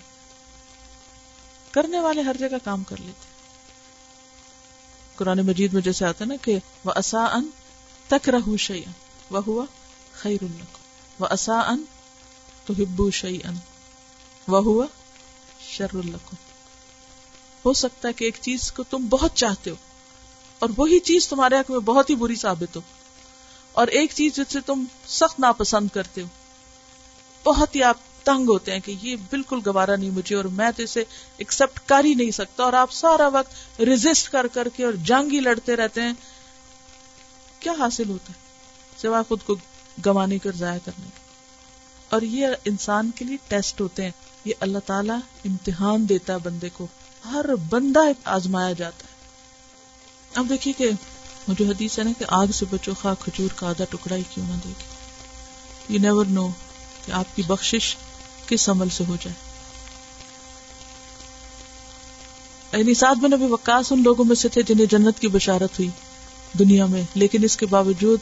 کرنے 1.70 2.00
والے 2.00 2.22
ہر 2.22 2.36
جگہ 2.38 2.56
کام 2.64 2.82
کر 2.82 2.96
لیتے۔ 2.96 3.33
قرآن 5.16 5.46
مجید 5.46 5.72
میں 5.72 5.82
جیسے 5.82 6.04
آتا 6.04 6.24
نا 6.24 6.34
کہ 6.42 6.58
وہ 6.84 6.92
اصا 6.96 7.24
ان 7.24 7.48
تک 8.08 8.28
رہ 8.28 8.56
شعی 8.56 8.82
وہ 9.30 9.42
ہوا 9.46 9.64
خیر 10.12 10.42
النق 10.42 10.78
وہ 11.20 11.26
اصا 11.30 11.60
ان 11.60 11.84
تو 12.66 12.74
ہبو 12.74 13.10
شعی 13.10 13.38
ان 13.44 13.56
وہ 14.48 14.62
ہوا 14.64 14.86
شر 15.68 15.94
القم 15.94 16.36
ہو 17.64 17.72
سکتا 17.72 18.08
ہے 18.08 18.12
کہ 18.12 18.24
ایک 18.24 18.38
چیز 18.40 18.72
کو 18.72 18.82
تم 18.82 19.06
بہت 19.06 19.34
چاہتے 19.34 19.70
ہو 19.70 19.76
اور 20.58 20.68
وہی 20.76 20.98
چیز 21.00 21.28
تمہارے 21.28 21.58
حق 21.58 21.70
میں 21.70 21.78
بہت 21.78 22.10
ہی 22.10 22.14
بری 22.14 22.34
ثابت 22.34 22.76
ہو 22.76 22.80
اور 23.72 23.88
ایک 23.88 24.12
چیز 24.14 24.34
جس 24.34 24.52
سے 24.52 24.60
تم 24.60 24.84
سخت 25.08 25.40
ناپسند 25.40 25.88
کرتے 25.94 26.22
ہو 26.22 26.26
بہت 27.44 27.76
ہی 27.76 27.82
آپ 27.82 27.96
تنگ 28.24 28.48
ہوتے 28.48 28.72
ہیں 28.72 28.80
کہ 28.80 28.94
یہ 29.02 29.16
بالکل 29.30 29.58
گوارا 29.66 29.96
نہیں 29.96 30.10
مجھے 30.10 30.36
اور 30.36 30.44
میں 30.44 30.70
تو 30.76 30.82
اسے 30.82 31.04
ایکسپٹ 31.36 31.80
کر 31.88 32.04
ہی 32.04 32.14
نہیں 32.14 32.30
سکتا 32.30 32.62
اور 32.62 32.72
آپ 32.72 32.92
سارا 32.92 33.28
وقت 33.28 33.80
ریزسٹ 33.80 34.32
کر 34.32 34.46
کر 34.46 34.68
کے 34.76 34.84
اور 34.84 34.92
جنگ 34.92 35.32
ہی 35.32 35.40
لڑتے 35.40 35.76
رہتے 35.76 36.02
ہیں۔ 36.02 36.12
کیا 37.60 37.72
حاصل 37.78 38.08
ہوتا 38.08 38.32
ہے؟ 38.32 38.38
سوا 38.98 39.22
خود 39.28 39.38
کو 39.46 39.54
گوانے 40.06 40.38
کر 40.38 40.52
ضائع 40.52 40.78
کرنے۔ 40.84 41.08
اور 42.08 42.22
یہ 42.22 42.46
انسان 42.64 43.10
کے 43.14 43.24
لیے 43.24 43.36
ٹیسٹ 43.48 43.80
ہوتے 43.80 44.04
ہیں۔ 44.04 44.10
یہ 44.44 44.54
اللہ 44.60 44.78
تعالیٰ 44.86 45.18
امتحان 45.44 46.08
دیتا 46.08 46.32
ہے 46.32 46.38
بندے 46.38 46.68
کو۔ 46.72 46.86
ہر 47.32 47.54
بندہ 47.70 48.00
آزمایا 48.24 48.72
جاتا 48.72 49.04
ہے۔ 49.04 49.14
اب 50.34 50.46
دیکھیے 50.48 50.74
کہ 50.74 50.90
جو 51.48 51.64
حدیث 51.64 51.98
ہے 51.98 52.04
نا 52.04 52.10
کہ 52.18 52.24
آگ 52.28 52.46
سے 52.46 52.64
بچو 52.70 52.92
خواہ 52.94 53.14
کھجور 53.20 53.48
کا 53.56 53.68
آدھا 53.68 53.84
ٹکڑا 53.90 54.16
ہی 54.16 54.22
کیوں 54.30 54.46
نہ 54.46 54.54
دے 54.64 54.68
گی 54.68 54.84
یو 55.88 56.00
نیور 56.00 56.26
نو 56.26 56.48
کہ 57.06 57.12
آپ 57.12 57.36
کی 57.36 57.42
بخشش 57.46 57.96
کس 58.48 58.68
عمل 58.68 58.88
سے 58.88 59.04
ہو 59.08 59.16
جائے۔ 59.20 59.54
یعنی 62.78 62.94
ساتھ 62.94 63.18
میں 63.18 63.28
نبی 63.28 63.46
وکاس 63.50 63.92
ان 63.92 64.02
لوگوں 64.02 64.24
میں 64.24 64.36
سے 64.36 64.48
تھے 64.48 64.62
جنہیں 64.62 64.86
جنت 64.86 65.20
کی 65.20 65.28
بشارت 65.28 65.78
ہوئی 65.78 65.90
دنیا 66.58 66.86
میں، 66.86 67.02
لیکن 67.14 67.44
اس 67.44 67.56
کے 67.56 67.66
باوجود 67.66 68.20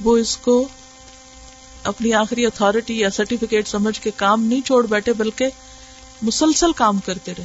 وہ 0.00 0.16
اس 0.16 0.36
کو 0.36 0.68
اپنی 1.84 2.12
آخری 2.12 2.46
اتارٹی 2.46 2.98
یا 2.98 3.10
سرٹیفکیٹ 3.10 3.68
سمجھ 3.68 4.00
کے 4.00 4.10
کام 4.16 4.44
نہیں 4.44 4.60
چھوڑ 4.60 4.86
بیٹھے، 4.86 5.12
بلکہ 5.12 5.48
مسلسل 6.22 6.72
کام 6.72 7.00
کرتے 7.00 7.32
رہے۔ 7.38 7.44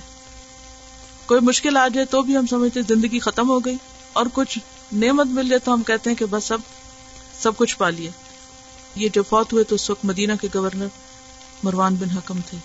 کوئی 1.25 1.41
مشکل 1.41 1.77
آ 1.77 1.87
جائے 1.87 2.05
تو 2.05 2.21
بھی 2.21 2.37
ہم 2.37 2.47
سمجھتے 2.47 2.81
زندگی 2.81 3.19
ختم 3.19 3.49
ہو 3.49 3.59
گئی 3.59 3.75
اور 4.13 4.25
کچھ 4.33 4.59
نعمت 4.93 5.25
مل 5.25 5.49
جائے 5.49 5.59
تو 5.59 5.73
ہم 5.73 5.83
کہتے 5.83 6.09
ہیں 6.09 6.17
کہ 6.17 6.25
بس 6.25 6.51
اب 6.51 6.61
سب 7.39 7.57
کچھ 7.57 7.77
پا 7.77 7.89
لیے 7.89 8.09
یہ 8.95 9.09
جو 9.13 9.23
فوت 9.23 9.53
ہوئے 9.53 9.63
تو 9.63 9.75
اس 9.75 9.89
وقت 9.89 10.05
مدینہ 10.05 10.33
کے 10.41 10.47
گورنر 10.53 10.87
مروان 11.65 11.95
بن 11.95 12.09
حکم 12.09 12.39
تھے۔ 12.49 12.57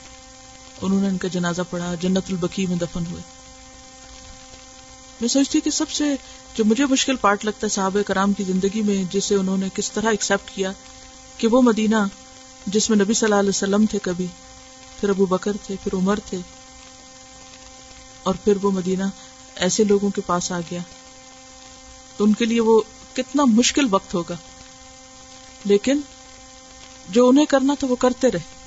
انہوں 0.81 1.01
نے 1.01 1.09
ان 1.09 1.19
کا 1.19 1.29
جنازہ 1.29 1.63
پڑھا، 1.71 1.95
جنت 1.95 2.23
البکی 2.29 2.67
میں 2.67 2.77
دفن 2.77 3.03
ہوئے۔ 3.11 3.23
میں 5.21 5.29
سوچتی 5.29 5.61
کہ 5.61 5.71
سب 5.71 5.91
سے 5.91 6.15
جو 6.55 6.65
مجھے 6.65 6.87
مشکل 6.87 7.17
پارٹ 7.17 7.45
لگتا 7.45 7.65
ہے 7.65 7.69
صحابہ 7.69 8.03
کرام 8.03 8.33
کی 8.33 8.45
زندگی 8.45 8.83
میں 8.83 9.05
جسے 9.13 9.35
انہوں 9.35 9.59
نے 9.59 9.69
کس 9.75 9.93
طرح 9.93 10.11
ایکسپٹ 10.11 10.51
کیا 10.55 10.73
کہ 11.37 11.49
وہ 11.49 11.63
مدینہ 11.63 11.97
جس 12.67 12.91
میں 12.91 12.99
نبی 12.99 13.15
صلی 13.15 13.27
اللہ 13.27 13.41
علیہ 13.41 13.49
وسلم 13.49 13.87
تھے 13.91 13.99
کبھی، 14.03 14.27
پھر 15.01 15.09
ابو 15.09 15.27
بکر 15.27 15.53
تھے، 15.67 15.77
پھر 15.83 15.95
عمر 15.97 16.19
تھے، 16.27 16.39
اور 18.23 18.35
پھر 18.45 18.53
وہ 18.63 18.71
مدینہ 18.71 19.03
ایسے 19.57 19.85
لوگوں 19.85 20.11
کے 20.11 20.21
پاس 20.27 20.53
آ 20.53 20.61
گیا۔ 20.61 20.81
تو 22.17 22.25
ان 22.25 22.35
کے 22.35 22.45
لیے 22.45 22.61
وہ 22.61 22.81
کتنا 23.13 23.45
مشکل 23.45 23.87
وقت 23.91 24.15
ہوگا۔ 24.15 24.37
لیکن 25.65 26.01
جو 27.09 27.29
انہیں 27.29 27.47
کرنا 27.47 27.75
تھا 27.79 27.87
وہ 27.87 27.97
کرتے 27.97 28.31
رہے۔ 28.31 28.60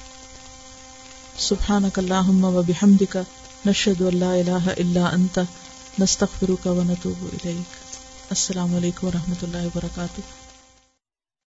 سبحانك 1.38 2.00
اللهم 2.00 2.44
وبحمدك 2.44 3.26
نشهد 3.66 4.02
ان 4.02 4.14
لا 4.14 4.42
اله 4.42 4.74
الا 4.74 5.14
انت 5.16 5.46
نستغفرك 6.00 6.66
ونتوب 6.66 7.18
اليك 7.34 7.66
السلام 8.32 8.76
علیکم 8.76 9.08
و 9.08 9.12
رحمۃ 9.12 9.44
اللہ 9.44 9.66
وبرکاتہ 9.66 10.22